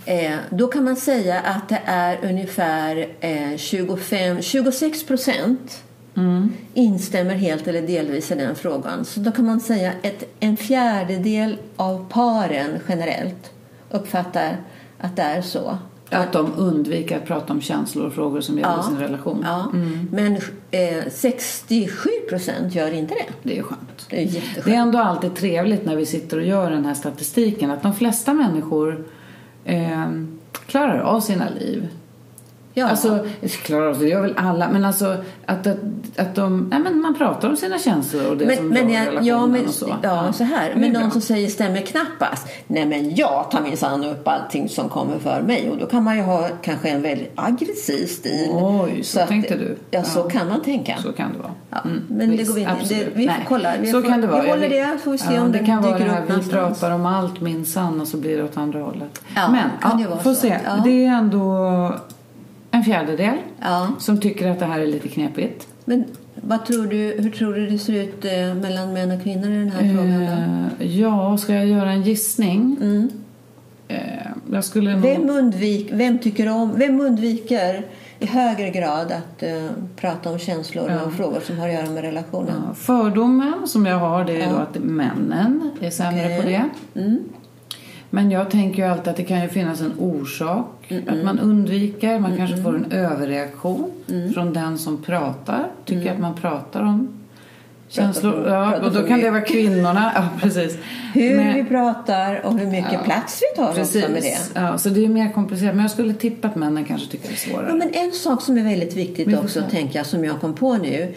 Eh, 0.06 0.34
då 0.50 0.66
kan 0.66 0.84
man 0.84 0.96
säga 0.96 1.40
att 1.40 1.68
det 1.68 1.80
är 1.84 2.18
ungefär 2.22 3.08
eh, 3.20 3.56
25, 3.56 4.42
26 4.42 5.06
procent 5.06 5.82
instämmer 6.74 7.34
helt 7.34 7.68
eller 7.68 7.82
delvis 7.82 8.30
i 8.30 8.34
den 8.34 8.54
frågan. 8.54 9.04
Så 9.04 9.20
då 9.20 9.32
kan 9.32 9.46
man 9.46 9.60
säga 9.60 9.92
att 10.04 10.24
en 10.40 10.56
fjärdedel 10.56 11.56
av 11.76 12.06
paren 12.10 12.78
generellt 12.88 13.52
uppfattar 13.90 14.56
att 14.98 15.16
det 15.16 15.22
är 15.22 15.42
så. 15.42 15.78
Att 16.12 16.32
de 16.32 16.52
undviker 16.56 17.16
att 17.16 17.26
prata 17.26 17.52
om 17.52 17.60
känslor 17.60 18.06
och 18.06 18.12
frågor 18.12 18.40
som 18.40 18.58
gäller 18.58 18.76
Ja. 18.76 18.82
sin 18.82 18.98
relation. 18.98 19.44
Ja. 19.44 19.72
Men 20.10 20.36
eh, 20.70 21.04
67 21.10 22.10
procent 22.28 22.74
gör 22.74 22.90
inte 22.94 23.14
det. 23.14 23.32
Det 23.42 23.58
är 23.58 23.62
skönt. 23.62 24.06
Det 24.10 24.16
är 24.20 24.24
jätteskönt. 24.24 24.64
Det 24.64 24.74
är 24.74 24.80
ändå 24.80 24.98
alltid 24.98 25.34
trevligt 25.34 25.84
när 25.84 25.96
vi 25.96 26.06
sitter 26.06 26.36
och 26.36 26.44
gör 26.44 26.70
den 26.70 26.84
här 26.84 26.94
statistiken 26.94 27.70
att 27.70 27.82
de 27.82 27.94
flesta 27.94 28.34
människor 28.34 29.04
eh, 29.64 30.10
klarar 30.66 30.98
av 30.98 31.20
sina 31.20 31.48
liv. 31.60 31.88
Ja. 32.74 32.88
Alltså, 32.88 33.26
klarar 33.62 33.86
av 33.88 33.98
det 33.98 34.08
gör 34.08 34.20
väl 34.22 34.34
alla, 34.36 34.68
men 34.68 34.84
alltså 34.84 35.16
att, 35.46 35.66
att, 35.66 35.76
att 36.16 36.34
de, 36.34 36.68
nej, 36.70 36.80
men 36.80 37.00
man 37.00 37.14
pratar 37.14 37.48
om 37.48 37.56
sina 37.56 37.78
känslor 37.78 38.26
och 38.30 38.36
det 38.36 38.46
men, 38.46 38.56
som 38.56 38.68
men, 38.68 38.82
rör 38.88 38.94
jag, 38.94 39.00
relationen 39.06 39.26
ja, 39.26 39.46
men, 39.46 39.66
och 39.66 39.74
så. 39.74 39.96
ja, 40.02 40.32
så 40.32 40.44
här. 40.44 40.66
Det 40.66 40.72
är 40.72 40.76
Men 40.80 40.92
bra. 40.92 41.00
någon 41.00 41.10
som 41.10 41.20
säger 41.20 41.48
stämmer 41.48 41.80
knappast. 41.80 42.46
Nej, 42.66 42.86
men 42.86 43.14
jag 43.14 43.50
tar 43.50 43.60
minsann 43.60 44.04
upp 44.04 44.28
allting 44.28 44.68
som 44.68 44.88
kommer 44.88 45.18
för 45.18 45.42
mig. 45.42 45.70
Och 45.70 45.78
då 45.78 45.86
kan 45.86 46.02
man 46.04 46.16
ju 46.16 46.22
ha 46.22 46.48
kanske 46.62 46.88
en 46.88 47.02
väldigt 47.02 47.32
aggressiv 47.36 48.06
stil. 48.06 48.48
Oj, 48.52 49.02
så 49.02 49.20
att- 49.20 49.28
tänkte 49.28 49.56
du. 49.56 49.76
Ja, 49.90 50.02
så 50.04 50.18
Ja. 50.18 50.28
kan 50.28 50.48
man 50.48 50.62
tänka. 50.62 50.96
Så 51.02 51.12
kan 51.12 51.32
det 51.32 51.38
vara. 51.38 51.52
Ja, 51.70 51.78
Mm, 51.84 52.02
men 52.08 52.30
det 52.30 52.36
visst, 52.36 52.48
går 52.48 52.54
vi 52.54 52.60
inte- 52.60 52.94
det- 52.94 53.06
vi 53.14 53.26
får 53.28 53.44
kolla. 53.48 53.72
Vi 53.80 53.92
så 53.92 54.02
får- 54.02 54.08
kan 54.08 54.20
det 54.20 54.26
vara. 54.26 54.42
vi 54.42 54.50
håller 54.50 54.68
det, 54.68 54.98
får 55.04 55.12
vi 55.12 55.18
se 55.18 55.34
ja, 55.34 55.42
om 55.42 55.52
det 55.52 55.58
det 55.58 55.66
kan 55.66 55.82
vara 55.82 55.92
dyker 55.92 56.04
det 56.06 56.12
här, 56.14 56.22
upp 56.38 56.46
vi 56.46 56.50
pratar 56.50 56.90
om 56.90 57.06
allt 57.06 57.40
minsann 57.40 58.00
och 58.00 58.08
så 58.08 58.16
blir 58.16 58.36
det 58.36 58.44
åt 58.44 58.56
andra 58.56 58.80
hållet. 58.80 59.22
Ja, 59.36 59.48
men 59.50 59.62
kan 59.80 59.96
det 59.96 60.02
ja, 60.02 60.08
vara 60.08 60.18
får 60.20 60.34
så. 60.34 60.40
se. 60.40 60.58
Ja. 60.64 60.80
Det 60.84 61.04
är 61.06 61.08
ändå 61.12 61.94
en 62.74 62.84
fjärdedel 62.84 63.34
Ja. 63.60 63.88
som 63.98 64.20
tycker 64.20 64.50
att 64.50 64.58
det 64.58 64.64
här 64.66 64.80
är 64.80 64.86
lite 64.86 65.08
knepigt. 65.08 65.68
Men 65.84 66.04
vad 66.34 66.66
tror 66.66 66.86
du, 66.86 66.96
hur 67.18 67.30
tror 67.30 67.54
du 67.54 67.66
det 67.66 67.78
ser 67.78 67.92
ut 68.02 68.24
eh, 68.24 68.54
mellan 68.54 68.92
män 68.92 69.10
och 69.10 69.22
kvinnor 69.22 69.50
i 69.50 69.56
den 69.58 69.70
här 69.70 69.94
frågan? 69.94 70.20
Då? 70.78 70.84
Eh, 70.84 70.98
ja, 71.00 71.36
ska 71.38 71.54
jag 71.54 71.66
göra 71.66 71.90
en 71.90 72.02
gissning? 72.02 72.76
Mm. 72.80 73.08
Eh, 73.88 73.98
jag 74.52 74.64
skulle 74.64 74.92
nog... 74.92 75.02
Vem, 75.02 75.30
undvik, 75.30 75.88
vem, 75.92 76.18
tycker 76.18 76.48
om, 76.48 76.72
vem 76.78 77.00
undviker 77.00 77.86
i 78.18 78.26
högre 78.26 78.70
grad 78.70 79.12
att 79.12 79.42
eh, 79.42 79.66
prata 79.96 80.30
om 80.30 80.38
känslor 80.38 80.90
Ja. 80.90 81.02
och 81.02 81.12
frågor 81.12 81.40
som 81.40 81.58
har 81.58 81.68
att 81.68 81.74
göra 81.74 81.90
med 81.90 82.02
relationen? 82.04 82.62
Ja, 82.68 82.74
fördomen 82.74 83.68
som 83.68 83.86
jag 83.86 83.98
har 83.98 84.24
det 84.24 84.32
är 84.36 84.40
Ja. 84.40 84.50
då 84.50 84.56
att 84.56 84.78
männen 84.84 85.70
är 85.80 85.90
sämre 85.90 86.24
Okej. 86.24 86.40
på 86.42 86.48
det. 86.48 86.64
Mm. 87.00 87.18
Men 88.14 88.30
jag 88.30 88.50
tänker 88.50 88.82
ju 88.82 88.88
alltid 88.88 89.08
att 89.08 89.16
det 89.16 89.24
kan 89.24 89.42
ju 89.42 89.48
finnas 89.48 89.80
en 89.80 89.92
orsak. 89.98 90.92
Att 91.08 91.24
man 91.24 91.38
undviker, 91.38 92.18
man 92.18 92.36
kanske 92.36 92.62
får 92.62 92.76
en 92.76 92.92
överreaktion 92.92 93.92
Mm. 94.10 94.32
från 94.32 94.52
den 94.52 94.78
som 94.78 95.02
pratar. 95.02 95.66
Tycker 95.84 96.12
att 96.12 96.18
man 96.18 96.34
pratar 96.34 96.80
om 96.82 97.08
känslor. 97.88 98.32
för- 98.32 98.54
ja, 98.54 98.70
pratar 98.70 98.86
och 98.86 98.92
då 98.92 99.02
kan 99.02 99.20
det 99.20 99.30
vara 99.30 99.40
kvinnorna. 99.40 100.12
Ja, 100.14 100.28
precis. 100.40 100.78
Hur 101.14 101.36
Men- 101.36 101.54
vi 101.54 101.64
pratar 101.64 102.40
och 102.46 102.58
hur 102.58 102.66
mycket 102.66 102.92
Ja. 102.92 102.98
plats 102.98 103.42
vi 103.50 103.56
tar 103.62 103.68
också 103.80 103.98
med 103.98 104.10
det. 104.10 104.14
Precis. 104.14 104.52
Ja, 104.54 104.78
så 104.78 104.88
det 104.88 105.04
är 105.04 105.08
mer 105.08 105.32
komplicerat. 105.32 105.74
Men 105.74 105.82
jag 105.82 105.90
skulle 105.90 106.14
tippa 106.14 106.48
att 106.48 106.56
männen 106.56 106.84
kanske 106.84 107.10
tycker 107.10 107.28
det 107.28 107.34
är 107.34 107.50
svårare. 107.50 107.66
Ja, 107.68 107.74
men 107.74 107.90
en 107.94 108.12
sak 108.12 108.42
som 108.42 108.58
är 108.58 108.62
väldigt 108.64 108.96
viktigt 108.96 109.28
Vi 109.28 109.34
får 109.34 109.42
också, 109.42 109.62
tänker 109.70 109.98
jag, 109.98 110.06
som 110.06 110.24
jag 110.24 110.40
kom 110.40 110.54
på 110.54 110.76
nu, 110.76 111.14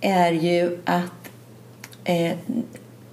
är 0.00 0.32
ju 0.32 0.78
att, 0.84 1.30
eh, 2.04 2.32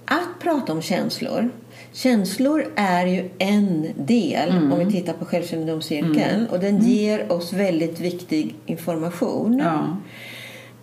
att 0.04 0.42
prata 0.42 0.72
om 0.72 0.82
känslor. 0.82 1.50
Känslor 1.96 2.66
är 2.76 3.06
ju 3.06 3.28
en 3.38 3.86
del, 3.96 4.50
Mm. 4.50 4.72
om 4.72 4.78
vi 4.78 4.92
tittar 4.92 5.12
på 5.12 5.24
självkännedomscirkeln, 5.24 6.46
och 6.50 6.60
den 6.60 6.78
ger 6.88 7.32
oss 7.32 7.52
väldigt 7.52 8.00
viktig 8.00 8.54
information. 8.66 9.58
Ja. 9.58 9.96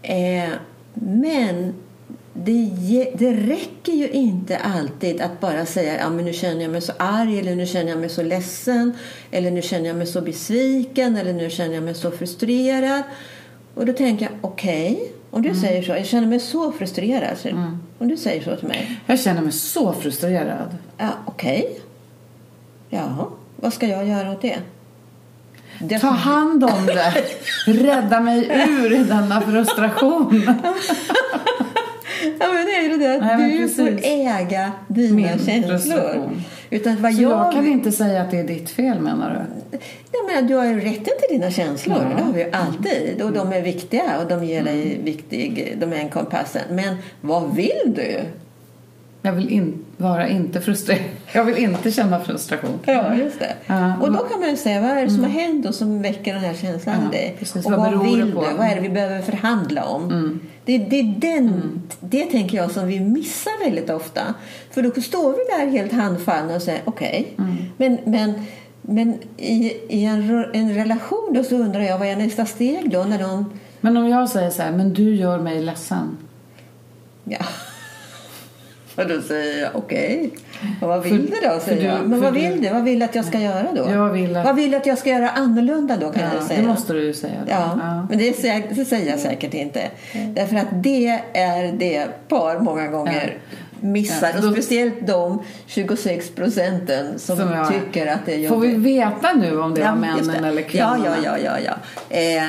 Eh, 0.02 0.50
men 0.94 1.74
det, 2.34 2.70
det 3.18 3.32
räcker 3.34 3.92
ju 3.94 4.10
inte 4.10 4.58
alltid 4.58 5.22
att 5.22 5.40
bara 5.40 5.66
säga 5.66 5.98
ja, 6.00 6.10
men 6.10 6.26
nu 6.26 6.34
känner 6.34 6.62
jag 6.62 6.72
mig 6.72 6.82
så 6.82 6.94
arg 6.98 7.40
eller 7.40 7.56
nu 7.56 7.66
känner 7.66 7.90
jag 7.90 8.00
mig 8.00 8.10
så 8.10 8.24
ledsen 8.24 8.94
eller 9.32 9.52
nu 9.52 9.62
känner 9.62 9.88
jag 9.88 9.96
mig 9.98 10.08
så 10.08 10.22
besviken 10.22 11.16
eller 11.18 11.34
nu 11.34 11.50
känner 11.50 11.76
jag 11.76 11.84
mig 11.84 11.94
så 11.96 12.12
frustrerad. 12.12 13.04
Och 13.76 13.86
då 13.86 13.94
tänker 13.94 14.26
jag 14.26 14.34
okej, 14.42 15.12
om 15.34 15.42
du 15.42 15.56
säger 15.56 15.84
så, 15.84 15.92
jag 15.92 16.06
känner 16.06 16.28
mig 16.28 16.40
så 16.40 16.72
frustrerad. 16.72 17.38
Så, 17.38 17.50
Om 18.00 18.08
du 18.08 18.18
säger 18.18 18.44
så 18.44 18.56
till 18.56 18.68
mig, 18.68 19.00
Jag 19.06 19.20
känner 19.20 19.42
mig 19.42 19.52
så 19.52 19.94
frustrerad. 19.94 20.78
ja, 20.98 21.10
okej. 21.26 21.80
Ja, 22.90 23.30
vad 23.56 23.74
ska 23.74 23.88
jag 23.88 24.08
göra 24.08 24.32
åt 24.32 24.42
det? 24.42 24.58
det 25.80 26.00
Ta 26.00 26.08
hand 26.08 26.64
om 26.64 26.86
det. 26.86 27.14
Rädda 27.66 28.20
mig 28.20 28.68
ur 28.70 29.06
denna 29.06 29.42
frustration. 29.42 30.50
Ja, 32.40 32.48
men 32.54 32.66
det 32.66 32.76
är 32.76 32.82
ju 32.82 32.98
det 32.98 33.18
Nej, 33.38 33.58
du 33.58 33.70
får 33.70 33.86
precis. 33.86 34.06
äga 34.06 34.72
dina 34.88 35.16
Min 35.16 35.40
känslor. 35.46 36.30
Utan 36.70 37.02
vad 37.02 37.16
Så 37.16 37.22
jag, 37.22 37.32
jag 37.32 37.54
kan 37.54 37.68
inte 37.68 37.92
säga 37.92 38.22
att 38.22 38.32
det 38.32 38.40
är 38.40 38.44
ditt 38.44 38.70
fel 38.70 39.00
menar 39.00 39.48
du? 39.72 39.78
jag 40.12 40.36
menar, 40.36 40.48
du 40.48 40.56
har 40.56 40.66
ju 40.66 40.80
rätten 40.80 41.14
till 41.28 41.40
dina 41.40 41.52
känslor. 41.52 41.98
Ja. 42.12 42.18
Det 42.18 42.24
har 42.24 42.34
vi 42.34 42.40
ju 42.44 42.52
alltid. 42.52 43.22
Och 43.22 43.32
de 43.32 43.54
är 43.54 43.62
viktiga 43.62 44.20
och 44.22 44.28
de 44.28 44.44
ger 44.46 44.64
dig 44.64 45.00
viktig, 45.04 45.74
de 45.78 45.94
är 45.94 45.98
en 45.98 46.10
kompassen. 46.10 46.62
Men 46.70 46.96
vad 47.22 47.56
vill 47.56 47.94
du? 47.96 48.20
Jag 49.22 49.34
vill 49.34 49.50
in, 49.50 49.86
vara 49.98 50.28
inte 50.28 50.62
frustrerad. 50.62 51.02
Jag 51.34 51.44
vill 51.46 51.58
inte 51.58 51.92
känna 51.92 52.20
frustration. 52.20 52.80
Ja, 52.86 53.16
just 53.16 53.40
det. 53.40 53.54
Ja. 53.68 53.94
Och 54.02 54.12
då 54.12 54.18
kan 54.18 54.40
man 54.40 54.50
ju 54.50 54.58
säga, 54.58 54.82
vad 54.82 54.90
är 54.92 55.04
det 55.04 55.10
som 55.10 55.24
har 55.24 55.30
hänt 55.32 55.66
och 55.66 55.76
som 55.76 56.02
väcker 56.02 56.34
den 56.34 56.44
här 56.44 56.54
känslan 56.54 56.96
Ja, 57.04 57.18
i 57.18 57.22
dig? 57.22 57.36
precis. 57.40 57.66
Och 57.66 57.72
Vad 57.72 57.80
vad, 57.92 58.04
vill 58.06 58.20
du? 58.26 58.32
Vad 58.32 58.68
är 58.72 58.76
det 58.76 58.82
vi 58.82 58.90
behöver 58.90 59.22
förhandla 59.22 59.84
om? 59.86 60.04
Mm. 60.04 60.40
Det, 60.66 60.78
det 60.78 61.00
är 61.00 61.16
den, 61.20 61.82
det 62.00 62.26
tänker 62.26 62.58
jag 62.58 62.72
som 62.72 62.88
vi 62.88 63.00
missar 63.00 63.66
väldigt 63.66 63.90
ofta. 63.90 64.22
För 64.72 64.82
då 64.82 65.02
står 65.02 65.32
vi 65.32 65.58
där 65.58 65.72
helt 65.72 65.92
handfallna 65.92 66.56
och 66.56 66.62
säger 66.62 66.82
okej. 66.86 67.34
Mm. 67.38 67.56
Men, 67.78 67.98
men, 68.06 68.46
men 68.82 69.18
i, 69.38 69.74
i 69.90 70.06
en, 70.06 70.46
en 70.54 70.76
relation 70.76 71.34
då 71.34 71.44
så 71.44 71.56
undrar 71.56 71.82
jag 71.82 72.00
vad 72.00 72.08
är 72.08 72.16
nästa 72.16 72.46
steg 72.46 72.90
då? 72.92 73.04
När 73.04 73.20
någon, 73.20 73.60
Men 73.82 73.98
om 73.98 74.08
jag 74.08 74.30
säger 74.30 74.50
så 74.50 74.62
här, 74.62 74.72
men 74.72 74.94
du 74.94 75.16
gör 75.16 75.40
mig 75.40 75.62
ledsen. 75.62 76.18
ja. 77.24 77.46
Och 78.96 79.08
då 79.08 79.22
säger 79.22 79.62
jag 79.62 79.72
okej. 79.76 80.30
Och 80.82 80.88
vad 80.88 81.04
vill 81.04 81.12
För- 81.28 81.42
du 81.42 81.48
då? 81.48 81.60
Säger 81.60 81.82
du- 81.82 81.88
jag. 81.88 82.10
Men 82.10 82.22
vad 82.22 82.34
du- 82.34 82.40
vill 82.40 82.62
du? 82.62 82.70
Vad 82.70 82.84
vill 82.84 83.00
du 83.00 83.06
att 83.06 83.16
jag 83.16 83.26
ska 83.26 83.40
göra 83.40 83.68
då? 83.76 83.88
Jag 83.92 84.10
vill 84.10 84.36
att- 84.36 84.46
Vad 84.46 84.56
vill 84.56 84.72
du 84.72 84.78
att 84.78 84.86
jag 84.86 84.98
ska 84.98 85.10
göra 85.10 85.30
annorlunda 85.30 85.98
då 85.98 86.10
kan 86.12 86.22
Ja, 86.24 86.30
jag 86.36 86.44
säga. 86.44 86.62
det 86.62 86.68
måste 86.68 86.94
du 86.94 87.04
ju 87.06 87.14
säga. 87.14 87.34
då. 87.46 87.52
Ja, 87.52 88.06
men 88.10 88.18
det, 88.18 88.34
säger, 88.38 88.64
det 88.76 88.86
säger 88.86 89.10
jag 89.12 89.20
säkert 89.20 89.54
inte. 89.54 89.82
Därför 90.34 90.56
att 90.56 90.68
det 90.84 91.08
är 91.34 91.72
det 91.72 92.08
par 92.28 92.60
många 92.60 92.88
gånger 92.88 93.38
missar. 93.80 94.30
Ja, 94.34 94.38
Och 94.38 94.44
då- 94.44 94.52
speciellt 94.54 95.08
de 95.08 95.42
26 95.68 96.30
procenten 96.36 97.20
som, 97.20 97.38
Som 97.38 97.52
jag- 97.52 97.68
tycker 97.68 98.08
att 98.08 98.26
det 98.26 98.46
är 98.46 98.50
Får 98.50 98.60
vi 98.60 98.68
jobbigt. 98.72 98.86
veta 98.86 99.34
nu 99.34 99.60
om 99.60 99.74
det 99.74 99.82
Ja, 99.82 99.96
männen 99.96 100.42
det. 100.42 100.48
eller 100.48 100.62
kvinnorna? 100.62 100.98
Ja, 101.06 101.12
ja, 101.24 101.38
ja. 101.44 101.58
ja, 101.66 101.76
ja. 102.10 102.18
Eh, 102.18 102.44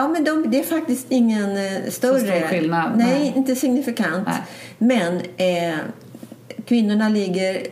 ja 0.00 0.08
men 0.08 0.24
de, 0.24 0.44
det 0.50 0.58
är 0.58 0.62
faktiskt 0.62 1.06
ingen 1.08 1.56
eh, 1.56 1.90
större 1.90 2.18
stor 2.20 2.48
skillnad. 2.48 2.92
Nej, 2.96 3.06
Nej. 3.20 3.32
inte 3.36 3.56
signifikant. 3.56 4.26
Nej. 4.26 4.40
Men 4.78 5.16
eh, 5.36 5.78
kvinnorna 6.66 7.08
ligger 7.08 7.66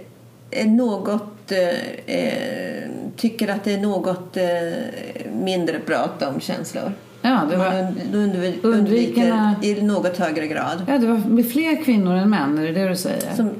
eh, 0.51 0.67
något 0.67 1.53
eh, 1.53 2.17
eh, 2.17 2.89
tycker 3.17 3.49
att 3.49 3.65
det 3.65 3.73
är 3.73 3.79
något 3.81 4.37
eh, 4.37 4.45
mindre 5.45 5.79
prat 5.79 6.23
om 6.23 6.41
känslor. 6.41 6.93
Ja, 7.23 7.47
det 7.51 7.57
var, 7.57 7.65
Man 7.65 7.75
und- 7.85 8.15
undv- 8.15 8.55
undviker 8.63 9.55
i 9.63 9.83
något 9.83 10.17
högre 10.19 10.47
grad. 10.47 10.85
ja, 10.89 10.99
det 10.99 11.07
var 11.07 11.43
fler 11.43 11.85
kvinnor 11.85 12.15
än 12.17 12.31
män, 12.31 12.59
är 12.59 12.63
det 12.63 12.73
det 12.73 12.89
du 12.89 12.97
säger? 12.97 13.35
Som, 13.37 13.51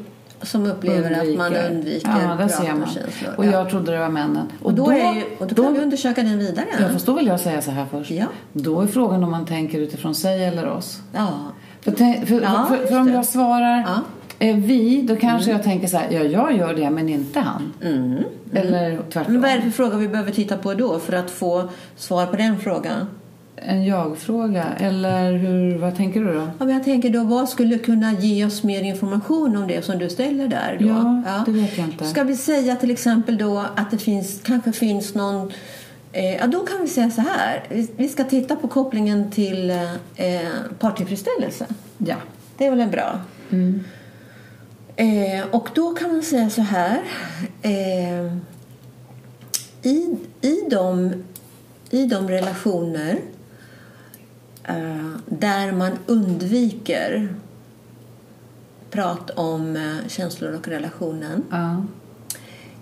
som 0.45 0.67
upplever 0.67 1.11
att 1.11 1.37
man 1.39 1.55
undviker 1.57 2.09
Ja, 2.29 2.35
där 2.35 2.49
ser 2.49 2.73
man. 2.73 2.87
känslor. 2.89 3.35
Och 3.37 3.47
Ja. 3.47 3.51
jag 3.51 3.71
trodde 3.71 3.93
det 3.93 3.99
var 3.99 4.09
männen. 4.09 4.47
och 4.63 4.75
då, 4.75 4.91
är 4.91 5.15
ju, 5.15 5.23
och 5.39 5.47
då 5.47 5.63
kan 5.63 5.75
vi 5.75 5.81
undersöka 5.81 6.23
den 6.23 6.39
vidare. 6.39 6.67
Ja, 6.81 6.89
fast 6.93 7.07
då 7.07 7.13
vill 7.13 7.27
jag 7.27 7.41
säga 7.41 7.63
så 7.63 7.71
här 7.71 7.87
först. 7.91 8.11
Ja. 8.11 8.27
Då 8.53 8.81
är 8.81 8.87
frågan 8.87 9.25
om 9.25 9.31
man 9.31 9.47
tänker 9.47 9.79
utifrån 9.79 10.15
sig 10.15 10.45
eller 10.45 10.69
oss. 10.69 10.99
Ja. 11.13 11.29
För, 11.81 11.91
tänk, 11.91 12.29
för, 12.29 12.41
Ja, 12.43 12.67
för, 12.69 12.87
för 12.87 13.01
om 13.01 13.09
jag 13.09 13.25
svarar 13.25 13.85
Ja. 14.39 14.53
vi, 14.53 15.03
då 15.03 15.17
kanske 15.17 15.51
jag 15.51 15.63
tänker 15.63 15.89
så 15.89 15.97
här, 15.97 16.07
ja 16.11 16.21
jag 16.23 16.57
gör 16.57 16.75
det 16.75 16.91
men 16.91 17.09
inte 17.09 17.41
han. 17.41 17.73
Mm. 17.83 18.19
Eller 18.53 18.99
tvärtom. 19.13 19.33
Men 19.33 19.43
vad 19.43 19.51
är 19.51 19.57
det 19.57 19.63
för 19.63 19.71
fråga 19.71 19.97
vi 19.97 20.09
behöver 20.09 20.33
titta 20.33 20.57
på 20.57 20.75
då 20.75 20.99
för 20.99 21.13
att 21.13 21.31
få 21.31 21.69
svar 21.97 22.27
på 22.27 22.37
den 22.37 22.59
frågan? 22.59 23.07
En 23.57 23.85
jag-fråga. 23.85 24.65
Eller 24.65 25.33
hur, 25.33 25.79
vad 25.79 25.97
tänker 25.97 26.21
du 26.21 26.35
då? 26.35 26.49
Ja, 26.59 26.71
jag 26.71 26.85
tänker 26.85 27.11
då, 27.11 27.25
vad 27.25 27.49
skulle 27.49 27.79
kunna 27.79 28.13
ge 28.13 28.47
oss 28.47 28.63
mer 28.63 28.83
information 28.83 29.57
om 29.57 29.69
det 29.69 29.85
som 29.85 29.99
du 29.99 30.11
ställer 30.11 30.49
där? 30.49 30.77
Då? 30.81 30.87
Ja, 31.27 31.43
det 31.47 31.53
vet 31.53 31.79
jag 31.79 31.87
inte. 31.87 32.05
Ska 32.05 32.25
vi 32.25 32.37
säga 32.37 32.77
till 32.77 32.91
exempel 32.91 33.39
då 33.39 33.65
att 33.77 33.91
det 33.91 33.99
finns, 33.99 34.41
kanske 34.45 34.73
finns 34.73 35.15
någon 35.15 35.53
eh, 36.13 36.35
Ja, 36.37 36.47
då 36.47 36.61
kan 36.61 36.81
vi 36.81 36.89
säga 36.89 37.11
så 37.11 37.21
här. 37.21 37.63
Vi, 37.97 38.09
ska 38.09 38.25
titta 38.25 38.57
på 38.57 38.69
kopplingen 38.69 39.31
till 39.31 39.71
eh, 39.71 39.95
eh, 40.17 40.49
partillfredsställelse. 40.79 41.67
Ja. 41.99 42.17
Det 42.59 42.67
är 42.67 42.71
väl 42.71 42.81
en 42.81 42.91
bra. 42.91 43.21
Mm. 43.51 43.85
Eh, 44.97 45.47
och 45.51 45.69
då 45.75 45.95
kan 45.95 46.13
man 46.13 46.23
säga 46.23 46.51
så 46.51 46.63
här. 46.63 47.01
Eh, 47.63 48.33
i, 49.83 50.17
i, 50.41 50.61
de, 50.71 51.13
I 51.91 52.07
de 52.07 52.29
relationer 52.29 53.19
där 55.27 55.73
man 55.73 55.93
undviker 56.07 57.35
prat 58.91 59.31
om 59.31 59.77
eh, 59.77 60.09
känslor 60.09 60.55
och 60.55 60.69
relationen 60.69 61.43
ja. 61.51 61.85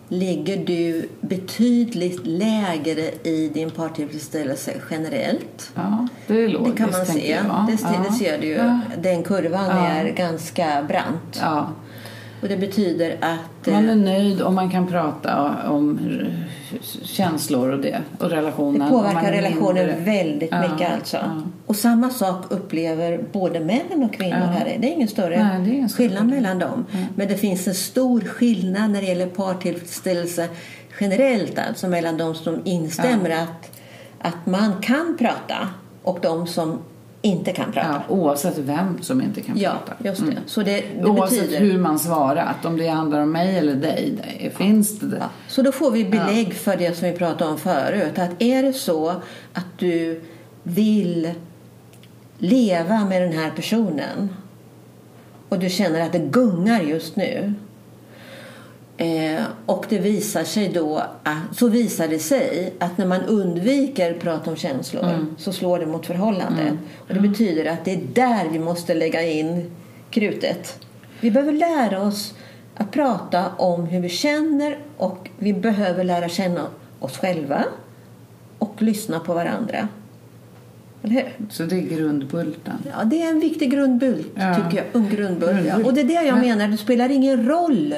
ligger 0.09 0.57
du 0.57 1.09
betydligt 1.21 2.27
lägre 2.27 3.11
i 3.23 3.51
din 3.55 3.71
partillfredsställelse 3.71 4.73
generellt. 4.91 5.71
Ja, 5.75 6.09
det 6.27 6.35
är 6.35 6.43
Det 6.43 6.49
logiskt 6.49 6.77
kan 6.79 6.91
man 6.91 7.07
se. 7.07 7.31
jag. 7.31 7.45
Det, 7.67 7.73
det 7.73 8.05
ja. 8.09 8.15
ser 8.19 8.39
du 8.39 8.47
ju. 8.47 8.55
Ja. 8.55 8.81
Den 8.99 9.23
kurvan 9.23 9.67
Ja. 9.67 9.87
är 9.87 10.11
ganska 10.13 10.83
brant. 10.89 11.41
Och 12.43 12.49
det 12.49 12.57
betyder 12.57 13.17
att... 13.21 13.67
Man 13.73 13.85
är 13.89 13.93
eh, 13.93 13.97
nöjd 13.97 14.41
och 14.43 14.53
man 14.53 14.71
kan 14.71 14.87
prata 14.87 15.57
om 15.71 15.99
känslor 17.03 17.73
och 17.73 17.79
det. 17.81 18.01
Och 18.19 18.31
relationen. 18.31 18.81
Det 18.81 18.89
påverkar 18.89 19.23
är 19.29 19.33
relationen 19.33 19.87
mindre- 19.87 20.05
väldigt 20.05 20.49
Ja, 20.53 20.61
mycket 20.73 20.93
alltså. 20.93 21.17
ja. 21.17 21.43
Och 21.67 21.77
samma 21.77 22.11
sak 22.11 22.45
upplever 22.51 23.25
både 23.33 23.61
männen 23.61 24.03
och 24.05 24.13
kvinnor 24.15 24.39
Ja. 24.39 24.47
här. 24.47 24.77
Det 24.81 24.89
är 24.89 24.93
ingen 24.95 25.09
större 25.09 25.45
Nej, 25.45 25.71
är 25.71 25.75
ingen 25.75 25.89
större 25.89 26.07
skillnad 26.09 26.23
skillnad. 26.23 26.43
mellan 26.43 26.59
dem. 26.59 26.85
Men 27.17 27.29
det 27.29 27.37
finns 27.37 27.69
en 27.69 27.75
stor 27.75 28.21
skillnad 28.21 28.91
när 28.91 29.01
det 29.01 29.07
gäller 29.07 29.27
partillfredsställelse 29.27 30.49
generellt 31.01 31.59
alltså 31.59 31.89
mellan 31.89 32.17
de 32.17 32.35
som 32.35 32.61
instämmer 32.65 33.31
att, 33.31 33.79
att 34.19 34.47
man 34.47 34.73
kan 34.83 35.17
prata 35.19 35.69
och 36.03 36.19
de 36.23 36.47
som 36.47 36.79
inte 37.23 37.53
kan 37.53 37.73
prata. 37.73 38.03
Ja, 38.09 38.15
oavsett 38.15 38.59
vem 38.59 39.03
som 39.03 39.23
inte 39.23 39.41
kan 39.41 39.59
Ja, 39.59 39.71
prata. 39.87 40.05
just 40.09 40.27
det. 40.27 40.37
Så 40.47 40.63
det, 40.63 40.85
det 41.01 41.09
Oavsett 41.09 41.41
betyder... 41.41 41.61
hur 41.61 41.79
man 41.79 41.99
svarat, 41.99 42.65
om 42.65 42.77
det 42.77 42.89
handlar 42.89 43.21
om 43.21 43.33
mig 43.33 43.59
eller 43.59 43.75
dig, 43.75 44.13
det, 44.43 44.51
finns 44.51 44.99
det 44.99 45.17
Ja, 45.21 45.29
så 45.49 45.63
då 45.63 45.73
får 45.73 45.91
vi 45.91 46.05
belägg 46.05 46.55
för 46.55 46.77
det 46.77 46.97
som 46.99 47.09
vi 47.09 47.17
pratade 47.17 47.51
om 47.51 47.59
förut. 47.59 48.19
Att 48.19 48.43
är 48.43 48.63
det 48.63 48.73
så 48.73 49.11
att 49.53 49.67
du 49.79 50.21
vill 50.63 51.31
leva 52.39 53.05
med 53.05 53.23
den 53.23 53.33
här 53.33 53.51
personen 53.51 54.29
och 55.49 55.59
du 55.59 55.69
känner 55.71 56.01
att 56.01 56.13
det 56.13 56.19
gungar 56.19 56.81
just 56.81 57.17
nu. 57.17 57.55
Eh, 59.03 59.43
och 59.67 59.87
det 59.89 59.99
visar 59.99 60.45
sig 60.45 60.69
då 60.69 60.97
att, 61.23 61.57
så 61.59 61.69
visar 61.69 62.09
det 62.09 62.19
sig 62.19 62.73
att 62.79 62.99
när 62.99 63.07
man 63.07 63.23
undviker 63.23 64.15
prata 64.15 64.51
om 64.51 64.57
känslor 64.57 65.03
Mm. 65.05 65.35
så 65.39 65.53
slår 65.53 65.79
det 65.79 65.87
mot 65.87 66.07
förhållandet. 66.07 66.73
Och 67.09 67.15
det 67.15 67.21
betyder 67.21 67.65
att 67.73 67.85
det 67.85 67.93
är 67.93 68.01
där 68.15 68.49
vi 68.53 68.59
måste 68.59 68.95
lägga 68.95 69.23
in 69.23 69.71
krutet. 70.11 70.79
Vi 71.21 71.31
behöver 71.31 71.53
lära 71.53 72.03
oss 72.03 72.35
att 72.77 72.91
prata 72.91 73.45
om 73.57 73.87
hur 73.87 74.01
vi 74.01 74.09
känner 74.09 74.79
och 74.97 75.29
vi 75.39 75.53
behöver 75.53 76.05
lära 76.05 76.29
känna 76.29 76.67
oss 77.01 77.19
själva 77.19 77.65
och 78.59 78.83
lyssna 78.83 79.21
på 79.21 79.35
varandra. 79.35 79.89
Så 81.51 81.63
det 81.63 81.77
är 81.77 81.81
grundbulten. 81.81 82.75
Ja, 82.99 83.05
det 83.05 83.23
är 83.23 83.29
en 83.31 83.41
viktig 83.41 83.71
grundbult, 83.71 84.27
Ja. 84.35 84.55
tycker 84.55 84.85
jag. 84.93 85.03
En 85.03 85.11
grundbult, 85.11 85.67
ja. 85.69 85.77
Och 85.85 85.95
det 85.95 86.01
är 86.01 86.05
det 86.05 86.13
jag 86.13 86.25
Men- 86.39 86.41
menar, 86.41 86.69
det 86.69 86.77
spelar 86.77 87.09
ingen 87.11 87.49
roll 87.49 87.95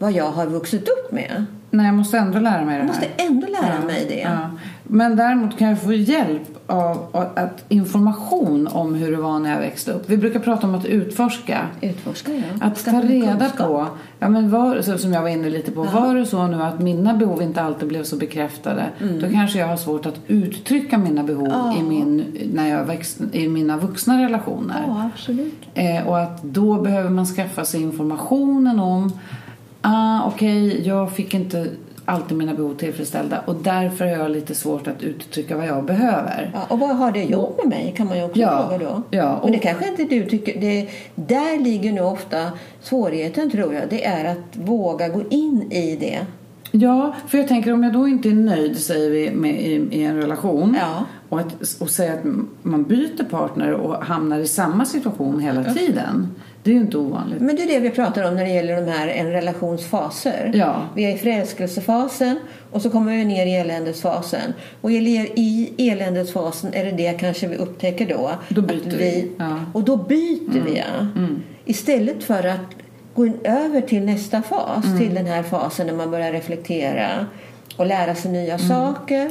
vad 0.00 0.12
jag 0.12 0.30
har 0.30 0.46
vuxit 0.46 0.82
upp 0.88 1.12
med. 1.12 1.44
Nej, 1.72 1.86
jag 1.86 1.94
måste 1.94 2.18
ändå 2.18 2.38
lära 2.38 2.64
mig 2.64 2.66
det 2.66 2.72
Jag 2.72 2.80
här. 2.80 2.86
måste 2.86 3.06
ändå 3.22 3.46
lära 3.46 3.74
Ja, 3.80 3.86
mig 3.86 4.06
det. 4.08 4.20
ja. 4.20 4.38
Men 4.82 5.16
däremot 5.16 5.58
kan 5.58 5.68
jag 5.68 5.82
få 5.82 5.92
hjälp 5.92 6.42
av, 6.66 7.06
att 7.36 7.64
information 7.68 8.66
om 8.66 8.94
hur 8.94 9.10
det 9.10 9.16
var 9.16 9.38
när 9.38 9.50
jag 9.52 9.60
växte 9.60 9.92
upp. 9.92 10.02
Vi 10.10 10.16
brukar 10.16 10.40
prata 10.40 10.66
om 10.66 10.74
att 10.74 10.84
utforska. 10.86 11.58
Utforska, 11.80 12.32
ja. 12.32 12.42
Att 12.60 12.78
Skaffa 12.78 13.00
ta 13.00 13.06
reda 13.08 13.38
kunskap. 13.38 13.66
på, 13.66 13.86
ja, 14.18 14.28
men 14.28 14.50
var, 14.50 14.82
så, 14.82 14.98
som 14.98 15.12
jag 15.12 15.22
var 15.22 15.28
inne 15.28 15.50
lite 15.50 15.70
på, 15.72 15.86
Ja. 15.92 16.00
var 16.00 16.14
det 16.14 16.26
så 16.26 16.46
nu 16.46 16.62
att 16.62 16.80
mina 16.80 17.14
behov 17.14 17.42
inte 17.42 17.62
alltid 17.62 17.88
blev 17.88 18.02
så 18.04 18.16
bekräftade 18.16 18.84
då 19.20 19.28
kanske 19.32 19.58
jag 19.58 19.66
har 19.66 19.76
svårt 19.76 20.06
att 20.06 20.20
uttrycka 20.26 20.98
mina 20.98 21.22
behov 21.22 21.46
Mm. 21.46 21.58
Ja. 21.60 21.76
i, 21.78 21.82
min, 21.82 22.24
när 22.54 22.68
jag 22.68 22.84
växt, 22.84 23.20
i 23.32 23.48
mina 23.48 23.76
vuxna 23.76 24.22
relationer. 24.24 24.84
Ja, 24.86 25.10
absolut. 25.14 25.54
Eh, 25.74 26.06
och 26.08 26.18
att 26.20 26.42
då 26.42 26.80
behöver 26.80 27.10
man 27.10 27.26
skaffa 27.26 27.64
sig 27.64 27.82
informationen 27.82 28.80
om 28.80 29.12
ah, 29.82 30.26
okej, 30.26 30.86
jag 30.88 31.12
fick 31.12 31.34
inte 31.34 31.66
alltid 32.04 32.36
mina 32.36 32.54
behov 32.54 32.74
tillfredsställda 32.74 33.38
och 33.46 33.54
därför 33.54 34.04
har 34.04 34.12
jag 34.12 34.30
lite 34.30 34.54
svårt 34.54 34.86
att 34.88 35.02
uttrycka 35.02 35.56
vad 35.56 35.66
jag 35.66 35.84
behöver. 35.84 36.50
Ja, 36.54 36.60
och 36.68 36.78
vad 36.78 36.96
har 36.96 37.12
det 37.12 37.22
gjort 37.24 37.56
med 37.58 37.68
mig 37.68 37.94
kan 37.96 38.06
man 38.06 38.16
ju 38.18 38.24
också 38.24 38.38
Ja, 38.40 38.66
fråga 38.68 38.84
då. 38.84 39.02
ja, 39.10 39.40
Men 39.42 39.52
det 39.52 39.58
och- 39.58 39.62
kanske 39.62 39.88
inte 39.88 40.04
du 40.04 40.24
tycker. 40.26 40.60
Det, 40.60 40.88
där 41.14 41.58
ligger 41.64 41.92
nu 41.92 42.00
ofta 42.00 42.50
svårigheten 42.82 43.50
tror 43.50 43.74
jag. 43.74 43.82
Det 43.90 44.04
är 44.04 44.24
att 44.32 44.56
våga 44.56 45.08
gå 45.08 45.22
in 45.30 45.72
i 45.72 45.96
det. 45.96 46.18
Ja, 46.72 47.14
för 47.28 47.38
jag 47.38 47.48
tänker 47.48 47.72
om 47.72 47.82
jag 47.84 47.92
då 47.92 48.08
inte 48.08 48.28
är 48.28 48.32
nöjd 48.34 48.78
säger 48.78 49.10
vi 49.10 49.30
med, 49.30 49.60
i, 49.60 49.88
i 49.90 50.02
en 50.04 50.16
relation 50.16 50.76
Ja. 50.80 51.04
och, 51.28 51.40
att, 51.40 51.80
och 51.80 51.90
säger 51.90 52.12
att 52.12 52.24
man 52.62 52.82
byter 52.84 53.24
partner 53.30 53.72
och 53.72 54.04
hamnar 54.04 54.38
i 54.38 54.46
samma 54.46 54.84
situation 54.84 55.40
hela 55.40 55.64
tiden. 55.64 56.28
Det 56.62 56.70
är 56.70 56.74
ju 56.74 56.80
inte 56.80 56.96
ovanligt. 56.98 57.40
Men 57.40 57.56
det 57.56 57.62
är 57.62 57.66
det 57.66 57.78
vi 57.78 57.90
pratar 57.90 58.28
om 58.28 58.34
när 58.36 58.44
det 58.44 58.50
gäller 58.50 58.76
de 58.76 58.92
här 58.92 59.08
en 59.08 59.26
relationsfaser. 59.32 60.52
Ja. 60.54 60.82
Vi 60.94 61.04
är 61.04 61.14
i 61.14 61.18
förälskelsefasen 61.18 62.38
och 62.70 62.82
så 62.82 62.90
kommer 62.90 63.16
vi 63.16 63.24
ner 63.24 63.46
i 63.46 63.54
eländesfasen. 63.54 64.54
Och 64.80 64.90
i, 64.92 65.72
eländesfasen 65.78 66.74
är 66.74 66.84
det 66.84 66.90
det 66.90 67.12
kanske 67.20 67.46
vi 67.46 67.56
upptäcker 67.56 68.06
då. 68.06 68.30
Då 68.48 68.62
byter 68.62 68.96
vi. 68.98 69.32
Ja. 69.38 69.44
Mm. 69.44 69.58
Och 69.72 69.82
då 69.84 69.96
byter 69.96 70.62
vi 70.66 70.78
ja. 70.78 71.26
Istället 71.64 72.24
för 72.24 72.46
att 72.46 72.60
gå 73.14 73.28
över 73.44 73.80
till 73.80 74.02
nästa 74.02 74.42
fas, 74.42 74.84
Mm. 74.84 74.98
till 74.98 75.14
den 75.14 75.26
här 75.26 75.42
fasen 75.42 75.86
när 75.86 75.94
man 75.94 76.10
börjar 76.10 76.32
reflektera 76.32 77.26
och 77.76 77.86
lära 77.86 78.14
sig 78.14 78.30
nya 78.32 78.54
Mm. 78.54 78.68
saker 78.68 79.30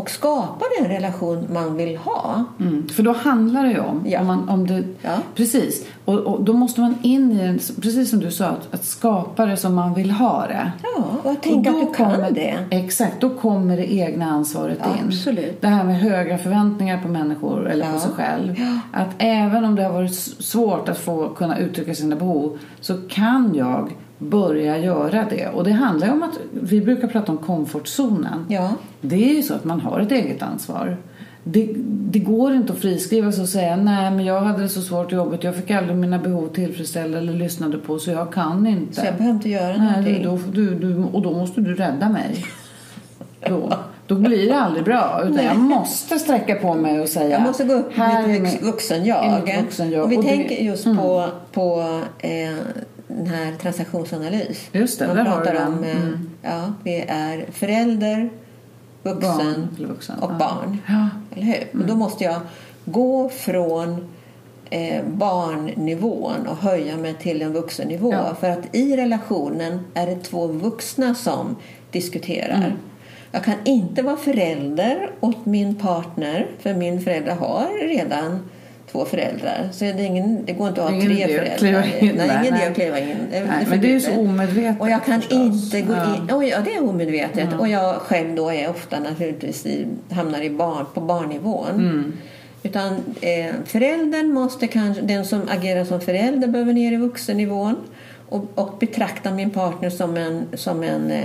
och 0.00 0.10
skapa 0.10 0.64
den 0.80 0.88
relation 0.88 1.46
man 1.52 1.76
vill 1.76 1.96
ha. 1.96 2.44
Mm, 2.60 2.88
för 2.88 3.02
då 3.02 3.12
handlar 3.12 3.64
det 3.64 3.70
ju 3.70 3.80
om, 3.80 4.02
Ja. 4.06 4.20
om, 4.20 4.26
man, 4.26 4.48
om 4.48 4.66
det, 4.66 4.82
Ja. 5.02 5.10
precis, 5.34 5.86
och, 6.04 6.14
och 6.18 6.44
då 6.44 6.52
måste 6.52 6.80
man 6.80 6.94
in 7.02 7.32
i 7.32 7.46
den, 7.46 7.58
precis 7.82 8.10
som 8.10 8.20
du 8.20 8.30
sa, 8.30 8.46
att, 8.46 8.74
att 8.74 8.84
skapa 8.84 9.46
det 9.46 9.56
som 9.56 9.74
man 9.74 9.94
vill 9.94 10.10
ha 10.10 10.46
det. 10.46 10.72
Ja, 10.82 11.04
och 11.22 11.30
att 11.30 11.42
tänka 11.42 11.70
Och 11.70 11.76
att 11.82 11.88
du 11.88 11.94
kan 11.94 12.10
kommer, 12.12 12.30
det. 12.30 12.58
Exakt, 12.70 13.20
då 13.20 13.30
kommer 13.30 13.76
det 13.76 13.92
egna 13.92 14.26
ansvaret 14.30 14.78
Ja, 14.80 14.86
in. 14.86 15.06
absolut. 15.06 15.60
Det 15.60 15.68
här 15.68 15.84
med 15.84 15.98
höga 16.00 16.38
förväntningar 16.38 17.02
på 17.02 17.08
människor 17.08 17.68
eller 17.70 17.92
på 17.92 17.98
sig 17.98 18.10
själv. 18.12 18.54
Att 18.92 19.10
även 19.18 19.64
om 19.64 19.74
det 19.74 19.82
har 19.82 19.92
varit 19.92 20.14
svårt 20.38 20.88
att 20.88 20.98
få 20.98 21.28
kunna 21.28 21.58
uttrycka 21.58 21.94
sina 21.94 22.16
behov 22.16 22.58
så 22.80 22.94
kan 23.08 23.54
jag 23.54 23.90
börja 24.22 24.78
göra 24.78 25.26
det. 25.30 25.48
Och 25.48 25.64
det 25.64 25.70
handlar 25.72 26.12
om 26.12 26.22
att, 26.22 26.38
vi 26.52 26.80
brukar 26.80 27.08
prata 27.08 27.32
om 27.32 27.38
komfortzonen. 27.38 28.46
Ja. 28.48 28.70
Det 29.00 29.30
är 29.30 29.34
ju 29.34 29.42
så 29.42 29.54
att 29.54 29.64
man 29.64 29.80
har 29.80 30.00
ett 30.00 30.12
eget 30.12 30.42
ansvar. 30.42 30.96
Det, 31.44 31.68
det 31.86 32.18
går 32.18 32.52
inte 32.54 32.72
att 32.72 32.78
friskriva 32.78 33.32
sig 33.32 33.42
och 33.42 33.48
säga 33.48 33.76
nej 33.76 34.10
men 34.10 34.24
jag 34.24 34.40
hade 34.40 34.62
det 34.62 34.68
så 34.68 34.80
svårt 34.80 35.12
i 35.12 35.14
jobbet, 35.14 35.44
jag 35.44 35.56
fick 35.56 35.70
aldrig 35.70 35.96
mina 35.96 36.18
behov 36.18 36.48
tillfredsställda 36.48 37.18
eller 37.18 37.32
lyssnade 37.32 37.78
på 37.78 37.98
så 37.98 38.10
jag 38.10 38.32
kan 38.32 38.66
inte. 38.66 39.00
Så 39.00 39.06
jag 39.06 39.14
behöver 39.16 39.34
inte 39.34 39.48
göra 39.48 39.76
nej, 39.76 39.86
någonting. 39.86 40.22
du, 40.22 40.22
då, 40.22 40.38
du, 40.52 40.74
du, 40.94 41.04
och 41.12 41.22
då 41.22 41.32
måste 41.32 41.60
du 41.60 41.74
rädda 41.74 42.08
mig. 42.08 42.44
Då, 43.48 43.72
då 44.06 44.14
blir 44.14 44.46
det 44.46 44.60
aldrig 44.60 44.84
bra. 44.84 45.22
Utan 45.30 45.44
jag 45.44 45.56
måste 45.58 46.18
sträcka 46.18 46.54
på 46.54 46.74
mig 46.74 47.00
och 47.00 47.08
säga 47.08 47.30
Jag 47.30 47.42
måste 47.42 47.64
gå 47.64 47.72
upp 47.74 47.92
här 47.94 48.22
är 48.24 48.28
mitt 48.28 48.42
min- 48.42 48.52
vux- 48.52 48.64
vuxen-jag. 48.64 49.24
i 49.26 49.42
mitt 49.52 49.60
vuxen-jag. 49.64 50.04
Och 50.04 50.12
vi 50.12 50.16
Och 50.16 50.22
det- 50.22 50.28
tänker 50.28 50.54
just 50.64 50.86
Mm. 50.86 50.98
på, 50.98 51.26
på 51.52 51.80
eh, 52.18 52.30
den 53.16 53.26
här 53.26 53.52
transaktionsanalys. 53.62 54.68
Just 54.72 54.98
det, 54.98 55.06
Man 55.06 55.24
pratar 55.24 55.66
om, 55.66 55.84
eh, 55.84 55.96
Mm. 55.96 56.30
ja, 56.42 56.72
vi 56.84 57.04
är 57.08 57.46
förälder, 57.52 58.30
vuxen 59.02 59.28
Barn 59.78 59.88
vuxen, 59.88 60.18
och 60.18 60.30
ja. 60.30 60.36
barn. 60.38 60.78
Ja. 60.88 61.08
Eller 61.36 61.46
hur? 61.46 61.80
Och 61.80 61.86
då 61.86 61.94
måste 61.94 62.24
jag 62.24 62.40
gå 62.84 63.28
från 63.28 64.08
eh, 64.70 65.04
barnnivån 65.06 66.46
och 66.46 66.56
höja 66.56 66.96
mig 66.96 67.14
till 67.14 67.42
en 67.42 67.52
vuxennivå. 67.52 68.12
Ja. 68.12 68.34
För 68.40 68.50
att 68.50 68.74
i 68.76 68.96
relationen 68.96 69.80
är 69.94 70.06
det 70.06 70.16
två 70.16 70.46
vuxna 70.46 71.14
som 71.14 71.56
diskuterar. 71.90 72.54
Mm. 72.56 72.72
Jag 73.32 73.44
kan 73.44 73.54
inte 73.64 74.02
vara 74.02 74.16
förälder 74.16 75.10
åt 75.20 75.46
min 75.46 75.74
partner 75.74 76.46
för 76.58 76.74
min 76.74 77.00
förälder 77.00 77.34
har 77.34 77.88
redan 77.88 78.38
två 78.92 79.04
föräldrar. 79.04 79.68
Så 79.72 79.84
det, 79.84 80.02
ingen, 80.02 80.44
det 80.44 80.52
går 80.52 80.68
inte 80.68 80.84
att 80.84 80.90
ha 80.90 80.96
ingen 80.96 81.16
tre 81.16 81.26
föräldrar. 81.26 81.82
in 82.00 82.14
nej, 82.16 82.28
där, 82.28 82.40
ingen 82.40 82.44
idé 82.44 82.50
nej. 82.50 82.68
att 82.68 82.74
kliva 82.74 82.98
in. 82.98 83.16
Nej, 83.30 83.40
det 83.40 83.66
men 83.70 83.80
det 83.80 83.88
är 83.88 83.92
ju 83.92 84.00
så 84.00 84.20
omedvetet 84.20 84.80
Och 84.80 84.90
jag 84.90 85.04
kan 85.04 85.20
förstås. 85.20 85.38
inte 85.38 85.80
gå 85.80 85.92
Ja. 85.92 86.16
in... 86.16 86.30
Oh, 86.30 86.48
ja, 86.48 86.58
det 86.64 86.74
är 86.74 86.88
omedvetet. 86.88 87.48
Och 87.58 87.68
jag 87.68 87.94
själv 87.94 88.34
då 88.34 88.52
är 88.52 88.70
ofta 88.70 89.00
naturligtvis 89.00 89.66
i, 89.66 89.86
hamnar 90.10 90.42
i 90.42 90.50
barn, 90.50 90.86
på 90.94 91.00
barnnivån. 91.00 91.74
Mm. 91.74 92.12
Utan 92.62 92.92
eh, 93.20 93.54
föräldern 93.64 94.32
måste 94.32 94.66
kanske, 94.66 95.02
den 95.02 95.24
som 95.24 95.42
agerar 95.48 95.84
som 95.84 96.00
förälder 96.00 96.48
behöver 96.48 96.72
ner 96.72 96.92
i 96.92 96.96
vuxennivån 96.96 97.76
och, 98.28 98.44
och 98.54 98.78
betrakta 98.80 99.30
min 99.30 99.50
partner 99.50 99.90
som 99.90 100.16
en, 100.16 100.46
som 100.54 100.82
en 100.82 101.10
eh, 101.10 101.24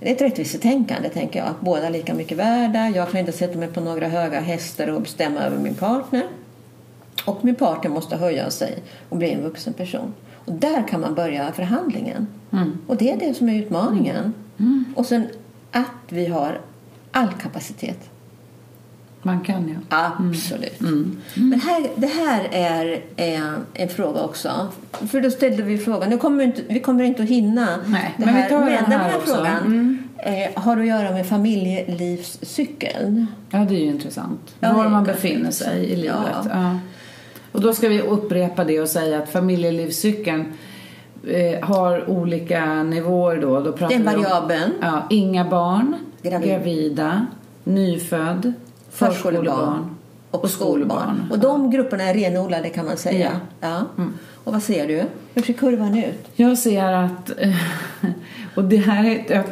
det 0.00 0.10
är 0.10 0.14
ett 0.14 0.22
rättvisetänkande, 0.22 1.08
tänker 1.08 1.38
jag. 1.38 1.48
Att 1.48 1.60
båda 1.60 1.86
är 1.86 1.90
lika 1.90 2.14
mycket 2.14 2.38
värda. 2.38 2.88
Jag 2.88 3.10
kan 3.10 3.20
inte 3.20 3.32
sätta 3.32 3.58
mig 3.58 3.68
på 3.68 3.80
några 3.80 4.08
höga 4.08 4.40
hästar 4.40 4.88
och 4.88 5.00
bestämma 5.02 5.40
över 5.40 5.58
min 5.58 5.74
partner. 5.74 6.22
Och 7.24 7.44
min 7.44 7.54
partner 7.54 7.90
måste 7.90 8.16
höja 8.16 8.50
sig 8.50 8.78
och 9.08 9.16
bli 9.16 9.32
en 9.32 9.42
vuxen 9.42 9.72
person. 9.72 10.14
Och 10.34 10.52
där 10.52 10.88
kan 10.88 11.00
man 11.00 11.14
börja 11.14 11.52
förhandlingen. 11.52 12.26
Mm. 12.52 12.78
Och 12.86 12.96
det 12.96 13.10
är 13.12 13.16
det 13.18 13.34
som 13.34 13.48
är 13.48 13.54
utmaningen. 13.54 14.34
Och 14.94 15.06
sen 15.06 15.26
att 15.72 15.86
vi 16.08 16.26
har 16.26 16.60
all 17.12 17.32
kapacitet. 17.32 18.10
Man 19.22 19.40
kan 19.40 19.68
ju. 19.68 19.74
Absolut. 19.88 20.80
Men 21.34 21.60
här, 21.60 21.88
det 21.96 22.06
här 22.06 22.48
är 22.52 23.02
eh, 23.16 23.52
en 23.74 23.88
fråga 23.88 24.20
också. 24.22 24.68
För 24.92 25.20
då 25.20 25.30
ställde 25.30 25.62
vi 25.62 25.78
frågan, 25.78 26.10
nu 26.10 26.18
kommer 26.18 26.38
vi, 26.38 26.44
inte, 26.44 26.62
vi 26.68 26.80
kommer 26.80 27.04
inte 27.04 27.22
att 27.22 27.28
hinna. 27.28 27.68
Nej, 27.86 28.14
det 28.16 28.24
men 28.24 28.34
vi 28.34 28.40
här, 28.40 28.48
tar 28.48 28.58
den 28.70 28.84
men 28.88 29.00
här 29.00 29.16
också. 29.16 29.34
frågan 29.34 29.62
Mm. 29.66 29.98
eh, 30.16 30.50
har 30.62 30.76
att 30.76 30.86
göra 30.86 31.10
med 31.10 31.26
familjelivscykeln. 31.26 33.26
Ja, 33.50 33.58
det 33.58 33.74
är 33.74 33.78
ju 33.80 33.86
intressant. 33.86 34.54
Ja, 34.60 34.72
Var 34.72 34.84
är 34.84 34.88
man 34.88 35.04
befinner 35.04 35.50
sig 35.50 35.84
i 35.84 35.96
livet. 35.96 36.16
Ja. 36.32 36.44
Ja. 36.50 36.78
Och 37.58 37.64
då 37.64 37.74
ska 37.74 37.88
vi 37.88 38.00
upprepa 38.00 38.64
det 38.64 38.80
och 38.80 38.88
säga 38.88 39.18
att 39.18 39.28
familjelivscykeln 39.28 40.44
eh, 41.28 41.64
har 41.68 42.10
olika 42.10 42.82
nivåer 42.82 43.36
då. 43.40 43.60
då 43.60 43.72
pratar 43.72 43.94
Den 43.98 44.02
vi 44.02 44.16
om- 44.16 44.22
variabeln. 44.22 44.72
Ja, 44.80 45.02
inga 45.10 45.44
barn, 45.44 45.96
Gravid. 46.22 46.48
gravida, 46.48 47.26
nyfödd, 47.64 48.52
förskolebarn 48.90 49.90
och 50.30 50.50
skolbarn. 50.50 51.28
Och 51.30 51.38
de 51.38 51.70
grupperna 51.70 52.04
är 52.04 52.14
renodlade 52.14 52.68
kan 52.68 52.86
man 52.86 52.96
säga. 52.96 53.30
Ja. 53.60 53.82
Och 54.44 54.52
vad 54.52 54.62
ser 54.62 54.88
du? 54.88 55.02
Hur 55.34 55.42
ser 55.42 55.52
kurvan 55.52 55.98
ut? 55.98 56.28
Jag 56.36 56.58
ser 56.58 56.92
att, 56.92 57.30
och 58.54 58.64
det 58.64 58.76
här 58.76 59.04
är, 59.28 59.44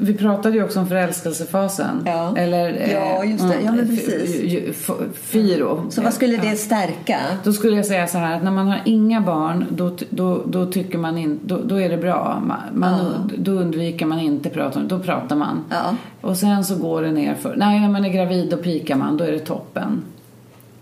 vi 0.00 0.14
pratade 0.14 0.56
ju 0.56 0.64
också 0.64 0.80
om 0.80 0.88
förälskelsefasen. 0.88 2.02
Ja. 2.06 2.36
Eller, 2.36 2.68
eh, 2.72 2.92
Ja, 2.92 3.24
just 3.24 3.48
det. 3.48 3.54
Ja, 3.64 3.72
men 3.72 3.88
precis. 3.88 4.86
Firo. 5.14 5.86
Så 5.90 6.02
vad 6.02 6.14
skulle 6.14 6.34
Ja. 6.34 6.42
det 6.42 6.56
stärka? 6.56 7.18
Då 7.44 7.52
skulle 7.52 7.76
jag 7.76 7.86
säga 7.86 8.06
så 8.06 8.18
här 8.18 8.36
att 8.36 8.42
när 8.42 8.50
man 8.50 8.66
har 8.66 8.80
inga 8.84 9.20
barn 9.20 9.64
då, 9.70 9.96
då, 10.10 10.42
då 10.46 10.66
tycker 10.72 10.98
man 10.98 11.18
inte, 11.18 11.44
då, 11.46 11.60
då 11.64 11.80
är 11.80 11.88
det 11.88 11.96
bra. 11.96 12.42
Man, 12.46 12.58
man, 12.74 13.30
Då 13.38 13.52
undviker 13.52 14.06
man 14.06 14.18
inte 14.20 14.50
prata 14.50 14.80
om 14.80 14.88
det, 14.88 14.96
då 14.96 15.02
pratar 15.02 15.36
man. 15.36 15.64
Ja. 15.70 15.96
Och 16.20 16.36
sen 16.36 16.64
så 16.64 16.76
går 16.76 17.02
det 17.02 17.10
ner 17.12 17.34
för, 17.34 17.56
nej 17.56 17.80
när 17.80 17.88
man 17.88 18.04
är 18.04 18.08
gravid 18.12 18.50
då 18.50 18.56
pikar 18.56 18.96
man, 18.96 19.16
då 19.16 19.24
är 19.24 19.32
det 19.32 19.38
toppen. 19.38 20.02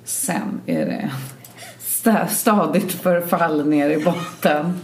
Sen 0.05 0.61
är 0.67 0.87
det 0.87 1.11
sta- 1.81 2.27
stadigt 2.27 2.93
förfall 2.93 3.69
ner 3.69 3.91
i 3.91 4.05
botten. 4.05 4.81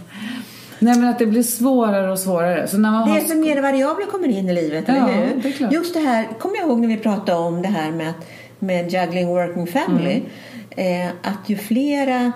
Nej 0.83 0.99
men 0.99 1.09
att 1.09 1.19
det 1.19 1.25
blir 1.25 1.43
svårare 1.43 2.11
och 2.11 2.19
svårare. 2.19 2.67
Så 2.67 2.77
när 2.77 2.91
man 2.91 3.09
Det 3.09 3.19
är 3.19 3.25
så 3.25 3.35
mer 3.35 3.61
variabler 3.61 4.05
kommer 4.05 4.27
in 4.27 4.49
i 4.49 4.53
livet, 4.53 4.83
Ja, 4.87 4.93
eller 4.93 5.27
hur? 5.27 5.41
det 5.43 5.49
är 5.49 5.51
klart. 5.51 5.73
Just 5.73 5.93
det 5.93 5.99
här, 5.99 6.27
kommer 6.39 6.55
jag 6.55 6.67
ihåg 6.67 6.79
när 6.79 6.87
vi 6.87 6.97
pratade 6.97 7.37
om 7.37 7.61
det 7.61 7.67
här 7.67 7.91
med, 7.91 8.13
med 8.59 8.93
juggling 8.93 9.27
working 9.27 9.67
family. 9.67 10.21
Mm. 10.75 11.07
Eh, 11.07 11.13
att 11.21 11.49
ju 11.49 11.57
flera 11.57 12.31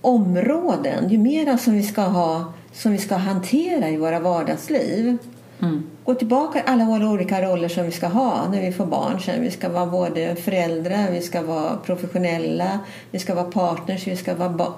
områden, 0.00 1.08
ju 1.08 1.18
mera 1.18 1.58
som 1.58 1.74
vi 1.74 1.82
ska 1.82 2.02
ha 2.02 2.52
som 2.72 2.92
vi 2.92 2.98
ska 2.98 3.16
hantera 3.16 3.88
i 3.88 3.96
våra 3.96 4.20
vardagsliv. 4.20 5.18
Mm. 5.60 5.82
Gå 6.10 6.14
tillbaka 6.14 6.62
alla 6.66 6.84
våra 6.84 7.08
olika 7.10 7.42
roller 7.42 7.68
som 7.68 7.84
vi 7.84 7.90
ska 7.90 8.06
ha 8.08 8.48
när 8.52 8.60
vi 8.60 8.72
får 8.72 8.86
barn. 8.86 9.20
Sen 9.20 9.40
vi 9.42 9.50
ska 9.50 9.68
vara 9.68 9.86
både 9.86 10.36
föräldrar, 10.36 11.10
vi 11.10 11.20
ska 11.20 11.42
vara 11.42 11.76
professionella, 11.76 12.78
vi 13.10 13.18
ska 13.18 13.34
vara 13.34 13.44
partners, 13.44 14.06
vi 14.06 14.16
ska 14.16 14.34
vara, 14.34 14.72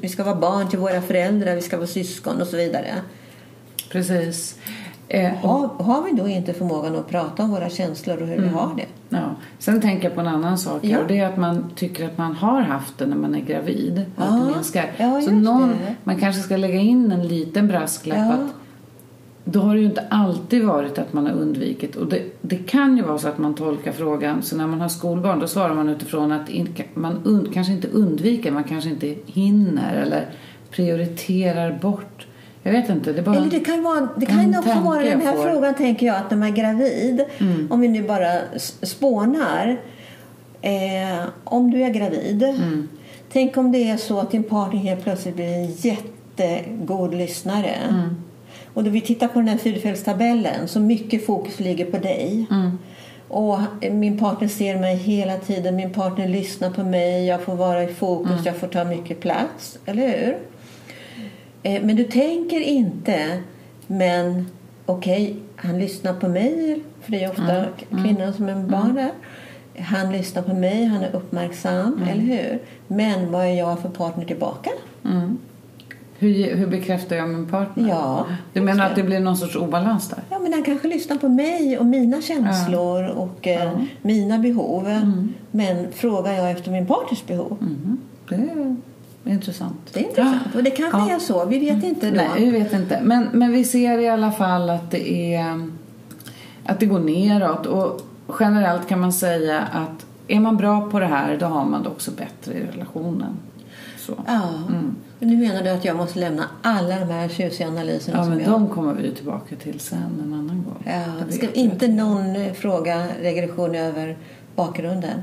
vi 0.00 0.08
ska 0.08 0.24
vara 0.24 0.34
barn 0.36 0.68
till 0.68 0.78
våra 0.78 1.02
föräldrar, 1.02 1.54
vi 1.54 1.62
ska 1.62 1.76
vara 1.76 1.86
syskon 1.86 2.40
och 2.40 2.46
så 2.46 2.56
vidare. 2.56 2.88
Precis. 3.90 4.58
Eh, 5.08 5.32
och, 5.44 5.48
Har, 5.50 5.68
har 5.84 6.02
vi 6.02 6.12
då 6.12 6.28
inte 6.28 6.52
förmågan 6.52 6.96
att 6.96 7.08
prata 7.08 7.42
om 7.42 7.50
våra 7.50 7.68
känslor 7.70 8.22
och 8.22 8.28
hur 8.28 8.38
vi 8.42 8.48
har 8.48 8.70
det? 8.76 8.86
ja. 9.16 9.34
Sen 9.58 9.80
tänker 9.80 10.04
jag 10.08 10.14
på 10.14 10.20
en 10.20 10.26
annan 10.28 10.58
sak 10.58 10.78
Ja. 10.84 10.98
och 10.98 11.06
det 11.06 11.18
är 11.18 11.26
att 11.26 11.36
man 11.36 11.70
tycker 11.76 12.06
att 12.06 12.18
man 12.18 12.34
har 12.34 12.60
haft 12.60 12.98
det 12.98 13.06
när 13.06 13.16
man 13.16 13.34
är 13.34 13.40
gravid. 13.40 14.04
och 14.16 14.22
Att 14.24 14.30
Ja. 14.30 14.36
det 14.46 14.54
minskar. 14.54 14.90
Ja, 14.96 15.20
Så 15.20 15.30
någon, 15.30 15.74
man 16.04 16.20
kanske 16.20 16.42
ska 16.42 16.56
lägga 16.56 16.80
in 16.80 17.12
en 17.12 17.28
liten 17.28 17.68
brasklapp 17.68 18.18
Ja. 18.18 18.32
att 18.32 18.40
då 19.44 19.60
har 19.60 19.74
det 19.74 19.80
ju 19.80 19.86
inte 19.86 20.04
alltid 20.10 20.64
varit 20.64 20.98
att 20.98 21.12
man 21.12 21.26
har 21.26 21.32
undvikit. 21.32 21.96
Och 21.96 22.06
det, 22.06 22.22
det 22.40 22.56
kan 22.56 22.96
ju 22.96 23.02
vara 23.02 23.18
så 23.18 23.28
att 23.28 23.38
man 23.38 23.54
tolkar 23.54 23.92
frågan. 23.92 24.42
Så 24.42 24.56
när 24.56 24.66
man 24.66 24.80
har 24.80 24.88
skolbarn 24.88 25.38
då 25.40 25.46
svarar 25.46 25.74
man 25.74 25.88
utifrån 25.88 26.32
att 26.32 26.48
in, 26.48 26.74
man 26.94 27.20
un, 27.24 27.50
kanske 27.54 27.72
inte 27.72 27.88
undviker, 27.88 28.50
man 28.50 28.64
kanske 28.64 28.90
inte 28.90 29.14
hinner 29.26 29.94
eller 29.96 30.26
prioriterar 30.70 31.78
bort. 31.82 32.26
Jag 32.62 32.72
vet 32.72 32.88
inte. 32.88 33.12
Det 33.12 33.18
är 33.18 33.22
bara 33.24 33.36
Eller 33.36 33.50
det 33.50 33.60
kan, 33.60 33.82
vara, 33.82 34.08
det 34.16 34.26
kan 34.26 34.58
också 34.58 34.80
vara 34.80 35.02
den 35.02 35.20
här. 35.20 35.32
Mm. 35.32 35.52
frågan, 35.52 35.74
tänker 35.74 36.06
jag, 36.06 36.16
att 36.16 36.30
när 36.30 36.38
man 36.38 36.48
är 36.48 36.52
gravid, 36.56 37.24
om 37.70 37.80
vi 37.80 37.88
nu 37.88 38.02
bara 38.02 38.38
spånar. 38.82 39.80
Eh, 40.60 41.28
om 41.44 41.70
du 41.70 41.82
är 41.82 41.90
gravid, 41.90 42.42
Mm. 42.42 42.88
tänk 43.32 43.56
om 43.56 43.72
det 43.72 43.90
är 43.90 43.96
så 43.96 44.20
att 44.20 44.30
din 44.30 44.42
partner 44.42 44.80
helt 44.80 45.04
plötsligt 45.04 45.34
blir 45.34 45.46
en 45.46 45.72
jättegod 45.72 47.14
lyssnare. 47.14 47.76
Mm. 47.90 48.16
Och 48.74 48.84
då 48.84 48.90
vi 48.90 49.00
tittar 49.00 49.28
på 49.28 49.38
den 49.38 49.48
här 49.48 49.56
fyrfältstabellen 49.56 50.68
så 50.68 50.80
mycket 50.80 51.26
fokus 51.26 51.60
ligger 51.60 51.84
på 51.84 51.98
dig. 51.98 52.46
Mm. 52.50 52.78
Och 53.28 53.58
min 53.90 54.18
partner 54.18 54.48
ser 54.48 54.76
mig 54.78 54.96
hela 54.96 55.36
tiden, 55.36 55.76
min 55.76 55.92
partner 55.92 56.28
lyssnar 56.28 56.70
på 56.70 56.84
mig, 56.84 57.26
jag 57.26 57.40
får 57.42 57.54
vara 57.54 57.82
i 57.82 57.86
fokus, 57.94 58.32
Mm. 58.32 58.44
jag 58.44 58.56
får 58.56 58.66
ta 58.66 58.84
mycket 58.84 59.20
plats. 59.20 59.78
Eller 59.86 60.08
hur? 60.08 60.36
Eh, 61.62 61.82
Men 61.82 61.96
du 61.96 62.04
tänker 62.04 62.60
inte, 62.60 63.42
men 63.86 64.46
okej, 64.86 65.36
han 65.56 65.78
lyssnar 65.78 66.14
på 66.14 66.28
mig, 66.28 66.80
för 67.02 67.12
det 67.12 67.24
är 67.24 67.30
ofta 67.30 67.56
Mm. 67.56 68.04
kvinnan 68.04 68.32
som 68.34 68.48
är 68.48 68.54
med 68.54 68.64
barn 68.66 68.94
där. 68.94 69.10
Han 69.82 70.12
lyssnar 70.12 70.42
på 70.42 70.54
mig, 70.54 70.84
han 70.84 71.02
är 71.02 71.16
uppmärksam, 71.16 71.92
Mm. 71.96 72.08
eller 72.08 72.22
hur? 72.22 72.58
Men 72.86 73.32
vad 73.32 73.42
är 73.46 73.52
jag 73.54 73.80
för 73.80 73.88
partner 73.88 74.24
tillbaka? 74.24 74.70
Mm. 76.22 76.34
Hur, 76.34 76.56
hur 76.56 76.66
bekräftar 76.66 77.16
jag 77.16 77.28
min 77.28 77.46
partner? 77.46 77.88
Ja, 77.88 78.26
Du 78.52 78.60
menar 78.60 78.86
att 78.86 78.96
det 78.96 79.02
blir 79.02 79.20
någon 79.20 79.36
sorts 79.36 79.56
obalans 79.56 80.08
där? 80.08 80.18
Ja, 80.30 80.38
men 80.38 80.52
han 80.52 80.62
kanske 80.62 80.88
lyssnar 80.88 81.16
på 81.16 81.28
mig 81.28 81.78
och 81.78 81.86
mina 81.86 82.22
känslor 82.22 83.08
och 83.08 83.46
eh, 83.46 83.54
Ja. 83.54 83.70
Mm. 83.70 83.86
mina 84.02 84.38
behov. 84.38 84.88
Men 85.50 85.92
frågar 85.92 86.32
jag 86.32 86.50
efter 86.50 86.70
min 86.70 86.86
partners 86.86 87.26
behov? 87.26 87.56
Mhm. 87.60 87.98
Det 89.24 89.30
är 89.30 89.34
intressant. 89.34 89.76
Det 89.92 90.00
är 90.00 90.04
intressant. 90.08 90.54
Och 90.54 90.62
det 90.62 90.70
kanske 90.70 90.98
Ja. 90.98 91.10
är 91.14 91.18
så. 91.18 91.44
Vi 91.44 91.58
vet 91.58 91.84
inte 91.84 92.10
då. 92.10 92.16
Nej, 92.16 92.28
vi 92.36 92.50
vet 92.50 92.72
inte. 92.72 93.00
Men, 93.02 93.28
men 93.32 93.52
vi 93.52 93.64
ser 93.64 93.98
i 93.98 94.08
alla 94.08 94.32
fall 94.32 94.70
att 94.70 94.90
det, 94.90 95.34
är, 95.34 95.68
att 96.64 96.80
det 96.80 96.86
går 96.86 97.00
neråt. 97.00 97.66
Och 97.66 98.00
generellt 98.40 98.88
kan 98.88 99.00
man 99.00 99.12
säga 99.12 99.60
att 99.60 100.06
är 100.28 100.40
man 100.40 100.56
bra 100.56 100.90
på 100.90 101.00
det 101.00 101.06
här 101.06 101.36
då 101.36 101.46
har 101.46 101.64
man 101.64 101.82
det 101.82 101.88
också 101.88 102.10
bättre 102.10 102.54
i 102.54 102.66
relationen. 102.66 103.32
Så. 103.98 104.12
Ja. 104.26 104.40
Mm. 104.68 104.94
Men 105.22 105.30
nu 105.30 105.36
menar 105.36 105.62
du 105.62 105.70
att 105.70 105.84
jag 105.84 105.96
måste 105.96 106.18
lämna 106.18 106.44
alla 106.62 106.98
de 106.98 107.04
här 107.04 107.28
tjusiga 107.28 107.68
analyserna 107.68 108.18
Ja, 108.18 108.28
men 108.28 108.40
jag... 108.40 108.50
de 108.50 108.68
kommer 108.68 108.94
vi 108.94 109.10
tillbaka 109.14 109.56
till 109.56 109.80
sen 109.80 109.98
en 110.24 110.32
annan 110.34 110.64
gång. 110.64 110.82
Ja, 110.86 111.24
Det 111.26 111.32
ska 111.32 111.52
inte 111.52 111.88
någon 111.88 112.36
eh, 112.36 112.52
fråga 112.52 113.06
regression 113.20 113.74
över 113.74 114.16
bakgrunden? 114.56 115.22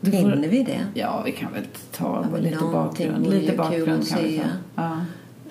Du 0.00 0.10
får- 0.10 0.18
Hinner 0.18 0.48
vi 0.48 0.62
det? 0.62 0.78
Ja, 0.94 1.22
vi 1.24 1.32
kan 1.32 1.52
väl 1.52 1.62
ta 1.96 2.26
men 2.32 2.42
lite 2.42 2.64
bakgrund. 2.72 3.26
Lite 3.26 3.56
bakgrund 3.56 4.08
kan 4.08 4.22
vi 4.22 4.38
få. 4.38 4.44
Ja. 4.76 4.96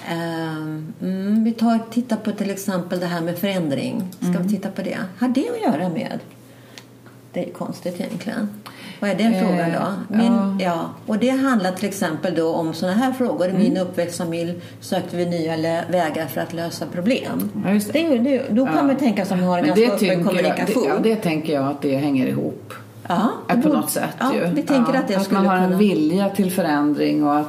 Ehm, 0.08 0.94
mm, 1.02 1.44
vi 1.44 1.52
tar, 1.52 1.80
tittar 1.92 2.16
på 2.18 2.32
till 2.32 2.50
exempel 2.50 3.00
det 3.00 3.06
här 3.06 3.22
med 3.22 3.38
förändring. 3.38 4.04
Ska 4.20 4.28
Mm. 4.28 4.44
vi 4.44 4.50
titta 4.50 4.70
på 4.72 4.82
det? 4.82 4.98
Har 5.20 5.28
det 5.28 5.50
att 5.50 5.74
göra 5.74 5.90
med? 5.90 6.20
Det 7.34 7.50
är 7.50 7.54
konstigt 7.54 8.00
egentligen. 8.00 8.50
Vad 9.00 9.10
är 9.10 9.16
den 9.16 9.34
Eh, 9.34 9.40
frågan 9.42 9.72
då? 9.72 10.16
Min, 10.18 10.26
ja. 10.34 10.49
Ja. 10.60 10.90
och 11.06 11.18
det 11.18 11.30
handlar 11.30 11.72
till 11.72 11.90
exempel 11.90 12.36
då 12.36 12.48
om 12.54 12.74
sådana 12.74 12.98
här 12.98 13.12
frågor. 13.12 13.50
I 13.50 13.54
min 13.54 13.72
Mm. 13.72 13.82
uppväxtfamilj 13.88 14.54
sökte 14.82 15.18
vi 15.18 15.26
nya 15.26 15.58
vägar 15.90 16.26
för 16.28 16.42
att 16.42 16.54
lösa 16.54 16.86
problem. 16.86 17.50
Ja, 17.66 17.72
just 17.74 17.94
det. 17.94 18.08
Det 18.10 18.18
det, 18.18 18.44
då 18.50 18.66
kan 18.66 18.76
Ja. 18.76 18.84
man 18.84 18.96
tänka 18.96 19.26
sig 19.26 19.34
att 19.34 19.40
man 19.40 19.50
har 19.50 19.58
en 19.60 19.66
Men 19.66 19.76
ganska 19.76 19.86
det, 19.86 19.92
öppen 19.96 20.00
tycker 20.00 20.14
jag, 20.16 20.26
kommunikation. 20.26 20.84
det, 20.84 21.10
ja, 21.10 21.16
det 21.16 21.22
tänker 21.22 21.54
jag 21.54 21.66
att 21.68 21.82
det 21.82 21.98
hänger 21.98 22.28
ihop. 22.28 22.74
Ja, 23.12 23.30
det 23.48 23.54
Att 23.54 23.64
på 23.64 23.70
något 23.70 23.90
sätt 23.90 24.10
ja, 24.20 24.34
ju. 24.34 24.40
Vi 24.54 24.62
tänker 24.62 24.94
Ja, 24.94 25.00
att 25.00 25.08
det 25.08 25.16
att 25.16 25.32
man 25.32 25.46
har 25.46 25.56
en 25.56 25.64
kunna... 25.66 25.78
vilja 25.78 26.30
till 26.30 26.52
förändring 26.52 27.24
och 27.28 27.38
att 27.38 27.48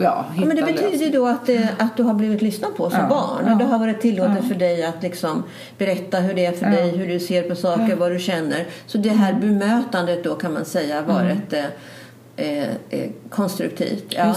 ja, 0.00 0.24
hitta 0.32 0.42
Ja, 0.42 0.46
men 0.46 0.56
det 0.56 0.62
betyder 0.72 1.04
ju 1.06 1.10
då 1.10 1.26
att, 1.26 1.48
eh, 1.48 1.60
att 1.78 1.96
du 1.96 2.02
har 2.02 2.14
blivit 2.14 2.42
lyssnad 2.42 2.76
på 2.76 2.90
som 2.90 2.98
Ja, 3.00 3.08
barn. 3.08 3.44
ja. 3.46 3.52
Och 3.52 3.58
det 3.58 3.64
har 3.64 3.78
varit 3.78 4.00
tillåtet 4.00 4.48
för 4.48 4.54
dig 4.54 4.84
att 4.84 5.02
liksom 5.02 5.42
berätta 5.78 6.18
hur 6.20 6.34
det 6.34 6.46
är 6.46 6.52
för 6.52 6.66
dig, 6.66 6.96
hur 6.96 7.06
du 7.08 7.20
ser 7.20 7.42
på 7.42 7.54
saker, 7.54 7.96
vad 7.96 8.12
du 8.12 8.18
känner. 8.18 8.66
Så 8.86 8.98
det 8.98 9.08
här 9.10 9.32
Mm. 9.32 9.40
bemötandet 9.58 10.24
då 10.24 10.34
kan 10.34 10.52
man 10.54 10.64
säga 10.64 11.02
varit 11.02 11.52
eh, 11.52 11.64
eh, 12.40 12.68
eh, 12.90 13.10
konstruktivt. 13.30 14.04
Ja. 14.08 14.36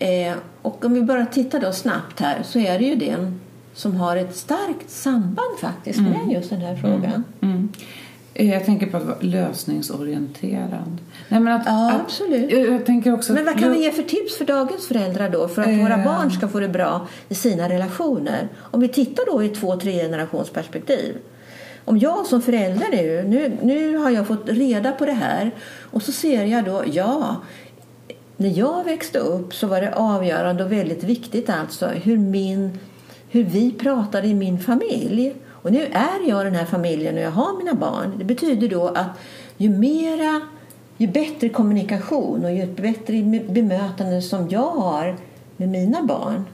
Det. 0.00 0.26
Eh, 0.26 0.34
och 0.62 0.84
om 0.84 0.94
vi 0.94 1.02
bara 1.02 1.26
tittar 1.26 1.60
då 1.60 1.72
snabbt 1.72 2.20
här 2.20 2.42
så 2.44 2.58
är 2.58 2.78
det 2.78 2.84
ju 2.84 2.94
det 2.94 3.32
som 3.74 3.96
har 3.96 4.16
ett 4.16 4.36
starkt 4.36 4.90
samband 4.90 5.58
faktiskt 5.60 6.00
med 6.00 6.32
just 6.32 6.50
den 6.50 6.60
här 6.60 6.76
frågan. 6.76 7.24
Mm. 7.40 7.68
Eh, 8.34 8.50
Jag 8.52 8.64
tänker 8.64 8.86
på 8.86 8.96
att 8.96 9.04
vara 9.04 9.16
lösningsorienterad. 9.20 10.98
Nej, 11.28 11.40
men 11.40 11.52
att, 11.52 11.62
Ja, 11.66 11.92
att, 11.92 12.00
absolut. 12.00 12.52
Jag, 12.52 12.60
jag 12.68 12.86
tänker 12.86 13.14
också 13.14 13.32
Men 13.32 13.44
vad 13.44 13.58
kan 13.60 13.72
vi 13.72 13.82
ge 13.82 13.90
för 13.90 14.02
tips 14.02 14.38
för 14.38 14.44
dagens 14.44 14.86
föräldrar 14.88 15.30
då 15.30 15.48
för 15.48 15.62
att 15.62 15.68
Eh. 15.68 15.82
våra 15.82 16.04
barn 16.04 16.30
ska 16.30 16.48
få 16.48 16.60
det 16.60 16.68
bra 16.68 17.06
i 17.28 17.34
sina 17.34 17.68
relationer? 17.68 18.48
Om 18.56 18.80
vi 18.80 18.88
tittar 18.88 19.24
då 19.32 19.42
i 19.42 19.46
ett 19.46 19.54
två, 19.54 19.76
tre 19.76 19.92
generationsperspektiv. 20.02 21.16
Om 21.84 21.98
jag 21.98 22.26
som 22.26 22.42
förälder 22.42 22.90
nu, 22.90 23.24
nu, 23.28 23.56
nu 23.62 23.96
har 23.96 24.10
jag 24.10 24.26
fått 24.26 24.48
reda 24.48 24.92
på 24.92 25.06
det 25.06 25.12
här 25.12 25.50
och 25.80 26.02
så 26.02 26.12
ser 26.12 26.44
jag 26.44 26.64
då, 26.64 26.82
ja, 26.92 27.36
när 28.36 28.58
jag 28.58 28.84
växte 28.84 29.18
upp 29.18 29.54
så 29.54 29.66
var 29.66 29.80
det 29.80 29.94
avgörande 29.94 30.64
och 30.64 30.72
väldigt 30.72 31.04
viktigt 31.04 31.50
alltså 31.50 31.86
hur, 31.86 32.18
min, 32.18 32.78
hur 33.28 33.44
vi 33.44 33.72
pratade 33.72 34.28
i 34.28 34.34
min 34.34 34.58
familj. 34.58 35.34
Och 35.48 35.72
nu 35.72 35.84
är 35.92 36.28
jag 36.28 36.46
den 36.46 36.54
här 36.54 36.64
familjen 36.64 37.14
och 37.14 37.20
jag 37.20 37.30
har 37.30 37.58
mina 37.58 37.74
barn. 37.74 38.12
Det 38.18 38.24
betyder 38.24 38.68
då 38.68 38.88
att 38.88 39.18
ju 39.56 39.68
mera, 39.68 40.40
ju 40.96 41.06
bättre 41.06 41.48
kommunikation 41.48 42.44
och 42.44 42.52
ju 42.52 42.66
bättre 42.66 43.22
bemötande 43.48 44.22
som 44.22 44.48
jag 44.48 44.70
har 44.70 45.16
med 45.56 45.68
mina 45.68 46.02
barn 46.02 46.44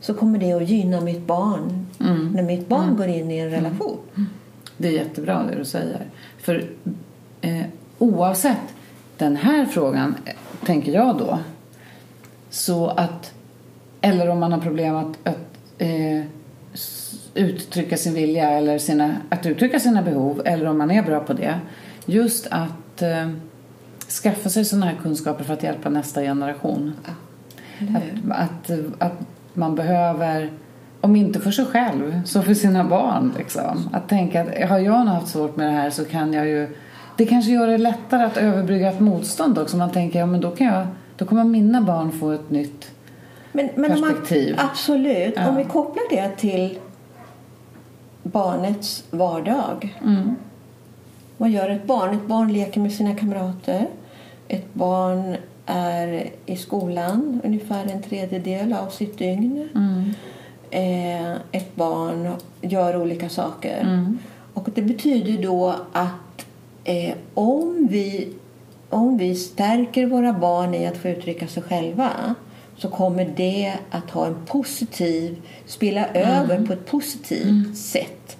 så 0.00 0.14
kommer 0.14 0.38
det 0.38 0.52
att 0.52 0.68
gynna 0.68 1.00
mitt 1.00 1.26
barn 1.26 1.86
när 2.34 2.42
mitt 2.42 2.68
barn 2.68 2.96
går 2.96 3.06
in 3.06 3.30
i 3.30 3.38
en 3.38 3.50
relation. 3.50 3.98
Det 4.82 4.88
är 4.88 4.92
jättebra 4.92 5.42
det 5.42 5.58
du 5.58 5.64
säger. 5.64 6.00
För 6.38 6.64
eh, 7.40 7.62
oavsett 7.98 8.74
den 9.16 9.36
här 9.36 9.66
frågan, 9.66 10.14
eh, 10.24 10.34
tänker 10.66 10.92
jag 10.92 11.18
då, 11.18 11.38
så 12.50 12.86
att, 12.86 13.34
eller 14.00 14.28
om 14.28 14.40
man 14.40 14.52
har 14.52 14.60
problem 14.60 14.96
att, 14.96 15.28
att 15.28 15.58
eh, 15.78 16.24
uttrycka 17.34 17.96
sin 17.96 18.14
vilja 18.14 18.50
eller 18.50 18.78
sina, 18.78 19.16
att 19.28 19.46
uttrycka 19.46 19.80
sina 19.80 20.02
behov, 20.02 20.42
eller 20.44 20.66
om 20.66 20.78
man 20.78 20.90
är 20.90 21.02
bra 21.02 21.20
på 21.20 21.32
det, 21.32 21.60
just 22.06 22.46
att 22.50 23.02
eh, 23.02 23.30
skaffa 24.22 24.48
sig 24.48 24.64
sådana 24.64 24.86
här 24.86 24.96
kunskaper 25.02 25.44
för 25.44 25.54
att 25.54 25.62
hjälpa 25.62 25.88
nästa 25.88 26.20
generation. 26.20 26.92
Att, 28.30 28.70
att, 28.70 28.70
att 28.98 29.18
man 29.54 29.74
behöver, 29.74 30.50
om 31.02 31.16
inte 31.16 31.40
för 31.40 31.50
sig 31.50 31.64
själv, 31.64 32.20
så 32.24 32.42
för 32.42 32.54
sina 32.54 32.84
barn. 32.84 33.34
Liksom. 33.38 33.88
Att 33.92 34.08
tänka 34.08 34.42
att 34.42 34.68
har 34.68 34.78
jag 34.78 34.92
haft 34.92 35.28
svårt 35.28 35.56
med 35.56 35.66
det 35.66 35.72
här 35.72 35.90
så 35.90 36.04
kan 36.04 36.32
jag 36.32 36.46
ju... 36.46 36.76
Det 37.16 37.26
kanske 37.26 37.52
gör 37.52 37.66
det 37.66 37.78
lättare 37.78 38.22
att 38.22 38.36
överbrygga 38.36 38.88
ett 38.88 39.00
motstånd 39.00 39.58
också. 39.58 39.76
Man 39.76 39.90
tänker, 39.90 40.18
ja 40.18 40.26
men 40.26 40.40
då, 40.40 40.50
kan 40.50 40.66
jag, 40.66 40.86
då 41.16 41.24
kommer 41.24 41.44
mina 41.44 41.80
barn 41.80 42.12
få 42.12 42.30
ett 42.30 42.50
nytt... 42.50 42.90
Men, 43.52 43.68
men 43.74 43.92
om 43.92 44.00
man, 44.00 44.10
Perspektiv. 44.10 44.56
absolut. 44.58 45.34
Ja. 45.36 45.48
Om 45.48 45.56
vi 45.56 45.64
kopplar 45.64 46.04
det 46.10 46.28
till 46.36 46.78
barnets 48.22 49.04
vardag. 49.10 49.98
Vad 51.36 51.50
gör 51.50 51.70
ett 51.70 51.86
barn? 51.86 52.14
Ett 52.14 52.26
barn 52.26 52.52
leker 52.52 52.80
med 52.80 52.92
sina 52.92 53.14
kamrater. 53.14 53.86
Ett 54.48 54.74
barn 54.74 55.36
är 55.66 56.30
i 56.46 56.56
skolan 56.56 57.40
ungefär 57.44 57.86
en 57.92 58.02
tredjedel 58.02 58.72
av 58.72 58.88
sitt 58.88 59.18
dygn. 59.18 59.68
Eh, 60.74 61.32
ett 61.52 61.76
barn 61.76 62.28
gör 62.60 62.96
olika 62.96 63.28
saker. 63.28 64.06
Och 64.54 64.68
det 64.74 64.82
betyder 64.82 65.42
då 65.42 65.74
att 65.92 66.46
eh, 66.84 67.14
om, 67.34 67.88
vi, 67.90 68.28
om 68.88 69.18
vi 69.18 69.34
stärker 69.34 70.06
våra 70.06 70.32
barn 70.32 70.74
i 70.74 70.86
att 70.86 70.96
få 70.96 71.08
uttrycka 71.08 71.46
sig 71.46 71.62
själva 71.62 72.34
så 72.76 72.88
kommer 72.88 73.32
det 73.36 73.74
att 73.90 74.10
ha 74.10 74.26
en 74.26 74.36
positiv, 74.46 75.36
spela 75.66 76.06
över 76.06 76.66
på 76.66 76.72
ett 76.72 76.86
positivt 76.86 77.76
sätt 77.76 78.36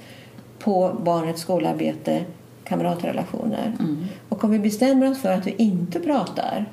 på 0.58 0.96
barnets 1.04 1.40
skolarbete, 1.40 2.24
kamratrelationer. 2.64 3.72
Och 4.28 4.44
om 4.44 4.50
vi 4.50 4.58
bestämmer 4.58 5.10
oss 5.10 5.18
för 5.20 5.32
att 5.32 5.46
vi 5.46 5.54
inte 5.58 6.00
pratar 6.00 6.66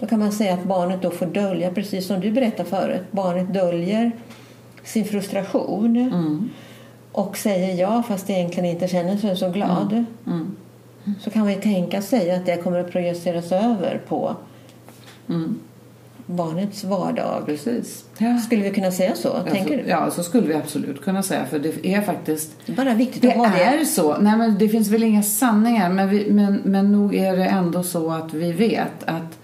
då 0.00 0.06
kan 0.06 0.18
man 0.18 0.32
säga 0.32 0.54
att 0.54 0.64
barnet 0.64 1.02
då 1.02 1.10
får 1.10 1.26
dölja, 1.26 1.70
precis 1.70 2.06
som 2.06 2.20
du 2.20 2.30
berättade 2.30 2.68
förut, 2.68 3.02
barnet 3.10 3.54
döljer 3.54 4.12
sin 4.84 5.04
frustration 5.04 6.50
och 7.12 7.36
säger 7.36 7.80
ja 7.80 8.02
fast 8.08 8.30
egentligen 8.30 8.70
inte 8.70 8.88
känner 8.88 9.16
sig 9.16 9.36
så 9.36 9.50
glad. 9.50 10.04
Så 11.20 11.30
kan 11.30 11.46
vi 11.46 11.54
tänka 11.54 12.02
sig 12.02 12.30
att 12.30 12.46
det 12.46 12.56
kommer 12.56 12.78
att 12.78 12.90
projiceras 12.92 13.52
över 13.52 14.00
på 14.08 14.36
barnets 16.26 16.84
vardag. 16.84 17.42
Precis. 17.46 18.04
Ja. 18.18 18.38
Skulle 18.38 18.62
vi 18.62 18.70
kunna 18.70 18.90
säga 18.90 19.14
så? 19.14 19.38
Tänker 19.50 19.76
du? 19.76 19.84
Ja, 19.88 20.10
så 20.10 20.22
skulle 20.22 20.46
vi 20.48 20.54
absolut 20.54 21.02
kunna 21.02 21.22
säga. 21.22 21.46
För 21.46 21.58
det 21.58 21.86
är 21.86 22.00
faktiskt... 22.02 22.50
Det 22.66 22.72
är 22.72 22.76
bara 22.76 22.94
viktigt 22.94 23.22
Det 23.22 23.30
att 23.30 23.36
ha 23.36 23.46
det. 23.58 23.64
är 23.64 23.84
så. 23.84 24.16
Nej, 24.18 24.36
men 24.36 24.58
det 24.58 24.68
finns 24.68 24.88
väl 24.88 25.02
inga 25.02 25.22
sanningar. 25.22 25.88
Men, 25.90 26.08
vi, 26.08 26.30
men, 26.30 26.60
men 26.64 26.92
nog 26.92 27.14
är 27.14 27.36
det 27.36 27.44
ändå 27.46 27.82
så 27.82 28.10
att 28.10 28.34
vi 28.34 28.52
vet 28.52 29.04
att 29.04 29.38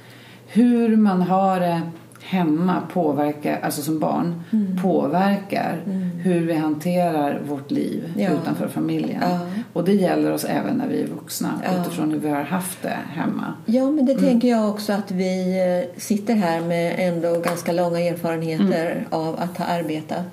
hur 0.47 0.97
man 0.97 1.22
har 1.22 1.61
det 1.61 1.82
hemma 2.28 2.82
påverkar, 2.92 3.58
alltså 3.62 3.82
som 3.82 3.98
barn, 3.98 4.42
Mm. 4.52 4.78
påverkar 4.82 5.76
hur 6.22 6.40
vi 6.46 6.54
hanterar 6.54 7.40
vårt 7.48 7.70
liv 7.70 8.12
Ja. 8.16 8.30
utanför 8.30 8.68
familjen. 8.68 9.22
Ja. 9.22 9.40
Och 9.72 9.84
det 9.84 9.92
gäller 9.92 10.32
oss 10.32 10.44
även 10.44 10.74
när 10.76 10.88
vi 10.88 11.02
är 11.02 11.06
vuxna 11.06 11.48
Ja. 11.64 11.80
utifrån 11.82 12.10
hur 12.10 12.18
vi 12.18 12.28
har 12.28 12.42
haft 12.42 12.82
det 12.82 12.98
hemma. 13.12 13.52
Ja, 13.66 13.90
men 13.90 14.06
det 14.06 14.14
tänker 14.14 14.48
jag 14.48 14.68
också 14.70 14.92
att 14.92 15.10
vi 15.10 15.58
eh, 15.94 16.00
sitter 16.00 16.34
här 16.34 16.60
med 16.60 16.94
ändå 16.98 17.40
ganska 17.40 17.72
långa 17.72 18.00
erfarenheter 18.00 19.06
av 19.10 19.36
att 19.40 19.58
ha 19.58 19.64
arbetat. 19.64 20.26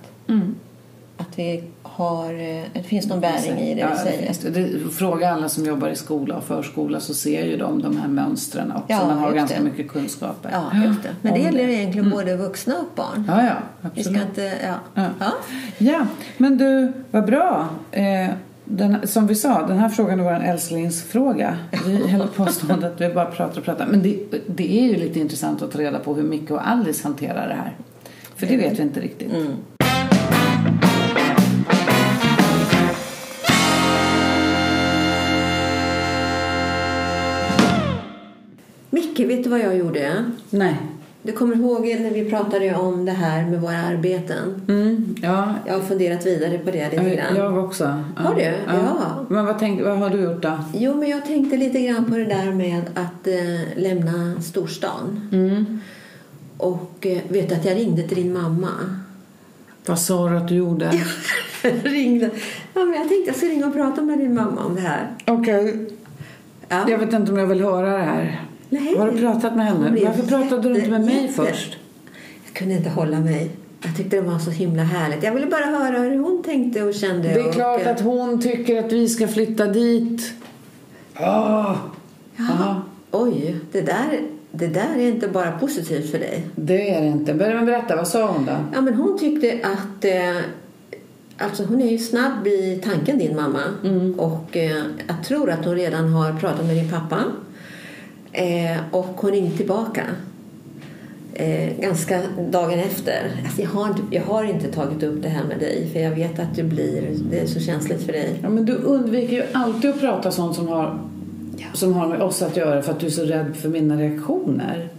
Att 1.18 1.40
vi 1.40 1.64
har, 1.96 2.34
eh, 2.34 2.64
det 2.74 2.84
finns 2.84 3.08
någon 3.08 3.20
bäring 3.20 3.60
i 3.60 3.74
det 3.76 3.82
ja, 3.82 3.88
vi 3.88 4.12
det 4.26 4.34
säger. 4.34 4.52
det. 4.52 4.80
Det, 4.84 4.90
fråga 4.90 5.30
alla 5.32 5.50
som 5.50 5.66
jobbar 5.66 5.90
i 5.90 5.96
skola 5.96 6.36
och 6.38 6.44
förskola 6.44 7.00
så 7.00 7.14
ser 7.14 7.46
ju 7.46 7.58
de 7.58 7.82
de 7.82 7.98
här 7.98 8.08
mönstren 8.08 8.72
också. 8.72 8.84
Ja, 8.88 9.08
Man 9.08 9.18
har 9.18 9.32
ganska 9.34 9.58
det. 9.58 9.64
mycket 9.64 9.88
kunskaper. 9.92 10.50
Ja, 10.54 10.84
just 10.86 11.04
det. 11.04 11.10
Men 11.22 11.34
det 11.34 11.40
gäller 11.40 11.68
egentligen 11.68 12.10
både 12.10 12.36
vuxna 12.38 12.76
och 12.78 12.96
barn. 12.96 13.26
Ja, 13.28 13.44
ja, 13.46 13.54
Vi 13.94 14.04
ska 14.04 14.12
absolut. 14.12 14.28
inte, 14.30 14.42
ja. 14.66 14.74
Ja. 14.94 15.10
Ja. 15.20 15.32
Ja, 15.78 16.08
men 16.38 16.58
du, 16.58 16.94
vad 17.12 17.26
bra. 17.26 17.68
Eh, 17.92 18.30
den, 18.66 19.08
som 19.08 19.28
vi 19.28 19.36
sa, 19.36 19.68
den 19.68 19.78
här 19.78 19.90
frågan 19.90 20.20
är 20.20 20.24
vår 20.24 20.44
älsklingsfråga. 20.44 21.58
Vi 21.86 22.08
höll 22.08 22.28
påståendet 22.28 22.94
att 22.94 23.02
vi 23.02 23.14
bara 23.14 23.26
pratar 23.26 23.58
och 23.60 23.66
pratar. 23.66 23.88
Men 23.88 24.02
det, 24.02 24.18
det 24.48 24.80
är 24.80 24.86
ju 24.86 24.96
lite 24.96 25.20
intressant 25.20 25.62
att 25.62 25.72
ta 25.72 25.80
reda 25.80 26.00
på 26.00 26.14
hur 26.14 26.24
Micke 26.24 26.52
och 26.52 26.68
Alice 26.68 27.04
hanterar 27.04 27.48
det 27.48 27.56
här. 27.56 27.76
För 28.36 28.48
det 28.48 28.58
vet 28.58 28.80
vi 28.80 28.84
inte 28.84 29.00
riktigt. 29.00 29.32
Micke, 39.18 39.30
vet 39.30 39.44
du 39.44 39.50
vad 39.50 39.60
jag 39.60 39.78
gjorde? 39.78 40.26
Nej. 40.50 40.76
Du 41.22 41.32
kommer 41.32 41.56
ihåg 41.56 41.86
när 41.86 42.12
vi 42.12 42.30
pratade 42.30 42.76
om 42.76 43.06
det 43.06 43.12
här 43.12 43.46
med 43.46 43.62
våra 43.62 43.78
arbeten? 43.78 44.62
Mm, 44.68 45.16
ja, 45.22 45.56
Jag 45.66 45.74
har 45.74 45.82
funderat 45.82 46.26
vidare 46.26 46.58
på 46.58 46.72
det 46.72 46.90
lite 46.92 47.16
grann. 47.16 47.36
jag 47.36 47.58
också. 47.58 48.04
Ja. 48.16 48.22
Har 48.24 48.36
du? 48.36 48.54
Ja. 48.68 49.26
Men 49.30 49.46
vad, 49.46 49.60
tänk, 49.60 49.82
vad 49.82 49.98
har 49.98 50.10
du 50.10 50.22
gjort 50.22 50.42
då? 50.42 50.60
Jo, 50.74 50.96
men 50.96 51.10
jag 51.10 51.26
tänkte 51.26 51.58
lite 51.58 51.82
grann 51.82 52.06
på 52.06 52.16
det 52.18 52.26
där 52.26 52.52
med 52.52 52.82
att 52.94 53.28
eh, 53.28 53.82
lämna 53.84 54.42
storstan. 54.42 55.30
Mm. 55.32 55.80
Och 56.58 57.06
eh, 57.06 57.18
vet 57.28 57.50
du 57.50 57.56
att 57.56 57.66
jag 57.66 57.78
ringde 57.78 58.04
till 58.04 58.18
din 58.24 58.34
mamma? 58.34 58.72
Vad 59.86 60.00
sa 60.00 60.30
du 60.30 60.38
att 60.38 60.48
du 60.48 60.56
gjorde? 60.56 60.92
ringde. 61.84 62.30
Ja, 62.74 62.86
men 62.86 62.94
jag 62.94 63.10
tänkte 63.10 63.30
jag 63.30 63.36
ska 63.36 63.46
ringa 63.46 63.68
och 63.68 63.74
prata 63.74 64.02
med 64.02 64.20
din 64.20 64.34
mamma 64.34 64.66
om 64.66 64.76
det 64.76 64.82
här. 64.82 65.08
Okej. 65.26 65.90
Ja. 66.70 66.90
Jag 66.90 66.98
vet 66.98 67.14
inte 67.14 67.32
om 67.32 67.38
jag 67.38 67.48
vill 67.48 67.62
höra 67.62 67.98
det 67.98 68.04
här. 68.04 68.46
Nej. 68.70 68.98
Har 68.98 69.12
du 69.12 69.20
pratat 69.20 69.56
med 69.56 69.66
henne? 69.66 70.06
Varför 70.06 70.28
pratade 70.28 70.70
du 70.70 70.76
inte 70.76 70.90
med 70.90 71.02
mig 71.06 71.22
jätte- 71.22 71.34
först? 71.34 71.78
Jag 72.46 72.54
kunde 72.54 72.74
inte 72.76 72.90
hålla 72.90 73.20
mig. 73.20 73.52
Jag 73.82 73.98
tyckte 73.98 74.16
det 74.16 74.22
var 74.22 74.40
så 74.40 74.52
himla 74.52 74.84
härligt. 74.84 75.24
Jag 75.24 75.34
ville 75.34 75.48
bara 75.48 75.66
höra 75.66 75.98
hur 75.98 76.18
hon 76.20 76.44
tänkte 76.44 76.84
och 76.84 76.94
kände. 76.94 77.28
Det 77.28 77.40
är 77.40 77.48
och, 77.48 77.54
klart 77.54 77.88
att 77.88 78.02
hon 78.02 78.42
tycker 78.42 78.80
att 78.86 78.92
vi 78.92 79.10
ska 79.10 79.28
flytta 79.28 79.66
dit. 79.66 80.34
Åh! 81.20 81.76
Jaha. 82.38 82.82
Oj, 83.12 83.56
det 83.72 83.82
där, 83.82 84.20
det 84.52 84.68
där 84.68 84.96
är 84.98 85.08
inte 85.08 85.28
bara 85.28 85.52
positivt 85.52 86.12
för 86.12 86.20
dig. 86.20 86.44
Det 86.56 86.90
är 86.96 87.02
det 87.02 87.08
inte. 87.08 87.34
Börja 87.34 87.56
med 87.56 87.66
berätta, 87.66 87.96
vad 87.96 88.08
sa 88.08 88.32
hon 88.32 88.46
då? 88.46 88.52
Ja, 88.74 88.82
men 88.82 88.94
hon 88.94 89.20
tyckte 89.20 89.60
att... 89.64 90.06
Eh, 90.06 90.42
alltså 91.38 91.64
hon 91.64 91.82
är 91.82 91.92
ju 91.92 91.98
snabb 91.98 92.48
i 92.48 92.82
tanken, 92.84 93.18
din 93.18 93.36
mamma. 93.36 93.62
Och 94.18 94.58
eh, 94.58 94.84
jag 95.08 95.24
tror 95.28 95.50
att 95.50 95.66
hon 95.66 95.76
redan 95.76 96.14
har 96.14 96.34
pratat 96.40 96.66
med 96.66 96.76
din 96.76 96.92
pappa. 96.92 97.24
Eh, 98.38 98.78
och 98.92 99.06
hon 99.22 99.32
ringde 99.32 99.58
tillbaka. 99.58 100.04
Eh, 101.34 101.80
ganska 101.80 102.22
dagen 102.52 102.80
efter. 102.80 103.32
Alltså 103.46 103.62
jag, 103.62 103.70
har, 103.70 103.88
inte- 103.88 104.16
jag 104.16 104.24
har 104.24 104.44
inte 104.44 104.72
tagit 104.72 105.04
upp 105.04 105.22
det 105.24 105.30
här 105.30 105.44
med 105.44 105.60
dig 105.60 105.90
för 105.94 106.00
jag 106.00 106.12
vet 106.12 106.40
att 106.40 106.56
du 106.56 106.64
blir, 106.64 107.10
det 107.32 107.40
är 107.40 107.48
så 107.48 107.60
känsligt 107.60 108.04
för 108.04 108.12
dig. 108.14 108.40
Ja, 108.44 108.50
men 108.50 108.66
du 108.66 108.74
undviker 108.74 109.34
ju 109.36 109.44
alltid 109.54 109.90
att 109.90 110.00
prata 110.00 110.32
sånt 110.32 110.56
som 110.56 110.68
har, 110.68 111.00
som 111.74 111.94
har 111.94 112.08
med 112.08 112.22
oss 112.22 112.42
att 112.42 112.58
göra 112.58 112.82
för 112.82 112.92
att 112.92 113.00
du 113.00 113.06
är 113.06 113.10
så 113.12 113.24
rädd 113.24 113.56
för 113.56 113.70
mina 113.70 113.98
reaktioner. 114.00 114.90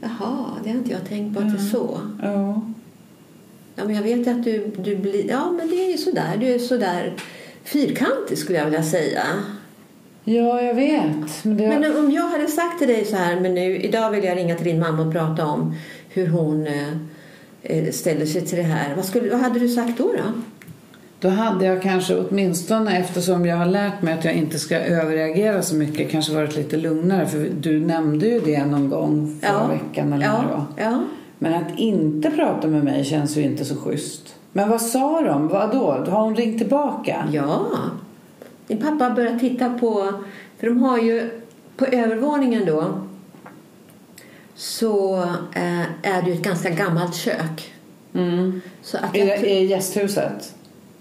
Jaha, 0.00 0.44
det 0.64 0.70
har 0.70 0.76
inte 0.76 0.90
jag 0.90 1.04
tänkt 1.08 1.36
på 1.36 1.42
att 1.42 1.50
det 1.52 1.58
är 1.58 1.70
så. 1.70 2.00
Ja. 2.22 2.62
Ja, 3.76 3.84
men 3.84 3.94
jag 3.94 4.02
vet 4.02 4.28
att 4.28 4.44
du, 4.44 4.72
du 4.78 4.96
blir... 4.96 5.28
Ja, 5.30 5.50
men 5.58 5.68
det 5.68 5.74
är 5.86 5.90
ju 5.90 5.96
sådär. 5.98 6.36
Du 6.40 6.46
är 6.46 6.58
sådär 6.58 7.14
fyrkantig 7.64 8.38
skulle 8.38 8.58
jag 8.58 8.64
vilja 8.64 8.82
säga. 8.82 9.22
Ja, 10.28 10.62
jag 10.62 10.74
vet. 10.74 11.44
Men 11.44 11.56
det... 11.56 11.68
Men 11.68 11.96
om 11.96 12.10
jag 12.10 12.28
hade 12.28 12.46
sagt 12.46 12.78
till 12.78 12.88
dig 12.88 13.04
så 13.04 13.16
här, 13.16 13.40
men 13.40 13.54
nu, 13.54 13.76
idag 13.76 14.10
vill 14.10 14.24
jag 14.24 14.36
ringa 14.36 14.54
till 14.54 14.64
din 14.64 14.80
mamma 14.80 15.02
och 15.02 15.12
prata 15.12 15.46
om 15.46 15.74
hur 16.08 16.26
hon 16.26 16.66
eh, 16.66 16.88
eh, 17.62 17.90
ställer 17.92 18.26
sig 18.26 18.46
till 18.46 18.58
det 18.58 18.64
här. 18.64 18.94
Vad, 18.96 19.04
skulle, 19.04 19.30
vad 19.30 19.40
hade 19.40 19.58
du 19.58 19.68
sagt 19.68 19.98
då? 19.98 20.04
då? 20.04 20.32
Då 21.20 21.28
hade 21.28 21.64
jag 21.64 21.82
kanske 21.82 22.16
åtminstone 22.16 22.98
eftersom 22.98 23.46
jag 23.46 23.56
har 23.56 23.66
lärt 23.66 24.02
mig 24.02 24.14
att 24.14 24.24
jag 24.24 24.34
inte 24.34 24.58
ska 24.58 24.76
överreagera 24.76 25.62
så 25.62 25.74
mycket 25.74 26.10
kanske 26.10 26.34
varit 26.34 26.56
lite 26.56 26.76
lugnare. 26.76 27.26
För 27.26 27.48
du 27.60 27.80
nämnde 27.80 28.26
ju 28.26 28.40
det 28.40 28.64
någon 28.64 28.88
gång 28.88 29.40
förra 29.42 29.68
veckan 29.68 30.12
eller 30.12 30.26
det 30.26 30.32
var. 30.32 30.42
ja, 30.42 30.66
ja. 30.76 31.02
Men 31.38 31.54
att 31.54 31.78
inte 31.78 32.30
prata 32.30 32.68
med 32.68 32.84
mig 32.84 33.04
känns 33.04 33.36
ju 33.36 33.42
inte 33.42 33.64
så 33.64 33.76
schysst. 33.76 34.34
Men 34.52 34.68
vad 34.68 34.80
sa 34.80 35.20
de? 35.20 35.48
Vad 35.48 35.72
då? 35.72 36.10
Har 36.10 36.22
hon 36.22 36.36
ringt 36.36 36.58
tillbaka? 36.58 37.28
Ja. 37.32 37.66
Din 38.66 38.78
pappa 38.80 39.10
börjat 39.10 39.40
titta 39.40 39.70
på... 39.70 40.12
För 40.58 40.66
de 40.66 40.82
har 40.82 40.98
ju... 40.98 41.30
På 41.76 41.86
övervåningen 41.86 42.66
då 42.66 43.00
så 44.54 45.22
eh, 45.54 45.80
är 46.02 46.22
det 46.22 46.28
ju 46.30 46.34
ett 46.34 46.42
ganska 46.42 46.70
gammalt 46.70 47.14
kök. 47.14 47.72
Mm. 48.14 48.60
Så 48.82 48.96
att 48.98 49.16
I, 49.16 49.20
I 49.20 49.66
gästhuset? 49.66 50.54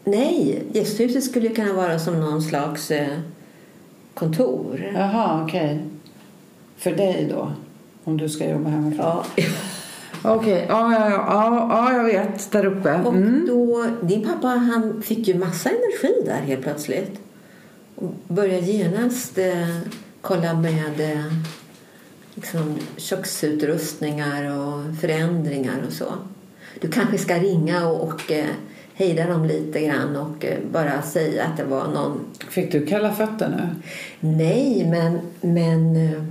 nej, 0.04 0.64
gästhuset 0.74 1.24
skulle 1.24 1.50
kunna 1.50 1.74
vara 1.74 2.00
som 2.00 2.20
någon 2.20 2.42
slags 2.42 2.92
eh, 2.92 3.08
kontor. 4.14 4.92
Jaha, 4.96 5.44
okej. 5.44 5.84
För 6.78 6.92
dig 6.92 7.28
då? 7.32 7.52
Om 8.04 8.18
du 8.18 8.30
ska 8.30 8.50
jobba 8.50 8.70
hemifrån? 8.70 9.06
Ja. 9.06 9.26
Okej, 10.24 10.66
ja, 10.70 10.94
ja, 10.94 11.10
ja, 11.10 11.26
ja, 11.30 11.68
ja, 11.70 11.94
jag 11.94 12.04
vet. 12.04 12.52
Där 12.52 12.66
uppe. 12.66 12.94
Och 13.06 13.14
Mm. 13.14 13.46
då, 13.48 13.86
din 14.02 14.24
pappa 14.24 14.48
han 14.48 15.02
fick 15.02 15.28
ju 15.28 15.34
massa 15.40 15.70
energi 15.70 16.22
där 16.26 16.40
helt 16.46 16.62
plötsligt. 16.62 17.20
Och 17.96 18.14
började 18.28 18.66
genast 18.66 19.38
eh, 19.38 19.78
kolla 20.22 20.54
med 20.54 21.00
eh, 21.00 21.34
liksom, 22.34 22.78
köksutrustningar 22.98 24.58
och 24.58 24.98
förändringar 25.02 25.84
och 25.88 25.94
så. 25.94 26.14
Du 26.82 26.88
kanske 26.92 27.18
ska 27.18 27.36
ringa 27.36 27.88
och, 27.88 28.08
och 28.08 28.32
eh, 28.32 28.46
hejda 28.94 29.28
dem 29.28 29.46
lite 29.46 29.82
grann 29.82 30.16
och 30.16 30.46
eh, 30.46 30.58
bara 30.72 31.02
säga 31.02 31.44
att 31.44 31.58
det 31.58 31.64
var 31.64 31.88
någon... 31.88 32.20
Fick 32.50 32.72
du 32.72 32.86
kalla 32.86 33.14
fötter 33.14 33.50
nu? 33.50 33.82
Nej, 34.20 34.88
men... 34.90 35.20
men 35.42 35.96
eh, 35.96 36.24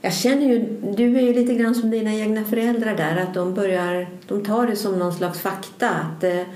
jag 0.00 0.14
känner 0.14 0.46
ju, 0.46 0.58
du 0.96 1.16
är 1.16 1.22
ju 1.22 1.34
lite 1.34 1.54
grann 1.54 1.74
som 1.74 1.90
dina 1.90 2.14
egna 2.14 2.44
föräldrar 2.44 2.96
där, 2.96 3.16
att 3.16 3.34
de 3.34 3.54
börjar, 3.54 4.08
de 4.28 4.44
tar 4.44 4.66
det 4.66 4.76
som 4.76 4.98
någon 4.98 5.12
slags 5.12 5.40
fakta 5.40 5.90
att 5.90 6.20
det, 6.20 6.46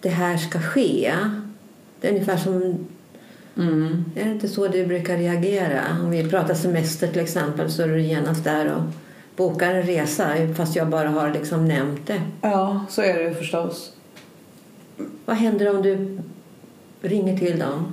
det 0.00 0.08
här 0.08 0.36
ska 0.36 0.60
ske. 0.60 1.14
Det 2.00 2.08
är 2.08 2.12
ungefär 2.12 2.36
som 2.36 2.86
Mm. 3.58 4.04
Är 4.14 4.24
det 4.24 4.30
inte 4.30 4.48
så 4.48 4.68
du 4.68 4.86
brukar 4.86 5.16
reagera? 5.16 5.80
Om 6.02 6.10
vi 6.10 6.30
pratar 6.30 6.54
semester 6.54 7.08
till 7.08 7.22
exempel 7.22 7.70
så 7.70 7.82
är 7.82 7.88
du 7.88 8.00
genast 8.00 8.44
där 8.44 8.74
och 8.74 8.82
bokar 9.36 9.74
en 9.74 9.82
resa 9.82 10.28
fast 10.56 10.76
jag 10.76 10.88
bara 10.88 11.08
har 11.08 11.32
liksom 11.32 11.68
nämnt 11.68 12.06
det. 12.06 12.20
Ja, 12.40 12.84
så 12.88 13.02
är 13.02 13.14
det 13.14 13.22
ju 13.22 13.34
förstås. 13.34 13.92
Vad 15.24 15.36
händer 15.36 15.76
om 15.76 15.82
du 15.82 16.18
ringer 17.00 17.38
till 17.38 17.58
dem? 17.58 17.92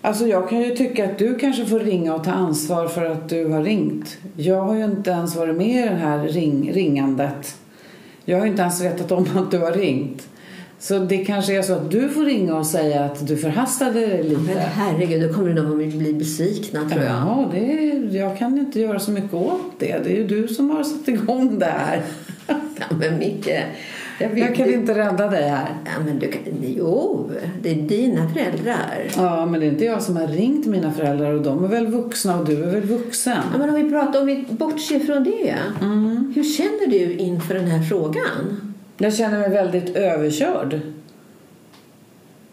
Alltså 0.00 0.26
jag 0.26 0.48
kan 0.48 0.60
ju 0.60 0.76
tycka 0.76 1.04
att 1.04 1.18
du 1.18 1.34
kanske 1.34 1.66
får 1.66 1.80
ringa 1.80 2.14
och 2.14 2.24
ta 2.24 2.30
ansvar 2.30 2.88
för 2.88 3.04
att 3.04 3.28
du 3.28 3.46
har 3.46 3.62
ringt. 3.62 4.18
Jag 4.36 4.62
har 4.62 4.74
ju 4.74 4.84
inte 4.84 5.10
ens 5.10 5.36
varit 5.36 5.56
med 5.56 5.84
i 5.84 5.88
det 5.88 5.94
här 5.94 6.28
ring, 6.28 6.72
ringandet. 6.72 7.56
Jag 8.24 8.38
har 8.38 8.46
inte 8.46 8.62
ens 8.62 8.82
vetat 8.82 9.12
om 9.12 9.26
att 9.36 9.50
du 9.50 9.58
har 9.58 9.72
ringt. 9.72 10.28
Så 10.80 10.98
det 10.98 11.18
kanske 11.18 11.58
är 11.58 11.62
så 11.62 11.72
att 11.72 11.90
du 11.90 12.08
får 12.08 12.24
ringa 12.24 12.56
och 12.56 12.66
säga 12.66 13.04
att 13.04 13.26
du 13.26 13.36
förhastade 13.36 14.00
dig 14.00 14.22
lite. 14.22 14.40
Men 14.40 14.56
herregud, 14.56 15.28
då 15.28 15.34
kommer 15.34 15.54
de 15.54 15.88
att 15.88 15.94
bli 15.94 16.12
besvikna 16.12 16.88
tror 16.90 17.02
jag. 17.02 17.12
Ja, 17.12 17.50
det 17.52 17.90
är, 17.90 18.16
jag 18.16 18.38
kan 18.38 18.58
inte 18.58 18.80
göra 18.80 18.98
så 18.98 19.10
mycket 19.10 19.34
åt 19.34 19.72
det. 19.78 20.04
Det 20.04 20.12
är 20.12 20.16
ju 20.16 20.26
du 20.26 20.48
som 20.48 20.70
har 20.70 20.84
satt 20.84 21.08
igång 21.08 21.58
det 21.58 21.66
här. 21.66 22.02
Ja, 22.46 22.86
men 23.00 23.18
Micke, 23.18 23.48
jag, 24.20 24.28
vill, 24.28 24.44
Jag 24.44 24.54
kan 24.54 24.74
inte 24.74 24.94
rädda 24.94 25.30
dig 25.30 25.48
här. 25.48 25.68
Ja, 25.84 26.04
men 26.04 26.18
du 26.18 26.28
kan, 26.28 26.42
jo, 26.76 27.30
det 27.62 27.70
är 27.70 27.82
dina 27.82 28.28
föräldrar. 28.28 29.04
Ja, 29.16 29.46
men 29.46 29.60
det 29.60 29.66
är 29.66 29.70
inte 29.70 29.84
jag 29.84 30.02
som 30.02 30.16
har 30.16 30.26
ringt 30.26 30.66
mina 30.66 30.92
föräldrar 30.92 31.32
och 31.32 31.42
de 31.42 31.64
är 31.64 31.68
väl 31.68 31.86
vuxna 31.86 32.38
och 32.38 32.46
du 32.46 32.62
är 32.62 32.66
väl 32.66 32.84
vuxen. 32.84 33.42
Ja, 33.52 33.58
men 33.58 33.68
om 33.68 33.74
vi 33.74 33.90
pratar, 33.90 34.20
om 34.20 34.26
vi 34.26 34.46
bortser 34.50 34.98
från 34.98 35.24
det. 35.24 35.56
Mm. 35.80 36.32
Hur 36.36 36.44
känner 36.44 36.86
du 36.86 37.12
inför 37.12 37.54
den 37.54 37.66
här 37.66 37.82
frågan? 37.82 38.67
Jag 38.98 39.14
känner 39.14 39.38
mig 39.38 39.50
väldigt 39.50 39.96
överkörd. 39.96 40.80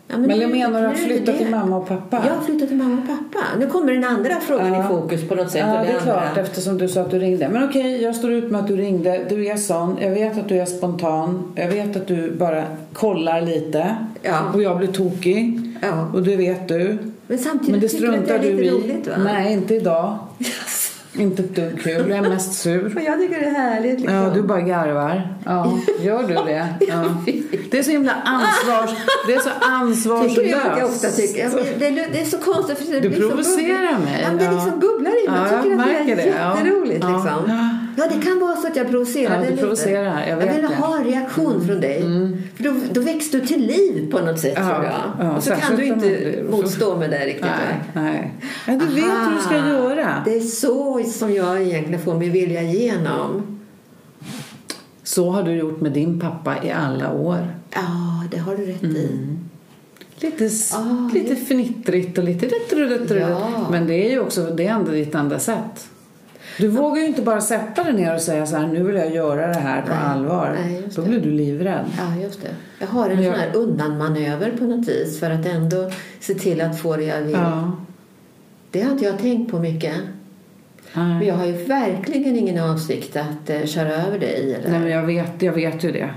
Ja, 0.08 0.18
Men 0.18 0.30
nu- 0.30 0.36
jag 0.36 0.52
menar 0.52 0.84
att 0.84 0.98
flytta 0.98 1.34
till 1.34 1.50
mamma 1.50 1.78
och 1.78 1.88
pappa. 1.88 2.24
Jag 2.28 2.34
har 2.36 2.42
flyttat 2.42 2.68
till 2.68 2.78
mamma 2.78 3.02
och 3.02 3.08
pappa. 3.08 3.46
Nu 3.60 3.68
kommer 3.68 3.94
den 3.94 4.04
andra 4.04 4.36
frågan 4.40 4.74
Ja. 4.74 4.86
i 4.86 4.88
fokus 4.88 5.28
på 5.28 5.36
något 5.36 5.52
sätt. 5.52 5.62
Ja, 5.68 5.68
det 5.68 5.74
är 5.74 6.00
andra. 6.00 6.00
klart 6.02 6.38
eftersom 6.38 6.78
du 6.78 6.88
sa 6.88 7.02
att 7.02 7.12
du 7.12 7.20
ringde. 7.20 7.50
Men 7.50 7.64
okej, 7.70 8.04
jag 8.04 8.16
står 8.16 8.32
ut 8.32 8.52
med 8.52 8.62
att 8.62 8.68
du 8.68 8.76
ringde. 8.76 9.26
Du 9.30 9.48
är 9.48 9.58
sån. 9.58 9.98
Jag 10.02 10.10
vet 10.12 10.38
att 10.38 10.48
du 10.50 10.58
är 10.60 10.66
spontan. 10.66 11.54
Jag 11.56 11.68
vet 11.68 11.96
att 11.96 12.08
du 12.08 12.32
bara 12.32 12.64
kollar 12.94 13.42
lite. 13.42 13.96
Ja. 14.22 14.40
Och 14.54 14.62
jag 14.64 14.78
blir 14.78 14.88
tokig. 14.88 15.62
Ja. 15.82 16.10
Och 16.14 16.24
det 16.24 16.36
vet 16.36 16.68
du. 16.68 16.98
Men 17.28 17.38
samtidigt 17.38 17.72
Men 17.72 17.80
det 17.80 17.88
tycker 17.88 18.06
du 18.06 18.12
det 18.12 18.18
struntar 18.18 18.36
är 18.36 18.40
du 18.52 18.52
lite 18.62 18.64
i. 18.66 18.70
roligt 18.70 19.08
va? 19.08 19.14
Nej, 19.24 19.54
inte 19.54 19.76
idag. 19.76 20.18
Inte 21.18 21.44
ett 21.44 21.56
dugg 21.56 21.82
kul. 21.82 22.10
Jag 22.10 22.18
är 22.26 22.30
mest 22.30 22.54
sur. 22.54 23.02
Jag 23.06 23.20
tycker 23.20 23.40
det 23.40 23.46
är 23.46 23.52
härligt 23.52 24.00
liksom. 24.00 24.18
Ja, 24.18 24.30
du 24.34 24.42
bara 24.42 24.62
garvar. 24.62 25.36
Ja, 25.46 25.78
gör 26.00 26.24
du 26.24 26.34
det? 26.34 26.68
Ja. 26.88 27.04
Det 27.72 27.80
är 27.80 27.84
så 27.84 27.92
himla 27.92 28.12
ansvars... 28.26 28.90
Det 29.28 29.34
är 29.34 29.40
så 29.40 29.50
ansvarslöst. 29.62 30.36
Tycker 30.36 30.52
jag 30.52 30.80
jag 30.80 30.86
ofta 30.90 31.08
tycker. 31.08 31.50
Det, 31.80 31.88
är- 31.88 32.10
det 32.14 32.22
är 32.22 32.26
så 32.26 32.38
konstigt. 32.38 32.78
För 32.78 32.94
det 32.94 33.00
Du 33.00 33.10
provocerar 33.16 33.92
bubbligt. 33.94 34.06
mig, 34.06 34.28
Ja, 34.32 34.46
det 34.48 34.52
liksom 34.56 34.80
bubblar 34.80 35.26
i 35.26 35.30
mig. 35.30 35.40
Ja, 35.40 35.52
jag 35.52 35.64
tycker 35.64 35.76
jag 35.78 35.82
att 35.82 36.06
det 36.08 36.12
är 36.12 36.16
det, 36.16 36.24
jätteroligt. 36.24 37.04
Ja. 37.04 37.10
Liksom. 37.10 37.85
Ja. 37.98 38.08
Det 38.08 38.22
kan 38.26 38.40
vara 38.40 38.56
så 38.56 38.68
att 38.68 38.76
jag 38.76 38.90
provocerar 38.90 39.36
Ja, 39.36 39.42
du 39.44 39.50
lite. 39.50 39.62
provocerar, 39.62 40.20
jag 40.20 40.30
jag 40.30 40.38
vill 40.38 40.48
det. 40.48 40.54
Mm. 40.68 40.74
ha 40.74 40.98
en 40.98 41.04
reaktion 41.04 41.68
från 41.68 41.82
dig. 41.82 42.02
För 42.56 42.64
då, 42.64 42.74
då 42.92 43.02
väcks 43.02 43.32
du 43.32 43.40
till 43.46 43.66
liv 43.68 44.12
på 44.12 44.20
något 44.20 44.40
sätt 44.40 44.54
Ja, 44.56 44.70
tror 44.70 44.84
jag. 44.86 45.28
ja, 45.28 45.36
Och 45.38 45.44
så 45.44 45.50
kan 45.56 45.76
du 45.76 45.86
inte 45.86 46.00
blir- 46.08 46.44
motstå 46.52 46.98
med 46.98 47.10
det 47.10 47.26
riktigt. 47.26 47.42
Nej, 47.46 47.80
va? 47.94 48.02
nej. 48.02 48.34
Ja, 48.68 48.74
du 48.74 48.86
vet 48.86 49.04
hur 49.04 49.36
du 49.36 49.42
ska 49.42 49.56
Aha. 49.56 49.68
göra. 49.70 50.22
Det 50.26 50.36
är 50.36 50.40
så 50.42 51.04
som 51.04 51.34
jag 51.34 51.62
egentligen 51.62 52.02
får 52.02 52.14
min 52.18 52.32
vilja 52.32 52.62
igenom. 52.62 53.60
Så 55.04 55.30
har 55.30 55.44
du 55.44 55.52
gjort 55.52 55.82
med 55.82 55.92
din 55.92 56.20
pappa 56.20 56.56
i 56.64 56.72
alla 56.72 57.12
år. 57.12 57.48
Ja, 57.72 57.82
det 58.32 58.38
har 58.38 58.56
du 58.58 58.66
rätt 58.66 58.84
i. 58.84 59.08
Mm. 59.14 59.38
Lite, 60.20 60.46
s- 60.46 60.74
Ah, 60.76 61.10
lite 61.14 61.36
fnittrigt 61.36 62.18
och 62.18 62.24
lite. 62.24 62.50
Ja. 63.20 63.68
Men 63.72 63.88
det 63.88 63.94
är 64.08 64.10
ju 64.12 64.20
också 64.20 64.42
det 64.44 64.68
är 64.68 64.72
ändå 64.72 64.92
ditt 64.92 65.16
enda 65.16 65.40
sätt. 65.40 65.88
Du 66.60 66.68
vågar 66.68 67.02
ju 67.02 67.08
inte 67.08 67.22
bara 67.22 67.42
sätta 67.42 67.84
dig 67.84 67.94
ner 67.94 68.16
och 68.16 68.22
säga 68.22 68.46
så 68.46 68.56
här, 68.56 68.68
nu 68.68 68.84
vill 68.84 68.96
jag 68.96 69.14
göra 69.16 69.48
det 69.48 69.54
här 69.60 69.82
på 69.82 69.88
Nej, 69.90 69.98
allvar. 70.06 70.58
nej, 70.66 70.82
Då 70.96 71.02
blir 71.02 71.20
du 71.20 71.30
livrädd. 71.32 71.86
Ja, 71.98 72.22
just 72.24 72.42
det. 72.42 72.48
Jag 72.80 72.88
har 72.88 73.10
en 73.10 73.16
Men 73.16 73.24
jag- 73.26 73.34
sån 73.36 73.42
här 73.44 73.56
undanmanöver 73.56 74.52
på 74.58 74.64
något 74.64 74.88
vis 74.88 75.20
för 75.20 75.32
att 75.32 75.46
ändå 75.46 75.92
se 76.20 76.34
till 76.34 76.62
att 76.62 76.80
få 76.80 76.96
det 76.96 77.04
jag 77.04 77.22
vill. 77.22 77.32
Ja. 77.34 77.72
Det 78.72 78.82
har 78.82 78.92
inte 78.92 79.06
jag 79.06 79.20
tänkt 79.20 79.52
på 79.52 79.60
mycket. 79.60 79.94
Men 80.94 81.18
Nej. 81.18 81.28
jag 81.28 81.36
har 81.36 81.46
ju 81.46 81.52
verkligen 81.66 82.36
ingen 82.38 82.64
avsikt 82.72 83.16
att 83.16 83.50
eh, 83.50 83.66
köra 83.66 83.90
över 83.94 84.20
dig. 84.20 84.54
Eller? 84.54 84.70
Nej, 84.72 84.80
men 84.80 84.90
jag 84.92 85.04
vet, 85.04 85.42
jag 85.42 85.54
vet 85.54 85.84
ju 85.84 85.92
det 85.92 86.10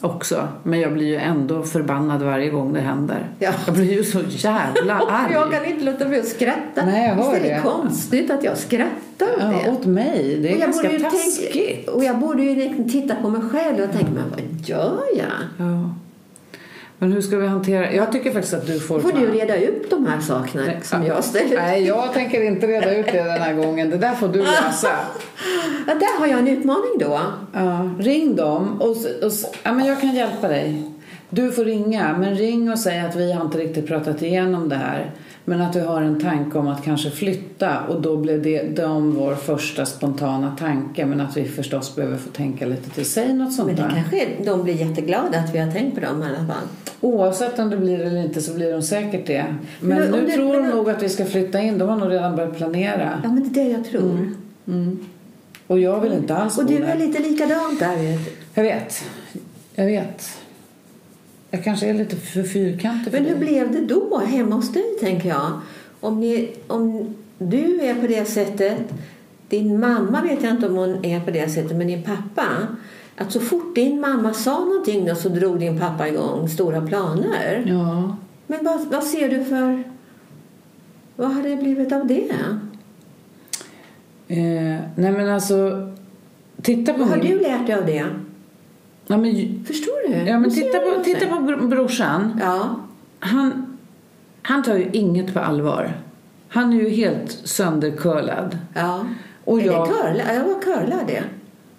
också. 0.00 0.48
Men 0.62 0.80
jag 0.80 0.92
blir 0.92 1.06
ju 1.06 1.16
ändå 1.16 1.62
förbannad 1.62 2.22
varje 2.22 2.50
gång 2.50 2.72
det 2.72 2.80
händer. 2.80 3.28
Ja. 3.38 3.50
Jag 3.66 3.74
blir 3.74 3.92
ju 3.92 4.04
så 4.04 4.20
jävla 4.28 4.94
arg. 5.08 5.32
Jag 5.32 5.52
kan 5.52 5.64
inte 5.64 5.84
låta 5.84 6.04
bli 6.04 6.18
att 6.20 6.26
skratta. 6.28 6.86
Nej, 6.86 7.08
jag 7.08 7.14
hör 7.14 7.32
Visst 7.32 7.44
är 7.44 7.48
det 7.48 7.54
det. 7.54 7.60
konstigt 7.62 8.30
att 8.30 8.44
jag 8.44 8.56
skrattar 8.58 8.86
åt 9.24 9.30
Ja, 9.40 9.52
det? 9.64 9.70
åt 9.70 9.86
mig. 9.86 10.38
Det 10.42 10.52
är 10.52 10.58
ganska 10.58 10.88
taskigt. 11.10 11.52
tänka- 11.52 11.90
och 11.92 12.04
jag 12.04 12.18
borde 12.18 12.42
ju 12.42 12.54
liksom 12.54 12.88
titta 12.90 13.14
på 13.14 13.28
mig 13.28 13.40
själv 13.50 13.80
och 13.84 13.92
tänka, 13.92 14.10
men 14.10 14.30
vad 14.30 14.40
gör 14.68 15.00
jag? 15.16 15.26
Ja. 15.66 15.94
Men 16.98 17.12
hur 17.12 17.20
ska 17.20 17.36
vi 17.36 17.46
hantera... 17.46 17.92
Jag 17.92 18.12
tycker 18.12 18.32
faktiskt 18.32 18.54
att 18.54 18.66
du 18.66 18.80
får... 18.80 19.00
får 19.00 19.12
du 19.12 19.26
reda 19.26 19.56
ut 19.56 19.90
de 19.90 20.06
här 20.06 20.20
sakerna 20.20 20.64
som 20.82 21.06
jag 21.06 21.24
ställer. 21.24 21.56
Nej, 21.56 21.84
jag 21.84 22.12
tänker 22.12 22.42
inte 22.42 22.66
reda 22.66 22.94
ut 22.96 23.06
det 23.06 23.22
den 23.22 23.40
här 23.42 23.54
gången. 23.54 23.90
Det 23.90 23.96
där 23.96 24.14
får 24.14 24.28
du 24.28 24.38
lösa. 24.38 24.88
Ja, 25.86 25.94
där 25.94 26.18
har 26.20 26.26
jag 26.26 26.38
en 26.38 26.48
utmaning 26.48 26.90
då. 27.00 27.20
Ja, 27.52 27.90
ring 27.98 28.36
dem 28.36 28.80
och, 28.80 28.88
och 28.90 29.32
ja, 29.62 29.72
men 29.72 29.86
jag 29.86 30.00
kan 30.00 30.14
hjälpa 30.14 30.48
dig. 30.48 30.90
Du 31.30 31.52
får 31.52 31.64
ringa, 31.64 32.16
men 32.18 32.34
ring 32.34 32.70
och 32.72 32.78
säg 32.78 33.00
att 33.00 33.16
vi 33.16 33.32
har 33.32 33.44
inte 33.44 33.58
riktigt 33.58 33.86
pratat 33.86 34.22
igenom 34.22 34.68
det 34.68 34.76
här. 34.76 35.10
Men 35.48 35.60
att 35.60 35.76
vi 35.76 35.80
har 35.80 36.02
en 36.02 36.20
tanke 36.20 36.58
om 36.58 36.68
att 36.68 36.84
kanske 36.84 37.10
flytta 37.10 37.80
och 37.88 38.02
då 38.02 38.16
blev 38.16 38.42
det 38.42 38.76
de 38.76 39.12
vår 39.14 39.34
första 39.34 39.86
spontana 39.86 40.56
tanke. 40.58 41.06
Men 41.06 41.20
att 41.20 41.36
vi 41.36 41.44
förstås 41.44 41.96
behöver 41.96 42.16
få 42.16 42.30
tänka 42.30 42.66
lite 42.66 42.90
till. 42.90 43.04
Säg 43.04 43.32
något 43.32 43.52
sånt 43.54 43.66
Men 43.66 43.76
det 43.76 43.82
där. 43.82 43.90
kanske 43.90 44.26
de 44.44 44.62
blir 44.62 44.74
jätteglada 44.74 45.38
att 45.38 45.54
vi 45.54 45.58
har 45.58 45.70
tänkt 45.72 45.94
på 45.94 46.00
dem 46.00 46.22
i 46.22 46.26
alla 46.26 46.36
fall. 46.46 46.66
Oavsett 47.00 47.58
om 47.58 47.70
det 47.70 47.76
blir 47.76 48.00
eller 48.00 48.22
inte 48.24 48.42
så 48.42 48.54
blir 48.54 48.72
de 48.72 48.82
säkert 48.82 49.26
det. 49.26 49.44
Men, 49.80 49.98
Men 49.98 50.10
nu 50.10 50.26
det- 50.26 50.32
tror 50.32 50.52
de 50.56 50.68
nog 50.68 50.90
att 50.90 51.02
vi 51.02 51.08
ska 51.08 51.24
flytta 51.24 51.60
in. 51.60 51.78
De 51.78 51.88
har 51.88 51.96
nog 51.96 52.10
redan 52.12 52.36
börjat 52.36 52.56
planera. 52.56 53.20
Ja, 53.22 53.28
men 53.32 53.52
det 53.52 53.60
är 53.60 53.64
det 53.64 53.70
jag 53.70 53.84
tror. 53.84 54.30
Och 55.66 55.78
jag 55.80 56.00
vill 56.00 56.12
inte 56.12 56.36
alls 56.36 56.58
Och 56.58 56.66
du 56.66 56.76
är 56.76 56.96
lite 56.98 57.22
likadant 57.22 57.78
där. 57.80 57.96
Du. 57.96 58.18
Jag 58.54 58.62
vet. 58.62 59.04
Jag 59.74 59.86
vet. 59.86 60.35
Jag 61.50 61.64
kanske 61.64 61.86
är 61.86 61.94
lite 61.94 62.16
för 62.16 62.42
fyrkantig 62.42 63.12
för 63.12 63.20
Men 63.20 63.28
hur 63.28 63.36
dig. 63.36 63.48
blev 63.48 63.72
det 63.72 63.94
då 63.94 64.18
hemma 64.18 64.54
hos 64.54 64.72
dig, 64.72 64.84
tänker 65.00 65.28
jag? 65.28 65.60
Om, 66.00 66.20
ni, 66.20 66.50
om 66.66 67.14
du 67.38 67.80
är 67.80 67.94
på 67.94 68.06
det 68.06 68.24
sättet, 68.24 68.78
din 69.48 69.80
mamma 69.80 70.22
vet 70.22 70.42
jag 70.42 70.52
inte 70.52 70.68
om 70.68 70.76
hon 70.76 71.04
är 71.04 71.20
på 71.20 71.30
det 71.30 71.48
sättet, 71.48 71.76
men 71.76 71.86
din 71.86 72.02
pappa. 72.02 72.46
Att 73.16 73.32
så 73.32 73.40
fort 73.40 73.74
din 73.74 74.00
mamma 74.00 74.32
sa 74.32 74.64
någonting 74.64 75.04
då 75.06 75.14
så 75.14 75.28
drog 75.28 75.58
din 75.60 75.80
pappa 75.80 76.08
igång 76.08 76.48
stora 76.48 76.86
planer. 76.86 77.64
Ja. 77.66 78.16
Men 78.46 78.64
vad, 78.64 78.86
vad 78.86 79.04
ser 79.04 79.28
du 79.28 79.44
för... 79.44 79.82
Vad 81.16 81.34
har 81.34 81.42
det 81.42 81.56
blivit 81.56 81.92
av 81.92 82.06
det? 82.06 82.30
Eh, 84.28 84.80
nej 84.94 85.12
men 85.12 85.28
alltså. 85.28 85.88
Titta 86.62 86.92
på 86.92 86.98
Vad 86.98 87.08
har 87.08 87.16
min... 87.16 87.26
du 87.26 87.40
lärt 87.40 87.66
dig 87.66 87.74
av 87.74 87.86
det? 87.86 88.06
Ja 89.06 89.16
men, 89.16 89.64
Förstår 89.66 90.08
du? 90.08 90.14
ja, 90.30 90.38
men 90.38 90.50
titta, 90.50 90.78
på, 90.78 91.04
titta 91.04 91.26
på 91.26 91.34
br- 91.34 91.68
brorsan. 91.68 92.40
Ja. 92.44 92.76
Han, 93.20 93.76
han 94.42 94.62
tar 94.62 94.74
ju 94.76 94.88
inget 94.92 95.34
på 95.34 95.40
allvar. 95.40 95.92
Han 96.48 96.72
är 96.72 96.76
ju 96.76 96.88
helt 96.88 97.30
söndercurlad. 97.44 98.58
ja. 98.74 99.00
Och 99.44 99.60
är 99.60 99.66
jag- 99.66 99.88
det 99.88 99.92
curla? 99.92 100.34
Ja, 100.34 100.42
vad 100.46 100.62
curlar 100.64 101.04
det? 101.06 101.22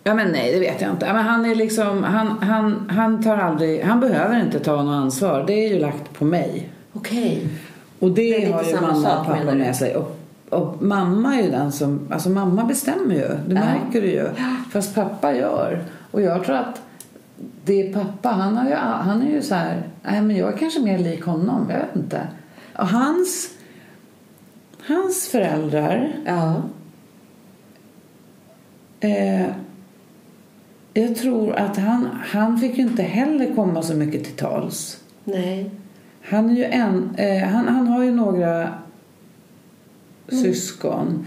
Ja 0.03 0.13
men 0.13 0.32
nej, 0.32 0.51
det 0.53 0.59
vet 0.59 0.82
jag 0.82 0.91
inte. 0.91 1.13
Men 1.13 1.25
han 1.25 1.45
är 1.45 1.55
liksom, 1.55 2.03
han, 2.03 2.28
han, 2.41 2.89
han 2.89 3.23
tar 3.23 3.38
aldrig, 3.38 3.82
han 3.84 3.99
behöver 3.99 4.39
inte 4.39 4.59
ta 4.59 4.84
något 4.84 4.93
ansvar. 5.03 5.43
Det 5.47 5.53
är 5.53 5.69
ju 5.73 5.80
lagt 5.80 6.13
på 6.13 6.25
mig. 6.25 6.69
Okej. 6.93 7.47
Och 7.99 8.11
det, 8.11 8.38
Det 8.45 8.51
har 8.51 8.63
ju 8.63 8.75
mamma 8.75 8.95
sak, 8.95 9.19
och 9.19 9.25
pappa 9.36 9.55
med 9.55 9.75
sig. 9.75 9.95
Och, 9.95 10.19
och 10.49 10.84
mamma 10.84 11.36
är 11.36 11.41
ju 11.43 11.51
den 11.51 11.71
som, 11.71 11.99
alltså 12.11 12.30
mamma 12.30 12.63
bestämmer 12.63 13.15
ju. 13.15 13.21
Det 13.28 13.38
Ja. 13.47 13.53
märker 13.53 14.01
du 14.01 14.07
ju. 14.07 14.25
Fast 14.71 14.95
pappa 14.95 15.34
gör. 15.36 15.84
Och 16.11 16.21
jag 16.21 16.43
tror 16.43 16.55
att 16.55 16.82
det 17.68 17.89
är 17.89 17.93
pappa, 17.93 18.30
han, 18.30 18.57
har 18.57 18.70
ju, 18.70 18.76
han 18.76 19.22
är 19.22 19.32
ju 19.32 19.41
så 19.41 19.55
här, 19.55 19.89
nej 20.03 20.22
men 20.22 20.36
jag 20.36 20.53
är 20.53 20.57
kanske 20.57 20.80
mer 20.80 20.97
lik 20.97 21.24
honom, 21.24 21.68
jag 21.70 21.78
vet 21.80 21.95
inte. 21.95 22.28
Och 22.76 22.88
hans, 22.88 23.49
hans 24.88 25.28
föräldrar, 25.28 26.15
Ja. 26.26 26.61
eh, 28.99 29.47
jag 30.93 31.15
tror 31.15 31.55
att 31.55 31.78
han, 31.78 32.07
han 32.26 32.57
fick 32.57 32.78
ju 32.78 32.84
inte 32.84 33.03
heller 33.03 33.55
komma 33.55 33.82
så 33.84 33.93
mycket 33.93 34.24
till 34.24 34.36
tals. 34.36 34.99
Nej. 35.24 35.72
Han, 36.30 36.49
är 36.49 36.55
ju 36.55 36.63
en, 36.63 37.15
eh, 37.18 37.47
han, 37.47 37.68
han 37.68 37.88
har 37.88 38.03
ju 38.03 38.11
några 38.11 38.74
Mm. 40.32 40.43
syskon. 40.43 41.26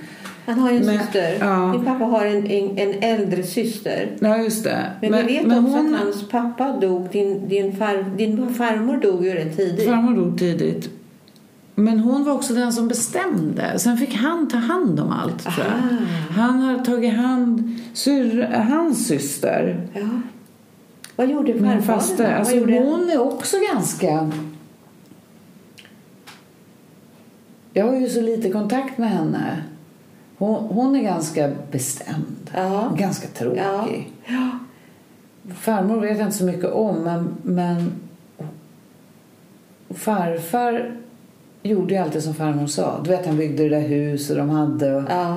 Han 0.50 0.58
har 0.58 0.70
ju 0.70 0.76
en 0.76 0.86
Men- 0.86 0.98
syster. 0.98 1.36
ja. 1.40 1.70
Din 1.72 1.84
pappa 1.84 2.04
har 2.04 2.24
en, 2.26 2.46
en, 2.46 2.78
en 2.78 3.02
äldre 3.02 3.42
syster. 3.42 4.08
Ja, 4.20 4.36
just 4.38 4.64
det. 4.64 4.86
Men, 5.00 5.26
vi 5.26 5.32
vet 5.38 5.44
också 5.46 5.56
hon, 5.60 5.94
att 5.94 6.00
hans 6.00 6.28
pappa 6.28 6.76
dog. 6.80 7.08
Din, 7.12 7.48
din, 7.48 7.76
far, 7.76 8.16
din 8.16 8.54
farmor 8.54 8.96
dog 8.96 9.24
ju 9.24 9.34
rätt 9.34 9.56
tidigt. 9.56 9.88
farmor 9.88 10.14
dog 10.16 10.38
tidigt. 10.38 10.90
Men 11.74 11.98
hon 12.00 12.24
var 12.24 12.32
också 12.32 12.54
den 12.54 12.72
som 12.72 12.88
bestämde. 12.88 13.78
Sen 13.78 13.96
fick 13.96 14.14
han 14.14 14.48
ta 14.48 14.56
hand 14.56 15.00
om 15.00 15.10
allt, 15.12 15.38
tror 15.42 15.66
jag. 15.66 15.96
Han 16.42 16.60
har 16.62 16.78
tagit 16.78 17.14
hand 17.14 17.78
syr, 17.94 18.42
hans 18.70 19.06
syster. 19.08 19.86
Ja. 19.94 20.00
Vad 21.16 21.30
gjorde 21.30 21.54
Min 21.54 21.82
farfadern? 21.82 22.30
Vad 22.30 22.38
Alltså, 22.38 22.56
gjorde... 22.56 22.78
hon 22.78 23.10
är 23.10 23.20
också 23.20 23.56
ganska... 23.74 24.30
Jag 27.72 27.86
har 27.86 27.96
ju 27.96 28.08
så 28.08 28.20
lite 28.20 28.50
kontakt 28.50 28.98
med 28.98 29.10
henne. 29.10 29.62
Hon, 30.40 30.54
hon 30.64 30.96
är 30.96 31.02
ganska 31.02 31.50
bestämd. 31.70 32.50
Ja. 32.54 32.92
Ganska 32.98 33.28
tråkig. 33.28 34.12
Ja. 34.26 34.58
Farmor 35.54 36.00
vet 36.00 36.18
jag 36.18 36.26
inte 36.26 36.36
så 36.38 36.44
mycket 36.44 36.70
om, 36.72 36.96
men, 37.02 37.34
men 37.42 37.92
farfar 39.90 40.92
gjorde 41.62 41.94
ju 41.94 42.00
alltid 42.00 42.22
som 42.22 42.34
farmor 42.34 42.66
sa. 42.66 43.00
Du 43.04 43.10
vet, 43.10 43.26
han 43.26 43.36
byggde 43.36 43.62
det 43.62 43.68
där 43.68 43.88
huset 43.88 44.36
de 44.36 44.50
hade. 44.50 44.94
Och 44.96 45.02
Ja. 45.10 45.36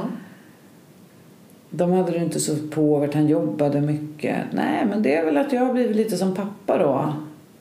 de 1.70 1.92
hade 1.92 2.12
det 2.12 2.18
inte 2.18 2.40
så 2.40 2.56
påvert, 2.72 3.14
han 3.14 3.28
jobbade 3.28 3.82
mycket. 3.82 4.38
Nej, 4.54 4.86
men 4.90 5.02
det 5.04 5.16
är 5.16 5.26
väl 5.26 5.38
att 5.38 5.54
jag 5.54 5.66
har 5.66 5.74
blivit 5.74 5.96
lite 5.96 6.18
som 6.18 6.36
pappa 6.36 6.78
då. 6.78 7.14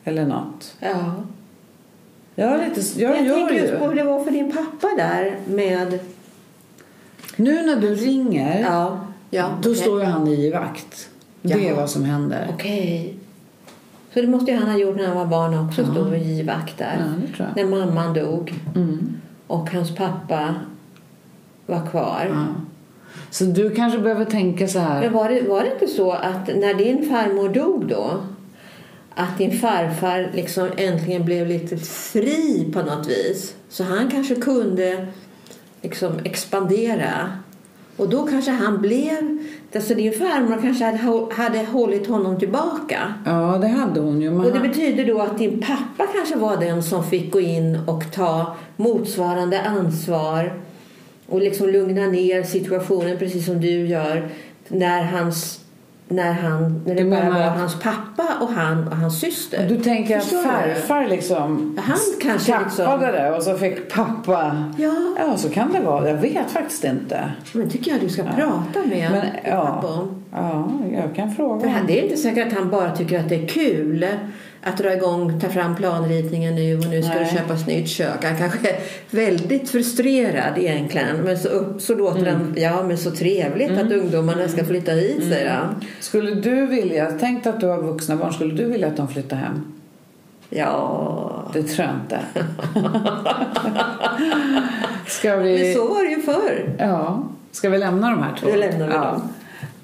Eller 0.04 0.26
något. 0.26 0.74
ja. 0.80 1.14
Jag, 2.34 2.48
har 2.48 2.58
lite, 2.58 3.00
jag, 3.00 3.16
Jag 3.16 3.26
gör 3.26 3.34
tänker 3.36 3.54
ju. 3.54 3.60
just 3.60 3.78
på 3.78 3.86
hur 3.86 3.94
det 3.94 4.04
var 4.04 4.24
för 4.24 4.30
din 4.30 4.52
pappa 4.52 4.88
där 4.96 5.36
med... 5.46 5.98
Nu 7.42 7.62
när 7.66 7.76
du 7.76 7.94
ringer, 7.94 8.60
Ja. 8.60 9.00
Ja. 9.30 9.50
då 9.62 9.70
okej. 9.70 9.82
står 9.82 10.00
ju 10.00 10.06
han 10.06 10.28
i 10.28 10.50
vakt. 10.50 11.08
Det 11.42 11.52
är 11.52 11.58
Jaha. 11.58 11.76
vad 11.76 11.90
som 11.90 12.04
händer. 12.04 12.48
Okej. 12.54 13.14
Så 14.14 14.20
det 14.20 14.26
måste 14.26 14.50
ju 14.50 14.56
han 14.58 14.70
ha 14.70 14.78
gjort 14.78 14.96
när 14.96 15.06
han 15.06 15.16
var 15.16 15.26
barn 15.26 15.58
också. 15.68 15.82
Ja. 15.82 15.90
Stod 15.90 16.06
och 16.06 16.18
givakt 16.18 16.78
där. 16.78 17.04
Ja. 17.38 17.44
När 17.56 17.64
mamman 17.64 18.14
dog. 18.14 18.54
Mm. 18.74 19.14
Och 19.46 19.70
hans 19.70 19.94
pappa 19.94 20.54
var 21.66 21.86
kvar. 21.90 22.26
Ja. 22.30 22.44
Så 23.30 23.44
du 23.44 23.70
kanske 23.70 23.98
behöver 23.98 24.24
tänka 24.24 24.68
så 24.68 24.78
här. 24.78 25.00
Men 25.00 25.12
var 25.12 25.28
det, 25.28 25.42
var 25.48 25.60
det 25.60 25.72
inte 25.72 25.86
så 25.86 26.12
att 26.12 26.46
när 26.56 26.74
din 26.74 27.08
farmor 27.08 27.48
dog 27.48 27.86
då 27.88 28.20
att 29.14 29.38
din 29.38 29.58
farfar 29.58 30.30
liksom 30.34 30.68
äntligen 30.76 31.24
blev 31.24 31.46
lite 31.46 31.76
fri 31.76 32.70
på 32.72 32.82
något 32.82 33.08
vis 33.08 33.54
så 33.68 33.84
han 33.84 34.10
kanske 34.10 34.34
kunde 34.34 35.06
liksom 35.82 36.12
expandera 36.24 37.32
och 37.96 38.08
då 38.08 38.26
kanske 38.26 38.50
han 38.50 38.80
blev 38.80 39.38
alltså 39.74 39.94
din 39.94 40.12
farmor 40.12 40.58
kanske 40.62 40.84
hade, 40.84 40.98
hå- 40.98 41.32
hade 41.32 41.58
hållit 41.58 42.06
honom 42.06 42.38
tillbaka 42.38 43.14
Ja, 43.26 43.58
det 43.60 43.68
hade 43.68 44.00
hon 44.00 44.20
ju. 44.22 44.38
Och 44.38 44.52
det 44.52 44.60
betyder 44.60 45.04
då 45.06 45.20
att 45.20 45.38
din 45.38 45.60
pappa 45.60 46.12
kanske 46.14 46.36
var 46.36 46.56
den 46.56 46.82
som 46.82 47.04
fick 47.04 47.30
gå 47.32 47.40
in 47.40 47.78
och 47.86 48.12
ta 48.12 48.56
motsvarande 48.76 49.60
ansvar 49.62 50.52
och 51.28 51.40
liksom 51.40 51.68
lugna 51.68 52.06
ner 52.06 52.42
situationen 52.42 53.18
precis 53.18 53.46
som 53.46 53.60
du 53.60 53.86
gör 53.86 54.28
när 54.68 55.02
hans 55.04 55.60
när, 56.12 56.32
han, 56.32 56.82
när 56.86 56.94
det 56.94 57.02
Du 57.02 57.10
bara 57.10 57.30
var 57.30 57.40
att- 57.40 57.58
hans 57.58 57.80
pappa 57.80 58.26
och 58.40 58.48
han 58.48 58.88
och 58.88 58.96
hans 58.96 59.20
syster. 59.20 59.66
Du 59.68 59.76
tänker 59.76 60.16
att 60.18 60.22
Förstår 60.24 60.42
farfar 60.42 61.06
liksom 61.06 61.78
Han 61.82 61.96
kanske 62.22 62.52
tappade 62.52 63.06
liksom- 63.06 63.12
det 63.12 63.36
och 63.36 63.42
så 63.42 63.54
fick 63.58 63.92
pappa... 63.94 64.64
Ja, 64.78 64.92
Ja, 65.18 65.36
så 65.36 65.48
kan 65.48 65.72
det 65.72 65.80
vara. 65.80 66.08
Jag 66.08 66.16
vet 66.16 66.50
faktiskt 66.50 66.84
inte. 66.84 67.24
men 67.52 67.70
tycker 67.70 67.90
jag 67.90 68.00
du 68.00 68.08
ska 68.08 68.22
prata 68.22 68.80
med 68.88 69.10
Men, 69.12 69.26
ja. 69.44 69.66
pappa 69.66 69.86
om. 69.94 70.22
Ja, 70.32 70.68
jag 70.92 71.14
kan 71.16 71.28
För 71.28 71.36
fråga. 71.36 71.68
han- 71.68 71.86
det 71.86 71.98
är 71.98 72.02
inte 72.04 72.16
säkert 72.16 72.46
att 72.46 72.58
han 72.58 72.70
bara 72.70 72.96
tycker 72.96 73.18
att 73.20 73.28
det 73.28 73.34
är 73.44 73.48
kul 73.48 74.06
att 74.64 74.76
dra 74.78 74.92
igång, 74.94 75.40
ta 75.40 75.48
fram 75.48 75.76
planritningen 75.76 76.54
nu 76.54 76.78
och 76.78 76.86
nu 76.86 77.02
ska 77.02 77.14
Nej. 77.14 77.24
det 77.24 77.38
köpas 77.38 77.66
nytt 77.66 77.88
kök. 77.88 78.24
Han 78.24 78.36
kanske 78.36 78.68
är 78.70 78.76
väldigt 79.10 79.70
frustrerad 79.70 80.58
egentligen. 80.58 81.16
Men 81.16 81.38
så, 81.38 81.48
upp, 81.48 81.80
så 81.82 81.94
låter 81.94 82.20
Mm. 82.20 82.34
han, 82.34 82.54
ja 82.56 82.82
men 82.82 82.98
så 82.98 83.10
trevligt 83.10 83.70
att 83.70 83.92
ungdomarna 83.92 84.48
ska 84.48 84.64
flytta 84.64 84.92
hit 84.92 85.16
Mm. 85.16 85.30
säger 85.30 85.50
han. 85.50 85.74
Skulle 86.00 86.34
du 86.34 86.66
vilja, 86.66 87.12
tänk 87.20 87.46
att 87.46 87.60
du 87.60 87.66
har 87.66 87.82
vuxna 87.82 88.16
barn, 88.16 88.32
skulle 88.32 88.54
du 88.54 88.64
vilja 88.64 88.86
att 88.86 88.96
de 88.96 89.08
flyttar 89.08 89.36
hem? 89.36 89.72
Ja, 90.50 91.50
Det 91.52 91.62
tror 91.62 91.86
jag 91.88 91.94
inte. 92.04 92.20
Ska 95.06 95.36
vi... 95.36 95.58
men 95.64 95.74
så 95.74 95.94
var 95.94 96.04
det 96.04 96.10
ju 96.10 96.22
förr. 96.22 96.74
Ja. 96.78 97.22
Ska 97.52 97.68
vi 97.70 97.78
lämna 97.78 98.10
de 98.10 98.22
här 98.22 98.36
två? 98.40 98.46
Då 98.50 98.56
lämnar 98.56 98.86
vi 98.86 98.92
ja. 98.94 99.00
dem. 99.04 99.22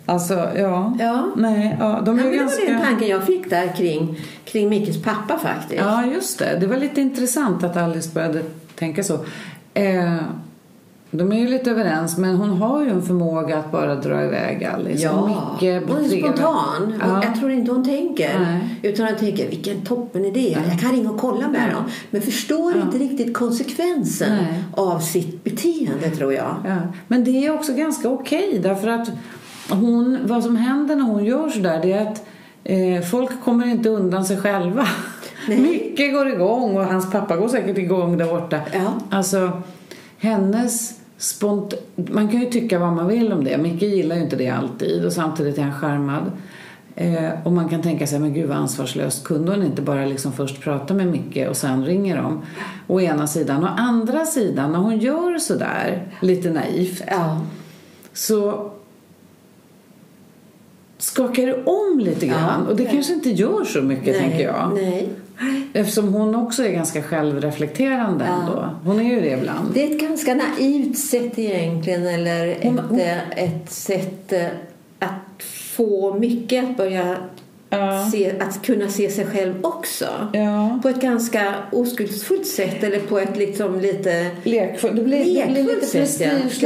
Alltså, 0.09 0.35
ja. 0.57 0.97
Ja. 0.99 1.27
Nej, 1.37 1.77
ja, 1.81 2.01
de 2.05 2.19
Ja, 2.19 2.25
är 2.25 2.31
det 2.31 2.37
ganska... 2.37 2.65
var 2.65 2.73
den 2.73 2.83
tanken 2.83 3.09
jag 3.09 3.25
fick 3.25 3.51
där 3.51 3.77
kring, 3.77 4.21
kring 4.45 4.69
Mickes 4.69 5.03
pappa 5.03 5.39
faktiskt. 5.39 5.83
Ja, 5.83 6.07
just 6.07 6.39
det. 6.39 6.57
Det 6.61 6.67
var 6.67 6.77
lite 6.77 7.01
intressant 7.01 7.65
att 7.65 7.77
Alice 7.77 8.11
började 8.15 8.43
tänka 8.75 9.03
så. 9.05 9.15
Eh, 9.75 10.17
de 11.11 11.33
är 11.33 11.39
ju 11.39 11.49
lite 11.49 11.71
överens, 11.71 12.19
men 12.19 12.37
hon 12.37 12.51
har 12.51 12.83
ju 12.83 12.91
en 12.91 13.03
förmåga 13.03 13.59
att 13.59 13.73
bara 13.73 13.95
dra 13.97 14.25
iväg 14.25 14.65
Alice. 14.65 15.03
Ja, 15.05 15.27
Micke 15.27 15.89
hon 15.89 16.05
är 16.05 16.09
spontan. 16.21 16.95
Ja. 17.01 17.25
Jag 17.25 17.35
tror 17.41 17.51
inte 17.51 17.73
hon 17.73 17.85
tänker. 17.85 18.39
Nej. 18.39 18.61
Utan 18.83 19.07
hon 19.07 19.17
tänker, 19.17 19.49
vilken 19.51 19.81
toppen 19.81 20.25
idé. 20.25 20.57
Jag 20.71 20.81
kan 20.81 20.93
ringa 20.93 21.11
och 21.11 21.19
kolla 21.21 21.49
med 21.49 21.69
Ja. 21.71 21.75
dem. 21.75 21.85
Men 22.11 22.23
förstår 22.23 22.73
Ja. 22.77 22.83
inte 22.83 22.99
riktigt 22.99 23.35
konsekvensen 23.35 24.37
Nej. 24.37 24.65
av 24.75 24.99
sitt 24.99 25.45
beteende 25.45 26.11
tror 26.11 26.33
jag. 26.35 26.55
Ja. 26.67 26.77
Men 27.09 27.25
det 27.25 27.47
är 27.47 27.55
också 27.55 27.73
ganska 27.75 28.09
okej 28.09 28.61
därför 28.63 28.89
att 28.89 29.09
hon, 29.71 30.19
vad 30.23 30.45
som 30.45 30.57
händer 30.57 30.97
när 30.97 31.05
hon 31.05 31.25
gör 31.25 31.49
sådär 31.49 31.81
det 31.83 31.93
är 31.93 32.03
att 32.11 32.27
eh, 32.65 33.03
folk 33.11 33.45
kommer 33.45 33.67
inte 33.67 33.89
undan 33.89 34.25
sig 34.25 34.37
själva. 34.37 34.87
Nej. 35.49 35.61
Mycket 35.61 36.13
går 36.13 36.29
igång 36.29 36.77
och 36.77 36.85
hans 36.85 37.11
pappa 37.11 37.37
går 37.37 37.49
säkert 37.49 37.79
igång 37.79 38.19
där 38.19 38.27
borta. 38.27 38.61
Ja. 38.73 38.93
Alltså 39.11 39.63
hennes 40.19 40.99
spont... 41.17 41.75
Man 41.97 42.29
kan 42.29 42.41
ju 42.41 42.51
tycka 42.51 42.79
vad 42.79 42.93
man 42.93 43.07
vill 43.09 43.33
om 43.33 43.45
det. 43.45 43.59
Micke 43.59 43.83
gillar 43.83 44.17
ju 44.17 44.23
inte 44.23 44.37
det 44.37 44.49
alltid 44.49 45.05
och 45.05 45.13
samtidigt 45.13 45.59
är 45.59 45.63
han 45.63 45.81
charmad. 45.81 46.33
Eh, 46.97 47.31
och 47.45 47.53
man 47.53 47.69
kan 47.69 47.83
tänka 47.83 48.07
sig, 48.07 48.19
men 48.21 48.35
gud 48.35 48.49
vad 48.49 48.57
ansvarslöst. 48.57 49.25
Kunde 49.25 49.53
hon 49.53 49.63
inte 49.63 49.83
bara 49.83 50.07
liksom 50.07 50.33
först 50.33 50.61
prata 50.61 50.95
med 50.95 51.07
Micke 51.07 51.49
och 51.49 51.57
sen 51.57 51.85
ringer 51.85 52.17
de? 52.17 52.43
Å 52.87 53.01
ena 53.01 53.27
sidan. 53.27 53.65
Å 53.65 53.69
andra 53.77 54.25
sidan, 54.27 54.73
när 54.73 54.79
hon 54.79 54.99
gör 54.99 55.39
sådär 55.39 56.13
lite 56.21 56.51
naivt 56.51 57.03
Ja. 57.07 57.41
så 58.13 58.71
skakar 60.99 61.47
det 61.47 61.65
om 61.65 61.99
lite 62.01 62.27
grann. 62.27 62.63
Ja. 62.65 62.71
och 62.71 62.77
det 62.77 62.85
kanske 62.85 63.13
inte 63.13 63.31
gör 63.31 63.65
så 63.65 63.83
mycket, 63.83 64.19
tänker 64.19 64.41
jag. 64.45 64.71
Nej. 64.75 65.09
Eftersom 65.73 66.09
hon 66.15 66.35
också 66.35 66.65
är 66.65 66.71
ganska 66.71 67.03
självreflekterande 67.03 68.25
Ja. 68.29 68.41
ändå. 68.41 68.69
Hon 68.85 69.01
är 69.01 69.15
ju 69.15 69.21
det 69.21 69.31
ibland. 69.39 69.69
Det 69.75 69.83
är 69.87 69.95
ett 69.95 70.01
ganska 70.01 70.35
naivt 70.35 70.99
sätt 70.99 71.39
egentligen. 71.39 72.07
Eller 72.07 72.57
Hon- 72.63 72.79
ett, 72.79 72.85
hon- 72.89 73.01
eh, 73.01 73.19
ett 73.45 73.71
sätt 73.73 74.33
eh, 74.33 74.47
att 74.99 75.43
få 75.77 76.15
mycket 76.15 76.65
att 76.71 76.77
börja 76.77 77.17
Ja. 77.71 78.09
se, 78.13 78.33
att 78.41 78.63
kunna 78.63 78.89
se 78.89 79.11
sig 79.11 79.27
själv 79.27 79.55
också. 79.63 80.05
Ja. 80.33 80.79
På 80.83 80.89
ett 80.89 81.01
ganska 81.01 81.55
oskuldsfullt 81.73 82.47
sätt 82.47 82.85
eller 82.85 82.99
på 83.01 83.19
ett 83.19 83.37
liksom 83.37 83.81
lite 83.81 84.27
Lekfull. 84.43 84.97
Det 84.97 85.03
blir, 85.03 85.19
det 85.19 85.53
blir 85.53 85.65
Lekfullt 85.65 85.95
lite 85.95 85.99
ja. 85.99 86.01
prestigelöst. 86.01 86.63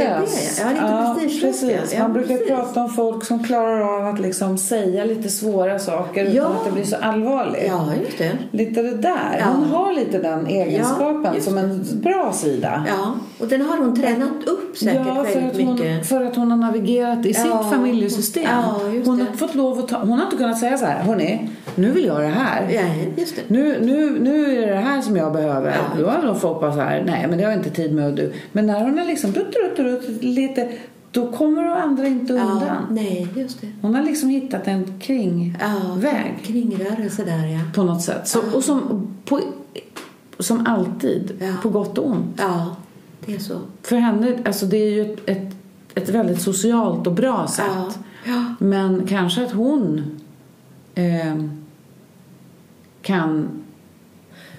Ja, 0.77 1.15
prestigelöst, 1.19 1.61
precis. 1.61 1.93
ja. 1.93 1.99
Man 1.99 2.07
Ja, 2.07 2.13
brukar 2.13 2.27
precis. 2.37 2.47
prata 2.47 2.81
om 2.83 2.89
folk 2.89 3.25
som 3.25 3.43
klarar 3.43 3.79
av 3.97 4.13
att 4.15 4.19
liksom 4.21 4.57
säga 4.57 5.05
lite 5.05 5.29
svåra 5.29 5.79
saker 5.79 6.21
utan 6.23 6.35
Ja. 6.35 6.45
att 6.45 6.65
det 6.65 6.71
blir 6.71 6.83
så 6.83 6.95
allvarligt. 6.95 7.63
Ja, 7.67 7.89
just 8.05 8.17
det. 8.17 8.31
Lite 8.51 8.81
det 8.81 8.97
där. 8.97 9.37
Ja. 9.39 9.45
Hon 9.55 9.63
har 9.69 9.93
lite 9.93 10.17
den 10.19 10.47
egenskapen 10.47 11.41
som 11.41 11.57
en 11.57 11.85
bra 11.93 12.33
sida. 12.33 12.83
Ja, 12.87 13.13
och 13.39 13.47
den 13.47 13.61
har 13.61 13.77
hon 13.77 13.95
tränat 14.01 14.43
upp 14.47 14.77
säkert 14.77 15.01
Ja, 15.07 15.23
för 15.23 15.23
väldigt 15.39 15.59
att, 15.61 15.65
hon, 15.67 15.73
mycket. 15.75 16.07
för 16.09 16.23
att 16.25 16.35
hon 16.35 16.51
har 16.51 16.57
navigerat 16.57 17.25
i 17.25 17.31
Ja, 17.31 17.39
sitt 17.63 17.71
familjesystem. 17.71 18.43
ja, 18.43 18.75
hon 19.05 19.19
har 19.21 19.37
fått 19.37 19.55
lov 19.55 19.79
att 19.79 19.87
ta, 19.87 19.97
Hon 19.99 20.09
har 20.17 20.25
inte 20.25 20.37
kunnat 20.37 20.59
säga 20.59 20.77
så 20.77 20.85
här, 20.85 20.92
hörni, 21.01 21.49
nu 21.75 21.91
vill 21.91 22.05
jag 22.05 22.21
det 22.21 22.27
här. 22.27 22.69
Ja, 22.69 22.81
just 23.17 23.35
det. 23.35 23.41
Nu, 23.47 23.77
nu, 23.81 24.19
nu 24.19 24.57
är 24.57 24.61
det 24.67 24.73
det 24.73 24.79
här 24.79 25.01
som 25.01 25.15
jag 25.17 25.33
behöver. 25.33 25.69
Ja. 25.71 25.99
Då 26.01 26.07
har 26.07 26.21
de 26.25 26.39
folk 26.39 26.59
bara 26.61 26.73
så 26.73 26.79
här, 26.79 27.03
nej 27.05 27.27
men 27.29 27.37
det 27.37 27.43
har 27.43 27.51
jag 27.51 27.59
inte 27.59 27.69
tid 27.69 27.93
med 27.93 28.05
och 28.07 28.13
du. 28.13 28.33
Men 28.51 28.67
när 28.67 28.79
hon 28.83 28.99
är 28.99 29.05
liksom 29.05 29.33
rutt, 29.33 29.55
rutt, 29.63 29.79
rutt, 29.79 30.23
lite, 30.23 30.69
då 31.11 31.31
kommer 31.31 31.63
de 31.63 31.73
andra 31.73 32.07
inte 32.07 32.33
undan. 32.33 32.61
Ja, 32.67 32.73
nej, 32.89 33.27
just 33.35 33.61
det. 33.61 33.67
Hon 33.81 33.95
har 33.95 34.03
liksom 34.03 34.29
hittat 34.29 34.67
en 34.67 34.99
kringväg 34.99 36.35
Ja, 36.39 36.43
kringrörelse 36.43 37.23
där 37.23 37.47
ja. 37.47 37.59
på 37.75 37.83
något 37.83 38.01
sätt. 38.01 38.27
Så, 38.27 38.39
och 38.55 38.63
som, 38.63 39.07
på, 39.25 39.39
som 40.39 40.67
alltid, 40.67 41.31
Ja. 41.39 41.53
på 41.63 41.69
gott 41.69 41.97
och 41.97 42.07
ont. 42.09 42.35
Ja, 42.37 42.75
det 43.25 43.35
är 43.35 43.39
så. 43.39 43.59
För 43.81 43.95
henne, 43.95 44.37
alltså 44.45 44.65
det 44.65 44.77
är 44.77 44.91
ju 44.91 45.13
ett, 45.13 45.19
ett, 45.29 45.55
ett 45.95 46.09
väldigt 46.09 46.41
socialt 46.41 47.07
och 47.07 47.13
bra 47.13 47.47
sätt. 47.47 47.99
Ja. 48.25 48.55
Men 48.59 49.07
kanske 49.07 49.43
att 49.43 49.51
hon 49.51 50.01
eh, 50.95 51.35
kan 53.01 53.49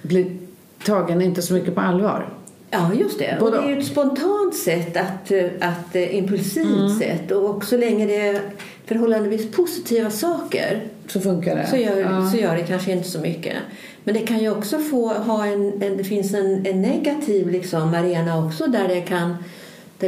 bli 0.03 0.37
tagen 0.85 1.23
inte 1.23 1.43
så 1.43 1.55
mycket 1.55 1.75
på 1.75 1.81
allvar. 1.81 2.29
Ja, 2.71 2.91
just 2.95 3.19
det. 3.19 3.35
Och 3.35 3.41
Både- 3.41 3.57
det 3.57 3.63
är 3.67 3.69
ju 3.71 3.79
ett 3.79 3.87
spontant 3.87 4.57
sätt, 4.57 4.97
att, 4.97 5.33
att, 5.61 5.97
eh, 5.97 6.17
impulsivt 6.17 6.67
Mm. 6.67 6.99
sätt. 6.99 7.31
Och 7.31 7.65
så 7.65 7.77
länge 7.77 8.07
det 8.07 8.41
förhållandevis 8.87 9.53
positiva 9.53 10.11
saker 10.11 10.83
Så 11.07 11.21
funkar 11.21 11.57
det. 11.57 11.67
så 11.67 11.77
gör, 11.77 11.97
ja. 11.99 12.31
så 12.31 12.37
gör 12.37 12.57
det 12.57 12.63
kanske 12.63 12.93
inte 12.93 13.09
så 13.09 13.21
mycket. 13.21 13.57
Men 14.05 14.15
det 14.15 14.21
kan 14.21 14.39
ju 14.39 14.51
också 14.51 14.79
få 14.79 15.09
ha 15.13 15.47
en, 15.47 15.83
en 15.83 15.97
det 15.97 16.05
finns 16.05 16.35
en, 16.35 16.67
en 16.67 16.83
negativ 16.83 17.49
liksom 17.51 17.95
arena 17.95 18.47
också 18.47 18.67
där 18.67 18.89
det 18.89 19.01
kan 19.01 19.37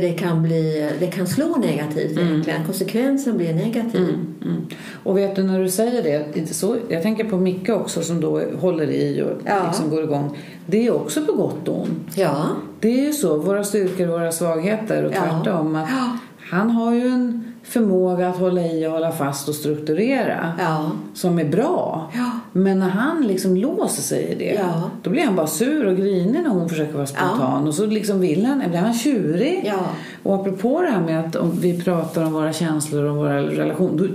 där 0.01 0.09
det 0.09 0.12
kan 0.12 0.42
bli, 0.42 0.90
det 1.01 1.07
kan 1.07 1.26
slå 1.26 1.57
negativt 1.57 2.18
egentligen. 2.18 2.64
Konsekvensen 2.64 3.36
blir 3.36 3.55
negativ. 3.55 4.09
Mm. 4.44 4.66
Och 5.03 5.18
vet 5.18 5.36
du 5.36 5.42
när 5.42 5.61
du 5.61 5.68
säger 5.70 6.03
det, 6.03 6.47
så, 6.55 6.76
jag 6.88 7.03
tänker 7.03 7.24
på 7.24 7.36
Micke 7.36 7.68
också 7.68 8.03
som 8.03 8.20
då 8.20 8.42
håller 8.61 8.90
i 8.90 9.22
och 9.22 9.30
Ja. 9.44 9.62
liksom 9.66 9.90
går 9.90 10.03
igång. 10.03 10.38
Det 10.66 10.86
är 10.86 10.94
också 10.94 11.24
på 11.26 11.32
gott 11.32 11.68
och 11.68 11.82
ont. 11.82 12.11
Ja. 12.16 12.47
Det 12.80 12.88
är 13.01 13.05
ju 13.07 13.12
så, 13.12 13.36
våra 13.36 13.64
styrkor 13.64 14.07
och 14.09 14.12
våra 14.20 14.32
svagheter 14.32 15.05
och 15.05 15.12
Ja. 15.14 15.20
tvärtom. 15.20 15.76
Att 15.76 15.88
Ja. 15.90 16.18
Han 16.51 16.70
har 16.70 16.94
ju 16.94 17.07
en 17.09 17.53
förmåga 17.62 18.28
att 18.28 18.36
hålla 18.38 18.61
i 18.66 18.86
och 18.86 18.90
hålla 18.92 19.12
fast 19.12 19.49
och 19.49 19.55
strukturera 19.55 20.53
Ja. 20.59 20.90
som 21.14 21.38
är 21.38 21.44
bra. 21.44 22.11
Ja. 22.14 22.30
Men 22.53 22.78
när 22.78 22.88
han 22.88 23.26
liksom 23.26 23.57
låser 23.57 24.03
sig 24.03 24.22
i 24.24 24.34
det, 24.34 24.55
Ja. 24.61 24.90
då 25.03 25.11
blir 25.11 25.22
han 25.24 25.36
bara 25.36 25.47
sur 25.47 25.86
och 25.86 25.97
grinig 25.97 26.42
när 26.42 26.51
hon 26.51 26.68
försöker 26.68 26.94
vara 26.94 27.07
spontan. 27.07 27.66
Och 27.66 27.74
så 27.74 27.86
liksom 27.86 28.20
vill 28.20 28.47
han, 28.47 28.62
blir 28.68 28.78
han 28.80 28.94
tjurig. 28.94 29.62
Ja. 29.66 29.78
Och 30.22 30.34
apropå 30.34 30.80
det 30.82 30.88
här 30.90 31.01
med 31.01 31.20
att 31.20 31.36
om 31.36 31.51
vi 31.61 31.82
pratar 31.82 32.24
om 32.24 32.32
våra 32.32 32.53
känslor 32.53 33.05
och 33.05 33.16
våra 33.16 33.42
relationer. 33.42 34.11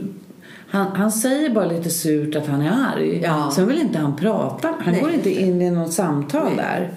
Han, 0.72 0.88
han 0.96 1.12
säger 1.12 1.50
bara 1.50 1.66
lite 1.66 1.90
surt 1.90 2.36
att 2.36 2.48
han 2.48 2.62
är 2.62 2.72
arg. 2.96 3.22
Ja. 3.24 3.52
Sen 3.56 3.68
vill 3.68 3.82
inte 3.82 4.00
han 4.00 4.16
prata. 4.16 4.68
Han 4.80 4.94
Nej, 4.94 5.02
går 5.02 5.12
inte 5.12 5.42
in 5.42 5.62
i 5.62 5.72
något 5.72 5.94
samtal 5.94 6.56
där. 6.58 6.90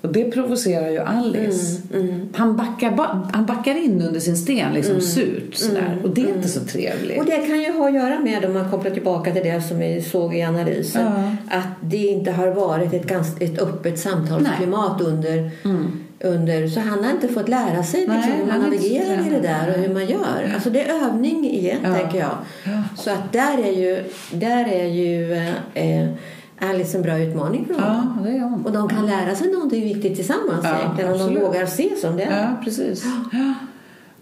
Och 0.00 0.12
det 0.12 0.24
provocerar 0.24 0.90
ju 0.90 0.98
Alice. 0.98 1.82
Han, 2.34 2.56
backar, 2.56 2.90
ba- 2.96 3.28
han 3.32 3.46
backar 3.46 3.84
in 3.84 4.02
under 4.02 4.20
sin 4.20 4.36
sten 4.36 4.72
liksom 4.74 5.00
surt 5.00 5.54
sådär. 5.54 5.98
Och 6.04 6.10
det 6.10 6.20
är 6.20 6.34
inte 6.34 6.48
så 6.48 6.60
trevligt. 6.60 7.18
Och 7.18 7.24
det 7.24 7.36
kan 7.36 7.60
ju 7.60 7.72
ha 7.72 7.88
att 7.88 7.94
göra 7.94 8.20
med, 8.20 8.44
om 8.44 8.52
man 8.52 8.70
kopplar 8.70 8.90
tillbaka 8.90 9.32
till 9.32 9.42
det 9.42 9.62
som 9.62 9.78
vi 9.78 10.02
såg 10.02 10.34
i 10.36 10.42
analysen, 10.42 11.06
att 11.50 11.68
det 11.80 11.96
inte 11.96 12.32
har 12.32 12.46
varit 12.48 12.92
ett, 12.92 13.06
ganska, 13.06 13.44
ett 13.44 13.58
öppet 13.58 13.98
samtalsklimat 13.98 15.00
under, 15.00 15.50
under... 16.20 16.68
Så 16.68 16.80
han 16.80 17.04
har 17.04 17.10
inte 17.10 17.28
fått 17.28 17.48
lära 17.48 17.82
sig 17.82 18.00
liksom, 18.00 18.16
Nej, 18.16 18.32
hur 18.38 18.46
man 18.46 18.60
navigerar 18.60 19.26
i 19.26 19.30
det 19.30 19.40
där 19.40 19.68
och 19.68 19.74
hur 19.82 19.94
man 19.94 20.06
gör. 20.06 20.52
Alltså 20.54 20.70
det 20.70 20.88
är 20.88 21.06
övning 21.06 21.50
igen, 21.50 21.78
Ja. 21.84 21.94
tänker 21.94 22.18
jag. 22.18 22.36
Så 22.96 23.10
att 23.10 23.32
där 23.32 23.58
är 23.58 23.72
ju, 23.72 24.04
där 24.32 24.64
är 24.68 24.86
ju 24.86 25.32
eh, 25.74 26.08
Alice 26.60 26.96
en 26.96 27.02
bra 27.02 27.18
utmaning 27.18 27.66
för 27.66 27.74
honom. 27.74 28.18
Ja, 28.24 28.30
det 28.30 28.36
är 28.36 28.40
hon. 28.40 28.66
Och 28.66 28.72
de 28.72 28.88
kan 28.88 29.06
lära 29.06 29.34
sig 29.34 29.52
någonting 29.52 29.82
viktigt 29.84 30.16
tillsammans 30.16 30.64
Ja, 30.64 30.78
egentligen, 30.78 31.12
om 31.12 31.34
de 31.34 31.40
vågar 31.40 31.66
se 31.66 31.96
som 32.00 32.16
det 32.16 32.22
är. 32.22 32.42
Ja, 32.42 32.48
precis. 32.64 33.04
Ja, 33.32 33.54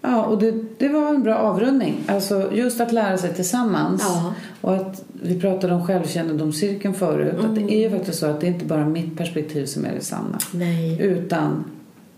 ja 0.03 0.24
och 0.24 0.38
det, 0.38 0.55
det 0.78 0.88
var 0.88 1.09
en 1.09 1.22
bra 1.22 1.34
avrundning. 1.34 2.05
Alltså 2.09 2.53
just 2.53 2.80
att 2.80 2.92
lära 2.92 3.18
sig 3.18 3.34
tillsammans. 3.34 4.03
Ja. 4.05 4.34
Och 4.61 4.76
att 4.76 5.05
vi 5.22 5.40
pratade 5.40 5.74
om 5.74 5.86
självkännedomscirkeln 5.86 6.94
förut. 6.94 7.34
Att 7.44 7.55
det 7.55 7.61
är 7.74 7.78
ju 7.78 7.90
faktiskt 7.90 8.18
så 8.18 8.26
att 8.26 8.40
det 8.40 8.47
är 8.47 8.49
inte 8.49 8.64
bara 8.64 8.86
mitt 8.86 9.18
perspektiv 9.18 9.66
som 9.66 9.84
är 9.84 9.92
det 9.94 10.05
sanna. 10.05 10.38
Nej. 10.53 11.03
Utan 11.03 11.64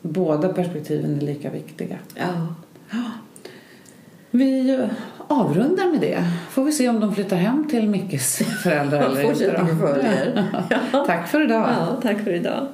båda 0.03 0.49
perspektiven 0.49 1.17
är 1.17 1.21
lika 1.21 1.51
viktiga. 1.51 1.99
Ja. 2.15 2.47
Vi 4.31 4.79
avrundar 5.29 5.87
med 5.93 6.01
det. 6.01 6.25
Får 6.51 6.65
vi 6.65 6.73
se 6.73 6.89
om 6.89 7.01
de 7.01 7.15
flyttar 7.15 7.37
hem 7.37 7.69
till 7.69 7.89
Mickes 7.89 8.37
föräldrar 8.63 9.01
eller 9.01 9.23
inte. 9.23 10.45
Tack 11.07 11.29
för 11.29 11.45
idag. 11.45 11.69
Ja, 11.79 12.01
tack 12.03 12.25
för 12.25 12.35
idag. 12.35 12.67